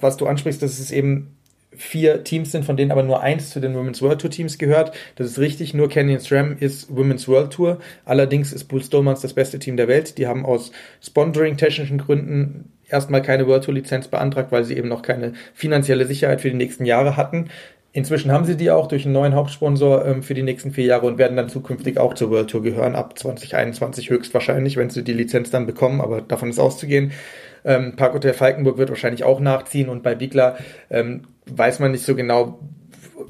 was 0.00 0.16
du 0.16 0.26
ansprichst, 0.26 0.62
dass 0.62 0.78
es 0.78 0.90
eben 0.90 1.36
vier 1.74 2.22
Teams 2.22 2.52
sind, 2.52 2.64
von 2.64 2.76
denen 2.76 2.92
aber 2.92 3.02
nur 3.02 3.22
eins 3.22 3.50
zu 3.50 3.60
den 3.60 3.74
Women's 3.74 4.02
World 4.02 4.20
Tour 4.20 4.30
Teams 4.30 4.58
gehört. 4.58 4.94
Das 5.16 5.26
ist 5.26 5.38
richtig, 5.38 5.72
nur 5.72 5.88
Canyon 5.88 6.20
SRAM 6.20 6.56
ist 6.58 6.94
Women's 6.94 7.28
World 7.28 7.52
Tour. 7.52 7.78
Allerdings 8.04 8.52
ist 8.52 8.64
Bull 8.64 8.82
Stolmans 8.82 9.20
das 9.20 9.32
beste 9.32 9.58
Team 9.58 9.76
der 9.76 9.88
Welt. 9.88 10.18
Die 10.18 10.26
haben 10.26 10.44
aus 10.44 10.70
Sponsoring-technischen 11.00 11.98
Gründen 11.98 12.72
erstmal 12.92 13.22
keine 13.22 13.46
World 13.46 13.64
Tour 13.64 13.74
Lizenz 13.74 14.08
beantragt, 14.08 14.52
weil 14.52 14.64
sie 14.64 14.76
eben 14.76 14.88
noch 14.88 15.02
keine 15.02 15.32
finanzielle 15.54 16.06
Sicherheit 16.06 16.40
für 16.40 16.50
die 16.50 16.56
nächsten 16.56 16.84
Jahre 16.84 17.16
hatten. 17.16 17.48
Inzwischen 17.94 18.32
haben 18.32 18.46
sie 18.46 18.56
die 18.56 18.70
auch 18.70 18.88
durch 18.88 19.04
einen 19.04 19.12
neuen 19.12 19.34
Hauptsponsor 19.34 20.06
ähm, 20.06 20.22
für 20.22 20.32
die 20.32 20.42
nächsten 20.42 20.72
vier 20.72 20.86
Jahre 20.86 21.06
und 21.06 21.18
werden 21.18 21.36
dann 21.36 21.50
zukünftig 21.50 21.98
auch 21.98 22.14
zur 22.14 22.30
World 22.30 22.48
Tour 22.48 22.62
gehören, 22.62 22.94
ab 22.94 23.18
2021 23.18 24.08
höchstwahrscheinlich, 24.08 24.78
wenn 24.78 24.88
sie 24.88 25.04
die 25.04 25.12
Lizenz 25.12 25.50
dann 25.50 25.66
bekommen, 25.66 26.00
aber 26.00 26.22
davon 26.22 26.48
ist 26.48 26.58
auszugehen. 26.58 27.12
Ähm, 27.64 27.94
Parkhotel 27.96 28.32
Falkenburg 28.32 28.78
wird 28.78 28.88
wahrscheinlich 28.88 29.24
auch 29.24 29.40
nachziehen 29.40 29.90
und 29.90 30.02
bei 30.02 30.14
Bigler 30.14 30.56
ähm, 30.90 31.24
weiß 31.46 31.80
man 31.80 31.92
nicht 31.92 32.04
so 32.04 32.14
genau, 32.14 32.60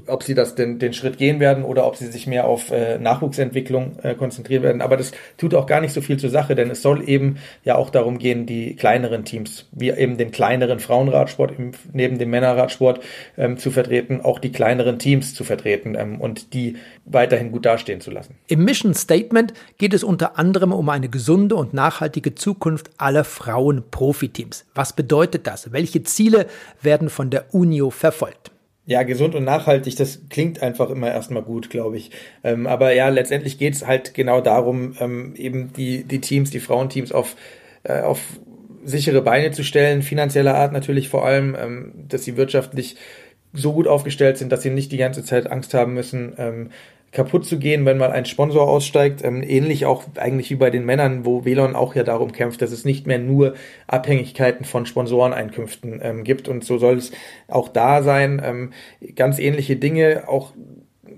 ob 0.06 0.22
sie 0.22 0.34
das 0.34 0.54
den, 0.54 0.78
den 0.78 0.92
Schritt 0.92 1.18
gehen 1.18 1.40
werden 1.40 1.64
oder 1.64 1.86
ob 1.86 1.96
sie 1.96 2.06
sich 2.06 2.26
mehr 2.26 2.46
auf 2.46 2.70
äh, 2.70 2.98
Nachwuchsentwicklung 2.98 3.98
äh, 4.02 4.14
konzentrieren 4.14 4.62
werden. 4.62 4.82
Aber 4.82 4.96
das 4.96 5.12
tut 5.36 5.54
auch 5.54 5.66
gar 5.66 5.80
nicht 5.80 5.92
so 5.92 6.00
viel 6.00 6.18
zur 6.18 6.30
Sache, 6.30 6.54
denn 6.54 6.70
es 6.70 6.82
soll 6.82 7.08
eben 7.08 7.36
ja 7.64 7.76
auch 7.76 7.90
darum 7.90 8.18
gehen, 8.18 8.46
die 8.46 8.76
kleineren 8.76 9.24
Teams, 9.24 9.68
wie 9.72 9.90
eben 9.90 10.16
den 10.16 10.30
kleineren 10.30 10.78
Frauenradsport 10.78 11.58
im, 11.58 11.72
neben 11.92 12.18
dem 12.18 12.30
Männerradsport 12.30 13.00
ähm, 13.36 13.58
zu 13.58 13.70
vertreten, 13.70 14.20
auch 14.20 14.38
die 14.38 14.52
kleineren 14.52 14.98
Teams 14.98 15.34
zu 15.34 15.44
vertreten 15.44 15.94
ähm, 15.96 16.20
und 16.20 16.54
die 16.54 16.76
weiterhin 17.04 17.52
gut 17.52 17.66
dastehen 17.66 18.00
zu 18.00 18.10
lassen. 18.10 18.36
Im 18.46 18.64
Mission 18.64 18.94
Statement 18.94 19.52
geht 19.78 19.94
es 19.94 20.04
unter 20.04 20.38
anderem 20.38 20.72
um 20.72 20.88
eine 20.88 21.08
gesunde 21.08 21.56
und 21.56 21.74
nachhaltige 21.74 22.34
Zukunft 22.34 22.90
aller 22.98 23.24
Frauen-Profiteams. 23.24 24.66
Was 24.74 24.94
bedeutet 24.94 25.46
das? 25.46 25.72
Welche 25.72 26.02
Ziele 26.04 26.46
werden 26.80 27.10
von 27.10 27.30
der 27.30 27.54
UNIO 27.54 27.90
verfolgt? 27.90 28.51
Ja, 28.84 29.04
gesund 29.04 29.36
und 29.36 29.44
nachhaltig, 29.44 29.94
das 29.96 30.22
klingt 30.28 30.60
einfach 30.60 30.90
immer 30.90 31.08
erstmal 31.08 31.42
gut, 31.44 31.70
glaube 31.70 31.96
ich. 31.96 32.10
Ähm, 32.42 32.66
aber 32.66 32.92
ja, 32.92 33.08
letztendlich 33.10 33.56
geht 33.56 33.74
es 33.74 33.86
halt 33.86 34.12
genau 34.12 34.40
darum, 34.40 34.96
ähm, 34.98 35.34
eben 35.36 35.72
die, 35.72 36.02
die 36.02 36.20
Teams, 36.20 36.50
die 36.50 36.58
Frauenteams 36.58 37.12
auf, 37.12 37.36
äh, 37.84 38.00
auf 38.00 38.20
sichere 38.84 39.22
Beine 39.22 39.52
zu 39.52 39.62
stellen, 39.62 40.02
finanzieller 40.02 40.56
Art 40.56 40.72
natürlich 40.72 41.08
vor 41.08 41.24
allem, 41.24 41.56
ähm, 41.56 41.92
dass 42.08 42.24
sie 42.24 42.36
wirtschaftlich 42.36 42.96
so 43.52 43.72
gut 43.72 43.86
aufgestellt 43.86 44.38
sind, 44.38 44.50
dass 44.50 44.62
sie 44.62 44.70
nicht 44.70 44.90
die 44.90 44.96
ganze 44.96 45.22
Zeit 45.24 45.50
Angst 45.50 45.74
haben 45.74 45.94
müssen, 45.94 46.34
ähm, 46.38 46.70
kaputt 47.12 47.44
zu 47.44 47.58
gehen, 47.58 47.84
wenn 47.84 47.98
mal 47.98 48.10
ein 48.10 48.24
Sponsor 48.24 48.68
aussteigt. 48.68 49.22
Ähm, 49.22 49.42
ähnlich 49.42 49.86
auch 49.86 50.04
eigentlich 50.16 50.50
wie 50.50 50.56
bei 50.56 50.70
den 50.70 50.84
Männern, 50.84 51.24
wo 51.24 51.44
Velon 51.44 51.76
auch 51.76 51.94
ja 51.94 52.02
darum 52.02 52.32
kämpft, 52.32 52.62
dass 52.62 52.72
es 52.72 52.84
nicht 52.84 53.06
mehr 53.06 53.18
nur 53.18 53.54
Abhängigkeiten 53.86 54.64
von 54.64 54.86
Sponsoreneinkünften 54.86 56.00
ähm, 56.02 56.24
gibt. 56.24 56.48
Und 56.48 56.64
so 56.64 56.78
soll 56.78 56.96
es 56.96 57.12
auch 57.48 57.68
da 57.68 58.02
sein. 58.02 58.40
Ähm, 58.44 58.72
ganz 59.14 59.38
ähnliche 59.38 59.76
Dinge, 59.76 60.24
auch 60.26 60.52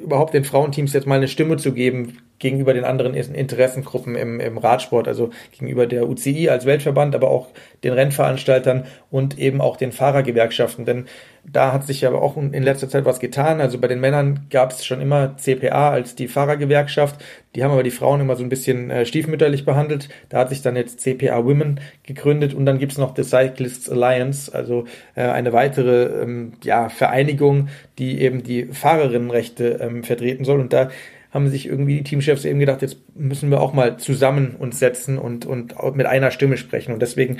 überhaupt 0.02 0.34
den 0.34 0.44
Frauenteams 0.44 0.92
jetzt 0.92 1.06
mal 1.06 1.16
eine 1.16 1.28
Stimme 1.28 1.56
zu 1.56 1.72
geben, 1.72 2.18
gegenüber 2.38 2.74
den 2.74 2.84
anderen 2.84 3.14
Interessengruppen 3.14 4.16
im, 4.16 4.40
im 4.40 4.58
Radsport, 4.58 5.08
also 5.08 5.30
gegenüber 5.52 5.86
der 5.86 6.08
UCI 6.08 6.50
als 6.50 6.66
Weltverband, 6.66 7.14
aber 7.14 7.30
auch 7.30 7.48
den 7.84 7.92
Rennveranstaltern 7.92 8.86
und 9.10 9.38
eben 9.38 9.60
auch 9.60 9.76
den 9.76 9.92
Fahrergewerkschaften. 9.92 10.84
Denn 10.84 11.06
da 11.46 11.72
hat 11.72 11.86
sich 11.86 12.06
aber 12.06 12.22
auch 12.22 12.36
in 12.36 12.62
letzter 12.62 12.88
Zeit 12.88 13.04
was 13.04 13.20
getan. 13.20 13.60
Also 13.60 13.78
bei 13.78 13.86
den 13.86 14.00
Männern 14.00 14.46
gab 14.50 14.72
es 14.72 14.84
schon 14.84 15.00
immer 15.00 15.36
CPA 15.36 15.90
als 15.90 16.14
die 16.14 16.26
Fahrergewerkschaft. 16.26 17.22
Die 17.54 17.62
haben 17.62 17.70
aber 17.70 17.82
die 17.82 17.90
Frauen 17.90 18.20
immer 18.20 18.34
so 18.34 18.42
ein 18.42 18.48
bisschen 18.48 18.90
äh, 18.90 19.06
stiefmütterlich 19.06 19.64
behandelt. 19.64 20.08
Da 20.30 20.38
hat 20.38 20.48
sich 20.48 20.62
dann 20.62 20.74
jetzt 20.74 21.00
CPA 21.00 21.44
Women 21.44 21.80
gegründet 22.02 22.54
und 22.54 22.66
dann 22.66 22.78
gibt's 22.78 22.98
noch 22.98 23.14
The 23.14 23.22
Cyclists 23.22 23.88
Alliance, 23.88 24.52
also 24.52 24.86
äh, 25.14 25.22
eine 25.22 25.52
weitere 25.52 26.22
ähm, 26.22 26.54
ja, 26.64 26.88
Vereinigung, 26.88 27.68
die 27.98 28.20
eben 28.20 28.42
die 28.42 28.66
Fahrerinnenrechte 28.66 29.78
ähm, 29.80 30.02
vertreten 30.02 30.44
soll. 30.44 30.60
Und 30.60 30.72
da 30.72 30.88
haben 31.30 31.48
sich 31.48 31.66
irgendwie 31.66 31.98
die 31.98 32.04
Teamchefs 32.04 32.44
eben 32.44 32.60
gedacht, 32.60 32.80
jetzt 32.80 32.96
müssen 33.14 33.50
wir 33.50 33.60
auch 33.60 33.72
mal 33.74 33.98
zusammen 33.98 34.54
uns 34.56 34.78
setzen 34.78 35.18
und, 35.18 35.46
und 35.46 35.74
mit 35.94 36.06
einer 36.06 36.30
Stimme 36.30 36.56
sprechen. 36.56 36.92
Und 36.92 37.02
deswegen, 37.02 37.38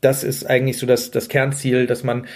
das 0.00 0.24
ist 0.24 0.44
eigentlich 0.44 0.78
so 0.78 0.86
das, 0.86 1.10
das 1.10 1.28
Kernziel, 1.28 1.86
dass 1.86 2.04
man 2.04 2.26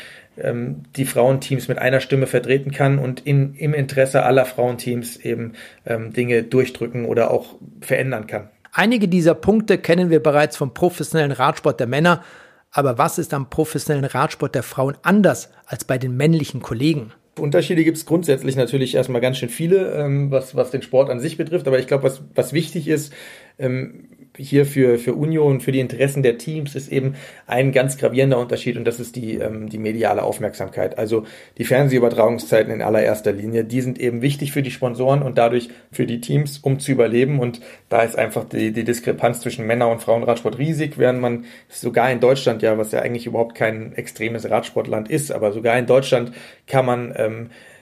ähm, 0.42 0.82
die 0.96 1.04
Frauenteams 1.04 1.68
mit 1.68 1.78
einer 1.78 2.00
Stimme 2.00 2.26
vertreten 2.26 2.70
kann 2.70 2.98
und 2.98 3.20
in, 3.20 3.54
im 3.54 3.74
Interesse 3.74 4.22
aller 4.22 4.44
Frauenteams 4.44 5.16
eben 5.16 5.52
ähm, 5.86 6.12
Dinge 6.12 6.42
durchdrücken 6.42 7.04
oder 7.04 7.30
auch 7.30 7.56
verändern 7.80 8.26
kann. 8.26 8.48
Einige 8.72 9.08
dieser 9.08 9.34
Punkte 9.34 9.78
kennen 9.78 10.10
wir 10.10 10.22
bereits 10.22 10.56
vom 10.56 10.74
professionellen 10.74 11.32
Radsport 11.32 11.80
der 11.80 11.86
Männer. 11.86 12.22
Aber 12.70 12.98
was 12.98 13.18
ist 13.18 13.32
am 13.32 13.48
professionellen 13.48 14.04
Radsport 14.04 14.54
der 14.54 14.62
Frauen 14.62 14.96
anders 15.02 15.50
als 15.66 15.84
bei 15.84 15.98
den 15.98 16.16
männlichen 16.16 16.60
Kollegen? 16.60 17.12
Unterschiede 17.38 17.84
gibt 17.84 17.96
es 17.96 18.06
grundsätzlich 18.06 18.56
natürlich 18.56 18.94
erstmal 18.94 19.20
ganz 19.20 19.38
schön 19.38 19.48
viele, 19.48 19.92
ähm, 19.92 20.30
was, 20.30 20.54
was 20.54 20.70
den 20.70 20.82
Sport 20.82 21.10
an 21.10 21.20
sich 21.20 21.36
betrifft. 21.36 21.66
Aber 21.66 21.78
ich 21.78 21.86
glaube, 21.86 22.04
was, 22.04 22.22
was 22.34 22.52
wichtig 22.52 22.88
ist, 22.88 23.12
ähm, 23.58 24.08
hier 24.38 24.66
für, 24.66 24.98
für 24.98 25.14
Union, 25.14 25.60
für 25.60 25.72
die 25.72 25.80
Interessen 25.80 26.22
der 26.22 26.38
Teams 26.38 26.74
ist 26.74 26.90
eben 26.90 27.14
ein 27.46 27.72
ganz 27.72 27.98
gravierender 27.98 28.38
Unterschied 28.38 28.76
und 28.76 28.84
das 28.84 29.00
ist 29.00 29.16
die, 29.16 29.34
ähm, 29.34 29.68
die 29.68 29.78
mediale 29.78 30.22
Aufmerksamkeit. 30.22 30.96
Also 30.98 31.24
die 31.58 31.64
Fernsehübertragungszeiten 31.64 32.72
in 32.72 32.82
allererster 32.82 33.32
Linie, 33.32 33.64
die 33.64 33.80
sind 33.80 33.98
eben 33.98 34.22
wichtig 34.22 34.52
für 34.52 34.62
die 34.62 34.70
Sponsoren 34.70 35.22
und 35.22 35.38
dadurch 35.38 35.68
für 35.90 36.06
die 36.06 36.20
Teams, 36.20 36.58
um 36.58 36.78
zu 36.78 36.92
überleben. 36.92 37.40
Und 37.40 37.60
da 37.88 38.02
ist 38.02 38.16
einfach 38.16 38.44
die, 38.44 38.72
die 38.72 38.84
Diskrepanz 38.84 39.40
zwischen 39.40 39.66
Männer- 39.66 39.90
und 39.90 40.00
Frauenradsport 40.00 40.58
riesig, 40.58 40.98
während 40.98 41.20
man 41.20 41.44
sogar 41.68 42.10
in 42.10 42.20
Deutschland 42.20 42.62
ja, 42.62 42.78
was 42.78 42.92
ja 42.92 43.00
eigentlich 43.00 43.26
überhaupt 43.26 43.54
kein 43.54 43.92
extremes 43.94 44.48
Radsportland 44.48 45.10
ist, 45.10 45.32
aber 45.32 45.52
sogar 45.52 45.78
in 45.78 45.86
Deutschland 45.86 46.32
kann 46.66 46.86
man 46.86 47.12
ähm, 47.16 47.46
äh, 47.46 47.77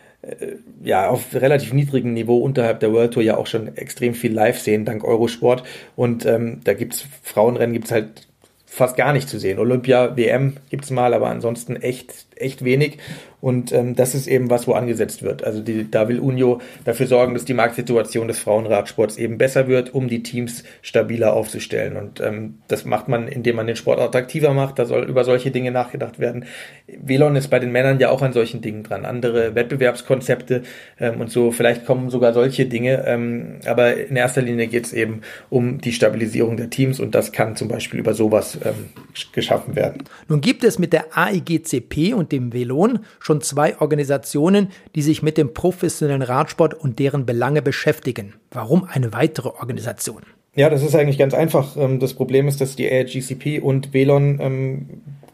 ja, 0.83 1.09
auf 1.09 1.35
relativ 1.35 1.73
niedrigem 1.73 2.13
Niveau 2.15 2.39
unterhalb 2.39 2.81
der 2.81 2.93
World 2.93 3.15
Tour 3.15 3.23
ja 3.23 3.37
auch 3.37 3.47
schon 3.47 3.77
extrem 3.77 4.15
viel 4.15 4.33
live 4.33 4.59
sehen, 4.59 4.85
dank 4.85 5.05
Eurosport. 5.05 5.63
Und 5.95 6.27
ähm, 6.27 6.61
da 6.65 6.75
gibt's 6.75 7.07
Frauenrennen 7.23 7.73
gibt's 7.73 7.93
halt 7.93 8.27
fast 8.67 8.97
gar 8.97 9.13
nicht 9.13 9.29
zu 9.29 9.39
sehen. 9.39 9.59
Olympia, 9.59 10.17
WM 10.17 10.57
gibt's 10.69 10.91
mal, 10.91 11.15
aber 11.15 11.29
ansonsten 11.29 11.77
echt, 11.77 12.27
echt 12.37 12.65
wenig. 12.65 12.99
Und 13.47 13.71
ähm, 13.71 13.95
das 13.95 14.17
ist 14.17 14.27
eben 14.27 14.51
was, 14.51 14.67
wo 14.67 14.73
angesetzt 14.73 15.23
wird. 15.23 15.45
Also 15.45 15.63
die, 15.63 15.89
da 15.89 16.09
will 16.09 16.19
Unio 16.19 16.61
dafür 16.85 17.07
sorgen, 17.07 17.33
dass 17.33 17.45
die 17.45 17.55
Marktsituation 17.55 18.27
des 18.27 18.41
Frauenradsports 18.41 19.19
eben 19.19 19.39
besser 19.39 19.69
wird, 19.69 19.95
um 19.95 20.09
die 20.09 20.25
Teams 20.25 20.65
stabiler 20.83 21.33
aufzustellen. 21.33 21.97
Und 21.97 22.21
ähm, 22.21 22.57
das 22.67 22.85
macht 22.85 23.07
man, 23.07 23.29
indem 23.29 23.55
man 23.55 23.69
den 23.69 23.77
Sport 23.77 24.01
attraktiver 24.01 24.53
macht. 24.53 24.81
Da 24.81 24.85
soll 24.85 25.05
über 25.05 25.23
solche 25.23 25.53
Dinge 25.53 25.71
nachgedacht 25.71 26.19
werden. 26.19 26.47
Velon 26.89 27.37
ist 27.37 27.47
bei 27.47 27.61
den 27.61 27.71
Männern 27.71 28.01
ja 28.01 28.11
auch 28.11 28.21
an 28.21 28.33
solchen 28.33 28.63
Dingen 28.63 28.83
dran. 28.83 29.05
Andere 29.05 29.55
Wettbewerbskonzepte 29.55 30.63
ähm, 30.99 31.21
und 31.21 31.31
so. 31.31 31.53
Vielleicht 31.53 31.87
kommen 31.87 32.11
sogar 32.11 32.33
solche 32.33 32.67
Dinge. 32.67 33.05
Ähm, 33.07 33.61
aber 33.65 33.97
in 33.97 34.17
erster 34.17 34.43
Linie 34.43 34.67
geht 34.67 34.87
es 34.87 34.93
eben 34.93 35.21
um 35.51 35.81
die 35.81 35.93
Stabilisierung 35.93 36.57
der 36.57 36.69
Teams 36.71 36.99
und 36.99 37.15
das 37.15 37.31
kann 37.31 37.55
zum 37.55 37.69
Beispiel 37.69 38.01
über 38.01 38.13
sowas 38.13 38.59
ähm, 38.65 38.89
geschaffen 39.31 39.77
werden. 39.77 40.03
Nun 40.27 40.41
gibt 40.41 40.65
es 40.65 40.81
mit 40.81 40.93
der 40.93 41.17
AIGCP 41.17 42.13
und 42.13 42.33
dem 42.33 42.53
Velon 42.53 42.99
schon 43.21 43.36
zwei 43.41 43.79
Organisationen, 43.81 44.69
die 44.95 45.03
sich 45.03 45.23
mit 45.23 45.39
dem 45.39 45.55
professionellen 45.55 46.23
Radsport 46.23 46.75
und 46.75 46.99
deren 46.99 47.27
Belange 47.27 47.63
beschäftigen. 47.63 48.35
Warum 48.51 48.85
eine 48.85 49.13
weitere 49.13 49.49
Organisation? 49.49 50.23
Ja, 50.55 50.71
das 50.71 50.83
ist 50.83 50.95
eigentlich 50.95 51.19
ganz 51.19 51.35
einfach. 51.35 51.77
Ähm, 51.77 52.01
das 52.01 52.15
Problem 52.15 52.49
ist, 52.49 52.61
dass 52.61 52.77
die 52.77 52.91
AGCP 52.91 53.61
und 53.61 53.93
Velon 53.93 54.39
ähm, 54.41 54.87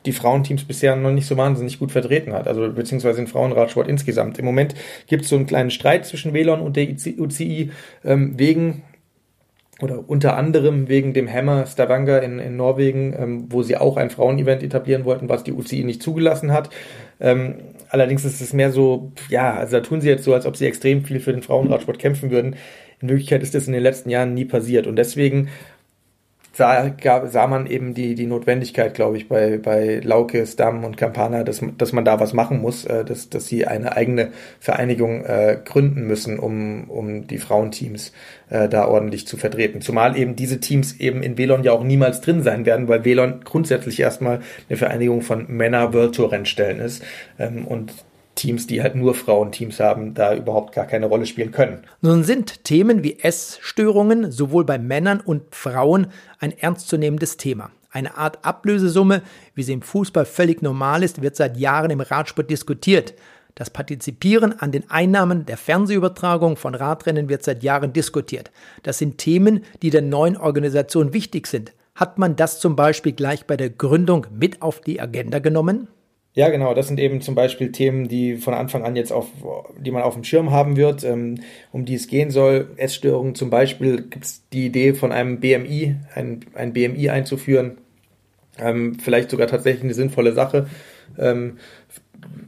die 0.05 0.12
Frauenteams 0.12 0.64
bisher 0.64 0.96
noch 0.96 1.12
nicht 1.12 1.26
so 1.26 1.36
wahnsinnig 1.36 1.78
gut 1.78 1.92
vertreten 1.92 2.32
hat, 2.32 2.48
also 2.48 2.72
beziehungsweise 2.72 3.18
den 3.18 3.28
Frauenradsport 3.28 3.88
insgesamt. 3.88 4.38
Im 4.38 4.44
Moment 4.44 4.74
gibt 5.07 5.22
es 5.22 5.28
so 5.28 5.36
einen 5.36 5.46
kleinen 5.46 5.70
Streit 5.70 6.07
zwischen 6.07 6.32
Velon 6.32 6.61
und 6.61 6.76
der 6.76 6.88
UCI 6.88 7.70
ähm, 8.05 8.36
wegen 8.36 8.82
oder 9.83 10.09
unter 10.09 10.37
anderem 10.37 10.89
wegen 10.89 11.12
dem 11.12 11.30
Hammer 11.30 11.66
Stavanger 11.66 12.22
in, 12.22 12.39
in 12.39 12.57
Norwegen, 12.57 13.14
ähm, 13.18 13.47
wo 13.51 13.62
sie 13.62 13.76
auch 13.76 13.97
ein 13.97 14.11
Frauenevent 14.11 14.62
etablieren 14.62 15.05
wollten, 15.05 15.28
was 15.28 15.43
die 15.43 15.53
UCI 15.53 15.85
nicht 15.85 16.03
zugelassen 16.03 16.53
hat. 16.53 16.70
Ähm, 17.20 17.57
allerdings 17.89 18.24
ist 18.24 18.41
es 18.41 18.53
mehr 18.53 18.70
so, 18.70 19.12
ja, 19.28 19.55
also 19.55 19.78
da 19.78 19.83
tun 19.83 20.01
sie 20.01 20.09
jetzt 20.09 20.24
so, 20.24 20.35
als 20.35 20.47
ob 20.47 20.57
sie 20.57 20.66
extrem 20.66 21.05
viel 21.05 21.20
für 21.20 21.33
den 21.33 21.43
Frauenradsport 21.43 21.99
kämpfen 21.99 22.30
würden. 22.30 22.57
In 23.01 23.09
Wirklichkeit 23.09 23.43
ist 23.43 23.55
das 23.55 23.66
in 23.66 23.72
den 23.72 23.83
letzten 23.83 24.11
Jahren 24.11 24.35
nie 24.35 24.45
passiert 24.45 24.87
und 24.87 24.95
deswegen 24.95 25.49
sah, 26.53 26.88
gab, 26.88 27.28
sah 27.28 27.46
man 27.46 27.66
eben 27.66 27.94
die, 27.94 28.14
die 28.14 28.26
Notwendigkeit, 28.26 28.94
glaube 28.94 29.16
ich, 29.16 29.28
bei, 29.28 29.59
bei 29.59 30.00
Lauke, 30.03 30.46
Stamm 30.46 30.84
und 30.84 30.96
Campana, 30.96 31.44
dass, 31.44 31.61
dass 31.78 31.92
man 31.92 32.05
da 32.05 32.20
was 32.20 32.32
machen 32.32 32.61
muss, 32.61 32.84
äh, 32.84 33.05
dass, 33.05 33.30
dass 33.30 33.46
sie 33.46 33.66
eine 33.66 33.96
eigene 33.96 34.32
Vereinigung 34.61 35.24
äh, 35.24 35.59
gründen 35.64 36.07
müssen, 36.07 36.38
um, 36.38 36.90
um 36.90 37.26
die 37.26 37.38
Frauenteams 37.38 38.12
äh, 38.50 38.68
da 38.68 38.86
ordentlich 38.86 39.26
zu 39.26 39.36
vertreten. 39.36 39.80
Zumal 39.80 40.16
eben 40.16 40.36
diese 40.36 40.61
Teams 40.61 41.00
eben 41.00 41.22
in 41.22 41.38
Velon 41.38 41.64
ja 41.64 41.72
auch 41.72 41.84
niemals 41.84 42.20
drin 42.20 42.42
sein 42.42 42.66
werden, 42.66 42.88
weil 42.88 43.05
Velon 43.05 43.40
grundsätzlich 43.44 43.98
erstmal 44.00 44.40
eine 44.68 44.76
Vereinigung 44.76 45.22
von 45.22 45.46
Männer 45.48 45.92
World 45.92 46.14
Tour 46.14 46.32
Rennstellen 46.32 46.80
ist. 46.80 47.03
Ähm, 47.38 47.66
und 47.66 47.92
Teams, 48.35 48.66
die 48.66 48.83
halt 48.83 48.95
nur 48.95 49.14
Frauenteams 49.14 49.80
haben, 49.80 50.14
da 50.14 50.35
überhaupt 50.35 50.74
gar 50.74 50.87
keine 50.87 51.07
Rolle 51.07 51.26
spielen 51.26 51.53
können. 51.53 51.85
Nun 52.01 52.24
sind 52.24 52.64
Themen 52.64 53.03
wie 53.03 53.18
Essstörungen 53.20 54.33
sowohl 54.33 54.64
bei 54.64 54.78
Männern 54.78 55.20
und 55.20 55.55
Frauen 55.55 56.09
ein 56.39 56.57
ernstzunehmendes 56.57 57.37
Thema. 57.37 57.70
Eine 57.91 58.16
Art 58.16 58.45
Ablösesumme, 58.45 59.22
wie 59.55 59.62
sie 59.62 59.74
im 59.74 59.83
Fußball 59.83 60.24
völlig 60.24 60.62
normal 60.62 61.03
ist, 61.03 61.20
wird 61.20 61.37
seit 61.37 61.59
Jahren 61.59 61.91
im 61.91 62.01
Radsport 62.01 62.51
diskutiert. 62.51 63.14
Das 63.55 63.68
Partizipieren 63.68 64.59
an 64.59 64.72
den 64.72 64.89
Einnahmen 64.91 65.45
der 65.45 65.59
Fernsehübertragung 65.59 66.57
von 66.57 66.74
Radrennen 66.74 67.28
wird 67.28 67.43
seit 67.43 67.62
Jahren 67.62 67.93
diskutiert. 67.93 68.51
Das 68.83 68.97
sind 68.97 69.18
Themen, 69.18 69.64
die 69.83 69.91
der 69.91 70.01
neuen 70.01 70.39
Organisation 70.39 71.12
wichtig 71.12 71.47
sind. 71.47 71.74
Hat 71.95 72.16
man 72.16 72.37
das 72.37 72.61
zum 72.61 72.76
Beispiel 72.76 73.12
gleich 73.12 73.47
bei 73.47 73.59
der 73.59 73.68
Gründung 73.68 74.26
mit 74.30 74.62
auf 74.62 74.80
die 74.80 74.99
Agenda 74.99 75.39
genommen? 75.39 75.89
Ja, 76.35 76.49
genau. 76.49 76.72
Das 76.72 76.89
sind 76.89 76.99
eben 76.99 77.20
zum 77.20 77.35
Beispiel 77.35 77.72
Themen, 77.72 78.09
die 78.09 78.37
von 78.37 78.55
Anfang 78.55 78.85
an 78.85 78.97
jetzt 78.97 79.12
auf, 79.12 79.26
die 79.78 79.91
man 79.91 80.03
auf 80.03 80.14
dem 80.14 80.24
Schirm 80.24 80.51
haben 80.51 80.76
wird, 80.76 81.05
ähm, 81.05 81.41
um 81.72 81.85
die 81.85 81.95
es 81.95 82.09
gehen 82.09 82.30
soll. 82.30 82.70
Essstörungen 82.76 83.35
zum 83.35 83.51
Beispiel 83.51 84.03
gibt 84.03 84.24
es 84.24 84.43
die 84.53 84.66
Idee 84.66 84.95
von 84.95 85.12
einem 85.12 85.41
BMI, 85.41 85.97
ein, 86.14 86.41
ein 86.55 86.72
BMI 86.72 87.11
einzuführen. 87.11 87.76
Ähm, 88.59 88.99
vielleicht 88.99 89.30
sogar 89.30 89.47
tatsächlich 89.47 89.85
eine 89.85 89.95
sinnvolle 89.95 90.33
Sache. 90.33 90.68
Ähm, 91.18 91.59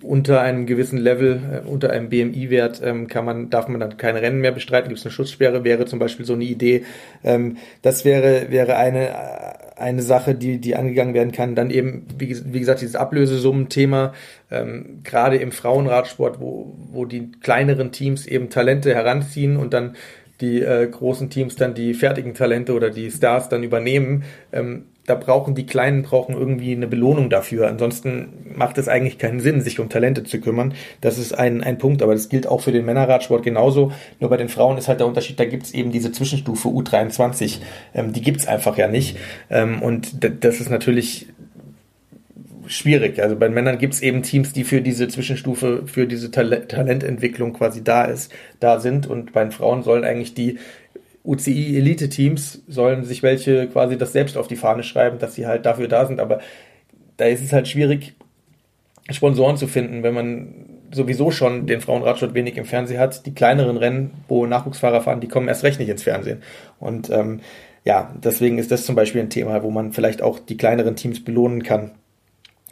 unter 0.02 0.40
einem 0.40 0.66
gewissen 0.66 0.98
Level, 0.98 1.62
äh, 1.64 1.68
unter 1.68 1.90
einem 1.90 2.08
BMI-Wert, 2.08 2.80
ähm, 2.82 3.08
kann 3.08 3.24
man, 3.26 3.50
darf 3.50 3.68
man 3.68 3.80
dann 3.80 3.96
keine 3.98 4.22
Rennen 4.22 4.40
mehr 4.40 4.52
bestreiten, 4.52 4.88
gibt 4.88 5.00
es 5.00 5.04
eine 5.04 5.12
Schutzsperre, 5.12 5.64
wäre 5.64 5.84
zum 5.84 5.98
Beispiel 5.98 6.24
so 6.24 6.34
eine 6.34 6.44
Idee. 6.44 6.84
Ähm, 7.22 7.58
das 7.82 8.04
wäre, 8.06 8.50
wäre 8.50 8.76
eine, 8.76 9.10
eine 9.76 10.02
Sache, 10.02 10.34
die, 10.34 10.58
die 10.58 10.76
angegangen 10.76 11.14
werden 11.14 11.32
kann. 11.32 11.54
Dann 11.54 11.70
eben, 11.70 12.06
wie, 12.18 12.36
wie 12.52 12.60
gesagt, 12.60 12.80
dieses 12.80 12.96
Ablösesummen-Thema, 12.96 14.12
ähm, 14.50 15.00
gerade 15.02 15.36
im 15.36 15.52
Frauenradsport, 15.52 16.40
wo, 16.40 16.76
wo 16.92 17.04
die 17.04 17.32
kleineren 17.32 17.92
Teams 17.92 18.26
eben 18.26 18.50
Talente 18.50 18.94
heranziehen 18.94 19.56
und 19.56 19.74
dann 19.74 19.96
die 20.40 20.62
äh, 20.62 20.86
großen 20.88 21.30
Teams 21.30 21.56
dann 21.56 21.74
die 21.74 21.94
fertigen 21.94 22.34
Talente 22.34 22.74
oder 22.74 22.90
die 22.90 23.10
Stars 23.10 23.48
dann 23.48 23.62
übernehmen. 23.62 24.24
Ähm, 24.52 24.86
da 25.06 25.14
brauchen 25.14 25.54
die 25.54 25.66
Kleinen 25.66 26.02
brauchen 26.02 26.34
irgendwie 26.34 26.72
eine 26.72 26.86
Belohnung 26.86 27.28
dafür. 27.28 27.68
Ansonsten 27.68 28.52
macht 28.56 28.78
es 28.78 28.88
eigentlich 28.88 29.18
keinen 29.18 29.40
Sinn, 29.40 29.60
sich 29.60 29.78
um 29.78 29.88
Talente 29.88 30.24
zu 30.24 30.40
kümmern. 30.40 30.74
Das 31.00 31.18
ist 31.18 31.32
ein, 31.32 31.62
ein 31.62 31.78
Punkt, 31.78 32.02
aber 32.02 32.14
das 32.14 32.28
gilt 32.28 32.46
auch 32.46 32.62
für 32.62 32.72
den 32.72 32.86
Männerradsport 32.86 33.42
genauso. 33.42 33.92
Nur 34.20 34.30
bei 34.30 34.38
den 34.38 34.48
Frauen 34.48 34.78
ist 34.78 34.88
halt 34.88 35.00
der 35.00 35.06
Unterschied, 35.06 35.38
da 35.38 35.44
gibt 35.44 35.64
es 35.64 35.74
eben 35.74 35.90
diese 35.90 36.10
Zwischenstufe 36.10 36.68
U23. 36.68 37.58
Ähm, 37.94 38.12
die 38.12 38.22
gibt 38.22 38.40
es 38.40 38.46
einfach 38.46 38.78
ja 38.78 38.88
nicht. 38.88 39.18
Ähm, 39.50 39.82
und 39.82 40.24
das 40.42 40.60
ist 40.60 40.70
natürlich 40.70 41.26
schwierig. 42.66 43.22
Also 43.22 43.36
bei 43.36 43.48
Männern 43.48 43.78
gibt 43.78 43.94
es 43.94 44.02
eben 44.02 44.22
Teams, 44.22 44.52
die 44.52 44.64
für 44.64 44.80
diese 44.80 45.08
Zwischenstufe, 45.08 45.82
für 45.86 46.06
diese 46.06 46.30
Tal 46.30 46.66
Talententwicklung 46.66 47.52
quasi 47.52 47.84
da 47.84 48.04
ist, 48.04 48.32
da 48.60 48.80
sind. 48.80 49.06
Und 49.06 49.32
bei 49.32 49.42
den 49.42 49.52
Frauen 49.52 49.82
sollen 49.82 50.04
eigentlich 50.04 50.34
die 50.34 50.58
UCI-Elite-Teams 51.24 52.62
sollen 52.68 53.04
sich 53.04 53.22
welche 53.22 53.66
quasi 53.68 53.96
das 53.96 54.12
selbst 54.12 54.36
auf 54.36 54.46
die 54.46 54.56
Fahne 54.56 54.82
schreiben, 54.82 55.18
dass 55.18 55.34
sie 55.34 55.46
halt 55.46 55.64
dafür 55.64 55.88
da 55.88 56.06
sind. 56.06 56.20
Aber 56.20 56.40
da 57.16 57.24
ist 57.24 57.42
es 57.42 57.52
halt 57.52 57.66
schwierig, 57.66 58.14
Sponsoren 59.10 59.56
zu 59.56 59.66
finden, 59.66 60.02
wenn 60.02 60.14
man 60.14 60.54
sowieso 60.92 61.30
schon 61.30 61.66
den 61.66 61.80
Frauenradsport 61.80 62.34
wenig 62.34 62.56
im 62.56 62.64
Fernsehen 62.64 63.00
hat. 63.00 63.26
Die 63.26 63.34
kleineren 63.34 63.76
Rennen, 63.76 64.12
wo 64.28 64.46
Nachwuchsfahrer 64.46 65.00
fahren, 65.00 65.20
die 65.20 65.28
kommen 65.28 65.48
erst 65.48 65.64
recht 65.64 65.78
nicht 65.78 65.88
ins 65.88 66.02
Fernsehen. 66.02 66.42
Und 66.78 67.10
ähm, 67.10 67.40
ja, 67.84 68.14
deswegen 68.22 68.58
ist 68.58 68.70
das 68.70 68.86
zum 68.86 68.94
Beispiel 68.94 69.20
ein 69.20 69.30
Thema, 69.30 69.62
wo 69.62 69.70
man 69.70 69.92
vielleicht 69.92 70.22
auch 70.22 70.38
die 70.38 70.56
kleineren 70.56 70.96
Teams 70.96 71.22
belohnen 71.22 71.62
kann. 71.62 71.92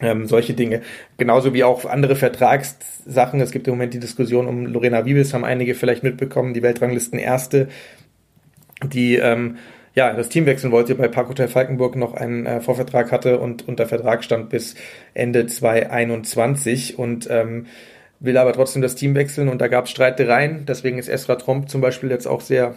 Ähm, 0.01 0.27
solche 0.27 0.55
Dinge. 0.55 0.83
Genauso 1.17 1.55
wie 1.55 1.65
auch 1.65 1.85
andere 1.85 2.17
Vertragssachen. 2.17 3.41
Es 3.41 3.53
gibt 3.53 3.69
im 3.69 3.75
Moment 3.75 3.95
die 3.95 4.01
Diskussion 4.01 4.49
um 4.49 4.67
Lorena 4.67 5.05
Wiebes, 5.05 5.35
haben 5.35 5.45
einige 5.45 5.75
vielleicht 5.75 6.03
mitbekommen, 6.03 6.55
die 6.55 6.63
Weltranglisten 6.63 7.19
Erste 7.19 7.69
die 8.85 9.17
ähm, 9.17 9.57
ja, 9.95 10.13
das 10.15 10.29
Team 10.31 10.47
wechseln 10.47 10.73
wollte, 10.73 10.95
bei 10.95 11.09
Parkhotel 11.09 11.49
Falkenburg 11.49 11.97
noch 11.97 12.15
einen 12.15 12.47
äh, 12.47 12.61
Vorvertrag 12.61 13.13
hatte 13.13 13.39
und 13.39 13.69
unter 13.69 13.87
Vertrag 13.87 14.25
stand 14.25 14.49
bis 14.49 14.75
Ende 15.13 15.47
2021 15.47 16.99
und 16.99 17.29
ähm, 17.31 17.67
will 18.19 18.39
aber 18.39 18.53
trotzdem 18.53 18.81
das 18.81 18.95
Team 18.95 19.15
wechseln 19.15 19.49
und 19.49 19.61
da 19.61 19.69
gab 19.69 19.85
es 19.85 19.91
Streitereien. 19.91 20.65
Deswegen 20.67 20.99
ist 20.99 21.09
Esra 21.09 21.37
Tromp 21.37 21.69
zum 21.69 21.81
Beispiel 21.81 22.11
jetzt 22.11 22.27
auch 22.27 22.41
sehr 22.41 22.77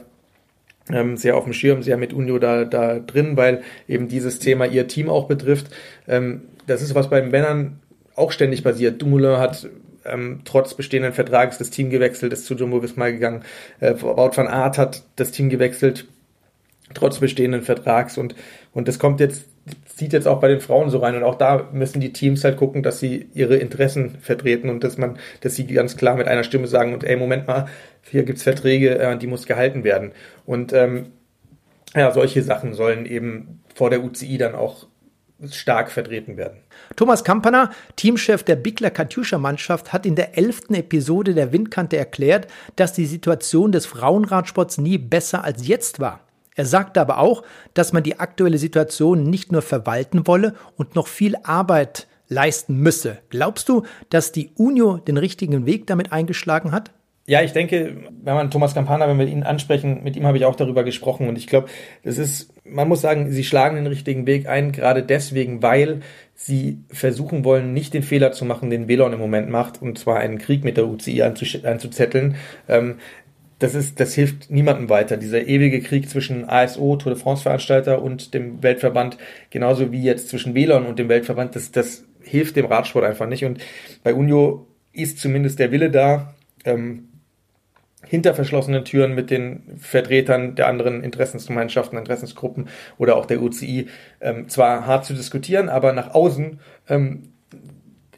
ähm, 0.92 1.18
sehr 1.18 1.36
auf 1.36 1.46
dem 1.46 1.54
Schirm, 1.54 1.82
sehr 1.82 1.98
mit 1.98 2.14
Unio 2.14 2.38
da, 2.38 2.66
da 2.66 3.00
drin, 3.00 3.38
weil 3.38 3.64
eben 3.88 4.08
dieses 4.08 4.40
Thema 4.40 4.66
ihr 4.66 4.88
Team 4.88 5.10
auch 5.10 5.28
betrifft. 5.28 5.68
Ähm, 6.08 6.42
das 6.68 6.82
ist 6.82 6.96
was 6.96 7.10
bei 7.10 7.22
den 7.22 7.32
Männern 7.32 7.80
auch 8.16 8.32
ständig 8.32 8.64
passiert. 8.64 9.02
Dumoulin 9.02 9.38
hat 9.38 9.68
ähm, 10.06 10.42
trotz 10.46 10.74
bestehenden 10.74 11.14
Vertrags 11.14 11.58
das 11.58 11.70
Team 11.70 11.90
gewechselt, 11.90 12.34
ist 12.34 12.46
zu 12.46 12.56
Jumbo 12.56 12.82
Visma 12.82 13.10
gegangen. 13.10 13.44
Äh, 13.80 13.96
Wout 14.02 14.32
van 14.36 14.48
Aert 14.48 14.78
hat 14.78 15.04
das 15.16 15.32
Team 15.32 15.50
gewechselt, 15.50 16.06
trotz 16.94 17.20
bestehenden 17.20 17.62
Vertrags 17.62 18.18
und 18.18 18.36
und 18.74 18.88
das 18.88 19.00
kommt 19.00 19.20
jetzt 19.20 19.46
zieht 19.96 20.14
jetzt 20.14 20.28
auch 20.28 20.40
bei 20.40 20.48
den 20.48 20.62
Frauen 20.62 20.90
so 20.90 21.00
rein 21.00 21.16
und 21.16 21.24
auch 21.24 21.36
da 21.36 21.70
müssen 21.72 22.00
die 22.00 22.14
Teams 22.14 22.44
halt 22.44 22.58
gucken, 22.58 22.84
dass 22.84 23.00
sie 23.00 23.30
ihre 23.34 23.56
Interessen 23.56 24.18
vertreten 24.20 24.70
und 24.70 24.84
dass 24.84 24.98
man, 24.98 25.18
dass 25.42 25.56
sie 25.56 25.66
ganz 25.66 25.98
klar 25.98 26.16
mit 26.16 26.28
einer 26.28 26.44
Stimme 26.44 26.68
sagen 26.68 26.94
und 26.94 27.04
ey, 27.04 27.16
Moment 27.16 27.48
mal, 27.48 27.68
hier 28.04 28.24
gibt's 28.24 28.44
Verträge, 28.44 29.00
äh, 29.00 29.18
die 29.18 29.28
muss 29.28 29.48
gehalten 29.48 29.84
werden. 29.84 30.12
Und 30.46 30.74
ähm, 30.74 31.08
ja, 31.96 32.12
solche 32.12 32.44
Sachen 32.44 32.74
sollen 32.74 33.06
eben 33.06 33.62
vor 33.74 33.90
der 33.90 34.04
UCI 34.04 34.38
dann 34.38 34.54
auch 34.54 34.88
stark 35.50 35.92
vertreten 35.92 36.38
werden. 36.38 36.58
Thomas 36.96 37.24
Kampener, 37.24 37.72
Teamchef 37.96 38.44
der 38.44 38.56
Bigler 38.56 38.90
Katjuscha 38.90 39.38
Mannschaft, 39.38 39.94
hat 39.94 40.06
in 40.06 40.16
der 40.16 40.38
elften 40.38 40.76
Episode 40.76 41.34
der 41.34 41.52
Windkante 41.52 41.98
erklärt, 41.98 42.48
dass 42.76 42.94
die 42.94 43.06
Situation 43.06 43.72
des 43.72 43.86
Frauenradsports 43.86 44.78
nie 44.78 44.98
besser 44.98 45.44
als 45.44 45.68
jetzt 45.68 46.00
war. 46.00 46.22
Er 46.56 46.66
sagte 46.66 47.02
aber 47.02 47.20
auch, 47.20 47.44
dass 47.74 47.92
man 47.92 48.04
die 48.04 48.20
aktuelle 48.20 48.58
Situation 48.58 49.24
nicht 49.24 49.52
nur 49.52 49.62
verwalten 49.62 50.26
wolle 50.26 50.56
und 50.78 50.96
noch 50.96 51.08
viel 51.08 51.36
Arbeit 51.44 52.08
leisten 52.30 52.78
müsse. 52.78 53.20
Glaubst 53.30 53.68
du, 53.70 53.84
dass 54.10 54.32
die 54.32 54.52
UNIO 54.56 54.98
den 54.98 55.18
richtigen 55.18 55.66
Weg 55.66 55.86
damit 55.88 56.12
eingeschlagen 56.12 56.72
hat? 56.72 56.92
Ja, 57.28 57.42
ich 57.42 57.54
denke, 57.54 57.98
wenn 58.22 58.36
man 58.36 58.52
Thomas 58.52 58.76
Campana, 58.76 59.08
wenn 59.08 59.18
wir 59.18 59.26
ihn 59.26 59.42
ansprechen, 59.42 60.04
mit 60.04 60.16
ihm 60.16 60.28
habe 60.28 60.38
ich 60.38 60.46
auch 60.46 60.56
darüber 60.56 60.84
gesprochen 60.84 61.28
und 61.28 61.40
ich 61.40 61.48
glaube, 61.48 61.70
das 62.04 62.20
ist, 62.20 62.54
man 62.64 62.88
muss 62.88 63.02
sagen, 63.02 63.32
sie 63.32 63.44
schlagen 63.44 63.76
den 63.78 63.88
richtigen 63.88 64.28
Weg 64.28 64.48
ein, 64.48 64.72
gerade 64.72 65.02
deswegen, 65.02 65.64
weil 65.64 66.02
sie 66.36 66.78
versuchen 66.92 67.44
wollen, 67.44 67.74
nicht 67.74 67.96
den 67.96 68.04
Fehler 68.04 68.32
zu 68.32 68.46
machen, 68.46 68.70
den 68.70 68.88
Velon 68.88 69.12
im 69.12 69.20
Moment 69.20 69.50
macht, 69.50 69.82
und 69.82 69.98
zwar 69.98 70.20
einen 70.20 70.38
Krieg 70.38 70.64
mit 70.64 70.78
der 70.78 70.88
UCI 70.88 71.24
anzuzetteln. 71.24 72.36
Ähm, 72.70 72.98
das 73.58 73.74
ist, 73.74 74.00
das 74.00 74.14
hilft 74.14 74.52
niemandem 74.52 74.90
weiter. 74.90 75.18
Dieser 75.18 75.48
ewige 75.48 75.82
Krieg 75.82 76.08
zwischen 76.10 76.48
ASO, 76.48 76.96
Tour 76.98 77.14
de 77.14 77.22
France 77.22 77.42
Veranstalter 77.42 78.04
und 78.04 78.36
dem 78.36 78.62
Weltverband, 78.62 79.18
genauso 79.50 79.92
wie 79.92 80.04
jetzt 80.04 80.30
zwischen 80.30 80.54
Velon 80.54 80.86
und 80.86 81.00
dem 81.00 81.10
Weltverband, 81.10 81.56
das, 81.56 81.72
das 81.72 82.04
hilft 82.22 82.56
dem 82.56 82.66
Radsport 82.66 83.06
einfach 83.06 83.28
nicht. 83.28 83.46
Und 83.46 83.60
bei 84.04 84.14
Unio 84.14 84.68
ist 84.92 85.18
zumindest 85.18 85.58
der 85.58 85.72
Wille 85.72 85.90
da, 85.90 86.36
ähm, 86.66 87.10
hinter 88.08 88.34
verschlossenen 88.34 88.86
Türen 88.86 89.16
mit 89.16 89.30
den 89.30 89.64
Vertretern 89.78 90.56
der 90.56 90.68
anderen 90.68 91.04
Interessensgemeinschaften, 91.04 91.98
Interessensgruppen 91.98 92.68
oder 92.98 93.16
auch 93.16 93.26
der 93.26 93.42
UCI 93.42 93.88
ähm, 94.22 94.48
zwar 94.50 94.86
hart 94.86 95.06
zu 95.06 95.14
diskutieren, 95.14 95.70
aber 95.70 95.94
nach 95.94 96.14
außen 96.14 96.60
ähm, 96.90 97.30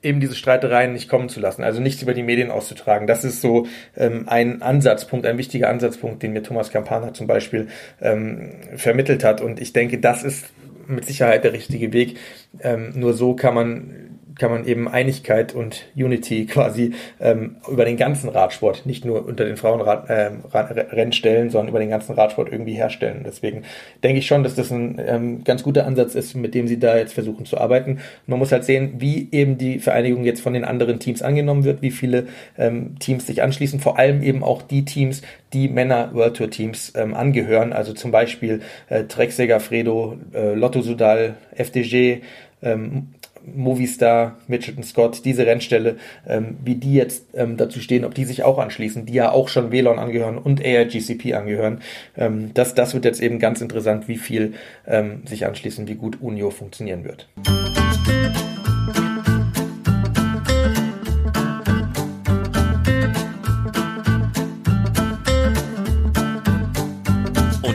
eben 0.01 0.19
diese 0.19 0.35
Streitereien 0.35 0.93
nicht 0.93 1.09
kommen 1.09 1.29
zu 1.29 1.39
lassen, 1.39 1.63
also 1.63 1.81
nichts 1.81 2.01
über 2.01 2.13
die 2.13 2.23
Medien 2.23 2.51
auszutragen. 2.51 3.07
Das 3.07 3.23
ist 3.23 3.41
so 3.41 3.67
ähm, 3.95 4.25
ein 4.27 4.61
Ansatzpunkt, 4.61 5.25
ein 5.25 5.37
wichtiger 5.37 5.69
Ansatzpunkt, 5.69 6.23
den 6.23 6.33
mir 6.33 6.43
Thomas 6.43 6.71
Campana 6.71 7.13
zum 7.13 7.27
Beispiel 7.27 7.67
ähm, 8.01 8.51
vermittelt 8.75 9.23
hat. 9.23 9.41
Und 9.41 9.59
ich 9.59 9.73
denke, 9.73 9.99
das 9.99 10.23
ist 10.23 10.45
mit 10.87 11.05
Sicherheit 11.05 11.43
der 11.43 11.53
richtige 11.53 11.93
Weg. 11.93 12.17
Ähm, 12.61 12.93
nur 12.95 13.13
so 13.13 13.35
kann 13.35 13.53
man 13.53 14.16
kann 14.37 14.51
man 14.51 14.65
eben 14.65 14.87
Einigkeit 14.87 15.53
und 15.53 15.85
Unity 15.95 16.45
quasi 16.45 16.93
ähm, 17.19 17.57
über 17.67 17.85
den 17.85 17.97
ganzen 17.97 18.29
Radsport, 18.29 18.85
nicht 18.85 19.05
nur 19.05 19.25
unter 19.25 19.45
den 19.45 19.57
Frauenrennstellen, 19.57 21.45
ähm, 21.45 21.49
sondern 21.49 21.69
über 21.69 21.79
den 21.79 21.89
ganzen 21.89 22.13
Radsport 22.13 22.51
irgendwie 22.51 22.73
herstellen. 22.73 23.23
Deswegen 23.25 23.63
denke 24.03 24.19
ich 24.19 24.27
schon, 24.27 24.43
dass 24.43 24.55
das 24.55 24.71
ein 24.71 25.01
ähm, 25.05 25.43
ganz 25.43 25.63
guter 25.63 25.85
Ansatz 25.85 26.15
ist, 26.15 26.35
mit 26.35 26.53
dem 26.53 26.67
sie 26.67 26.79
da 26.79 26.97
jetzt 26.97 27.13
versuchen 27.13 27.45
zu 27.45 27.57
arbeiten. 27.57 27.99
Man 28.25 28.39
muss 28.39 28.51
halt 28.51 28.63
sehen, 28.63 28.95
wie 28.97 29.27
eben 29.31 29.57
die 29.57 29.79
Vereinigung 29.79 30.23
jetzt 30.23 30.41
von 30.41 30.53
den 30.53 30.63
anderen 30.63 30.99
Teams 30.99 31.21
angenommen 31.21 31.63
wird, 31.63 31.81
wie 31.81 31.91
viele 31.91 32.27
ähm, 32.57 32.97
Teams 32.99 33.25
sich 33.25 33.41
anschließen, 33.41 33.79
vor 33.79 33.97
allem 33.97 34.21
eben 34.21 34.43
auch 34.43 34.61
die 34.61 34.85
Teams, 34.85 35.21
die 35.53 35.69
Männer 35.69 36.11
World 36.13 36.37
Tour 36.37 36.49
Teams 36.49 36.93
ähm, 36.95 37.13
angehören, 37.13 37.73
also 37.73 37.93
zum 37.93 38.11
Beispiel 38.11 38.61
äh, 38.89 39.05
Trexeger 39.05 39.59
Fredo, 39.59 40.17
äh, 40.33 40.53
Lotto 40.53 40.81
Sudal, 40.81 41.35
FDG, 41.55 42.21
ähm, 42.61 43.09
Movistar, 43.55 44.37
Mitchelton 44.47 44.83
Scott, 44.83 45.25
diese 45.25 45.45
Rennstelle, 45.45 45.97
ähm, 46.27 46.57
wie 46.63 46.75
die 46.75 46.93
jetzt 46.93 47.25
ähm, 47.33 47.57
dazu 47.57 47.79
stehen, 47.79 48.05
ob 48.05 48.13
die 48.13 48.25
sich 48.25 48.43
auch 48.43 48.57
anschließen, 48.57 49.05
die 49.05 49.13
ja 49.13 49.31
auch 49.31 49.47
schon 49.47 49.71
WLAN 49.71 49.99
angehören 49.99 50.37
und 50.37 50.63
AirGCP 50.63 51.33
angehören. 51.33 51.81
Ähm, 52.17 52.51
das, 52.53 52.75
das 52.75 52.93
wird 52.93 53.05
jetzt 53.05 53.21
eben 53.21 53.39
ganz 53.39 53.61
interessant, 53.61 54.07
wie 54.07 54.17
viel 54.17 54.53
ähm, 54.85 55.21
sich 55.25 55.45
anschließen, 55.45 55.87
wie 55.87 55.95
gut 55.95 56.21
Unio 56.21 56.49
funktionieren 56.49 57.03
wird. 57.03 57.27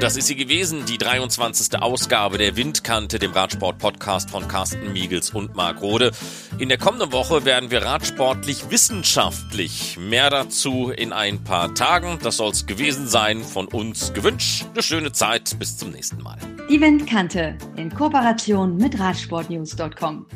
Das 0.03 0.17
ist 0.17 0.27
sie 0.27 0.35
gewesen, 0.35 0.85
die 0.85 0.99
23. 0.99 1.81
Ausgabe 1.81 2.37
der 2.37 2.57
Windkante, 2.57 3.21
dem 3.21 3.31
Radsport-Podcast 3.31 4.31
von 4.31 4.49
Carsten 4.49 4.93
Miegels 4.93 5.31
und 5.31 5.55
Marc 5.55 5.81
Rode. 5.81 6.11
In 6.59 6.69
der 6.69 6.77
kommenden 6.77 7.13
Woche 7.13 7.45
werden 7.45 7.71
wir 7.71 7.85
radsportlich 7.85 8.69
wissenschaftlich. 8.69 9.97
Mehr 10.01 10.29
dazu 10.29 10.91
in 10.91 11.13
ein 11.13 11.45
paar 11.45 11.73
Tagen. 11.75 12.19
Das 12.21 12.39
soll 12.39 12.51
es 12.51 12.67
gewesen 12.67 13.07
sein. 13.07 13.45
Von 13.45 13.69
uns 13.69 14.13
gewünscht. 14.13 14.67
Eine 14.73 14.83
schöne 14.83 15.13
Zeit. 15.13 15.57
Bis 15.61 15.77
zum 15.77 15.93
nächsten 15.93 16.21
Mal. 16.21 16.39
Die 16.69 16.81
Windkante 16.81 17.57
in 17.77 17.95
Kooperation 17.95 18.77
mit 18.77 18.99
Radsportnews.com. 18.99 20.27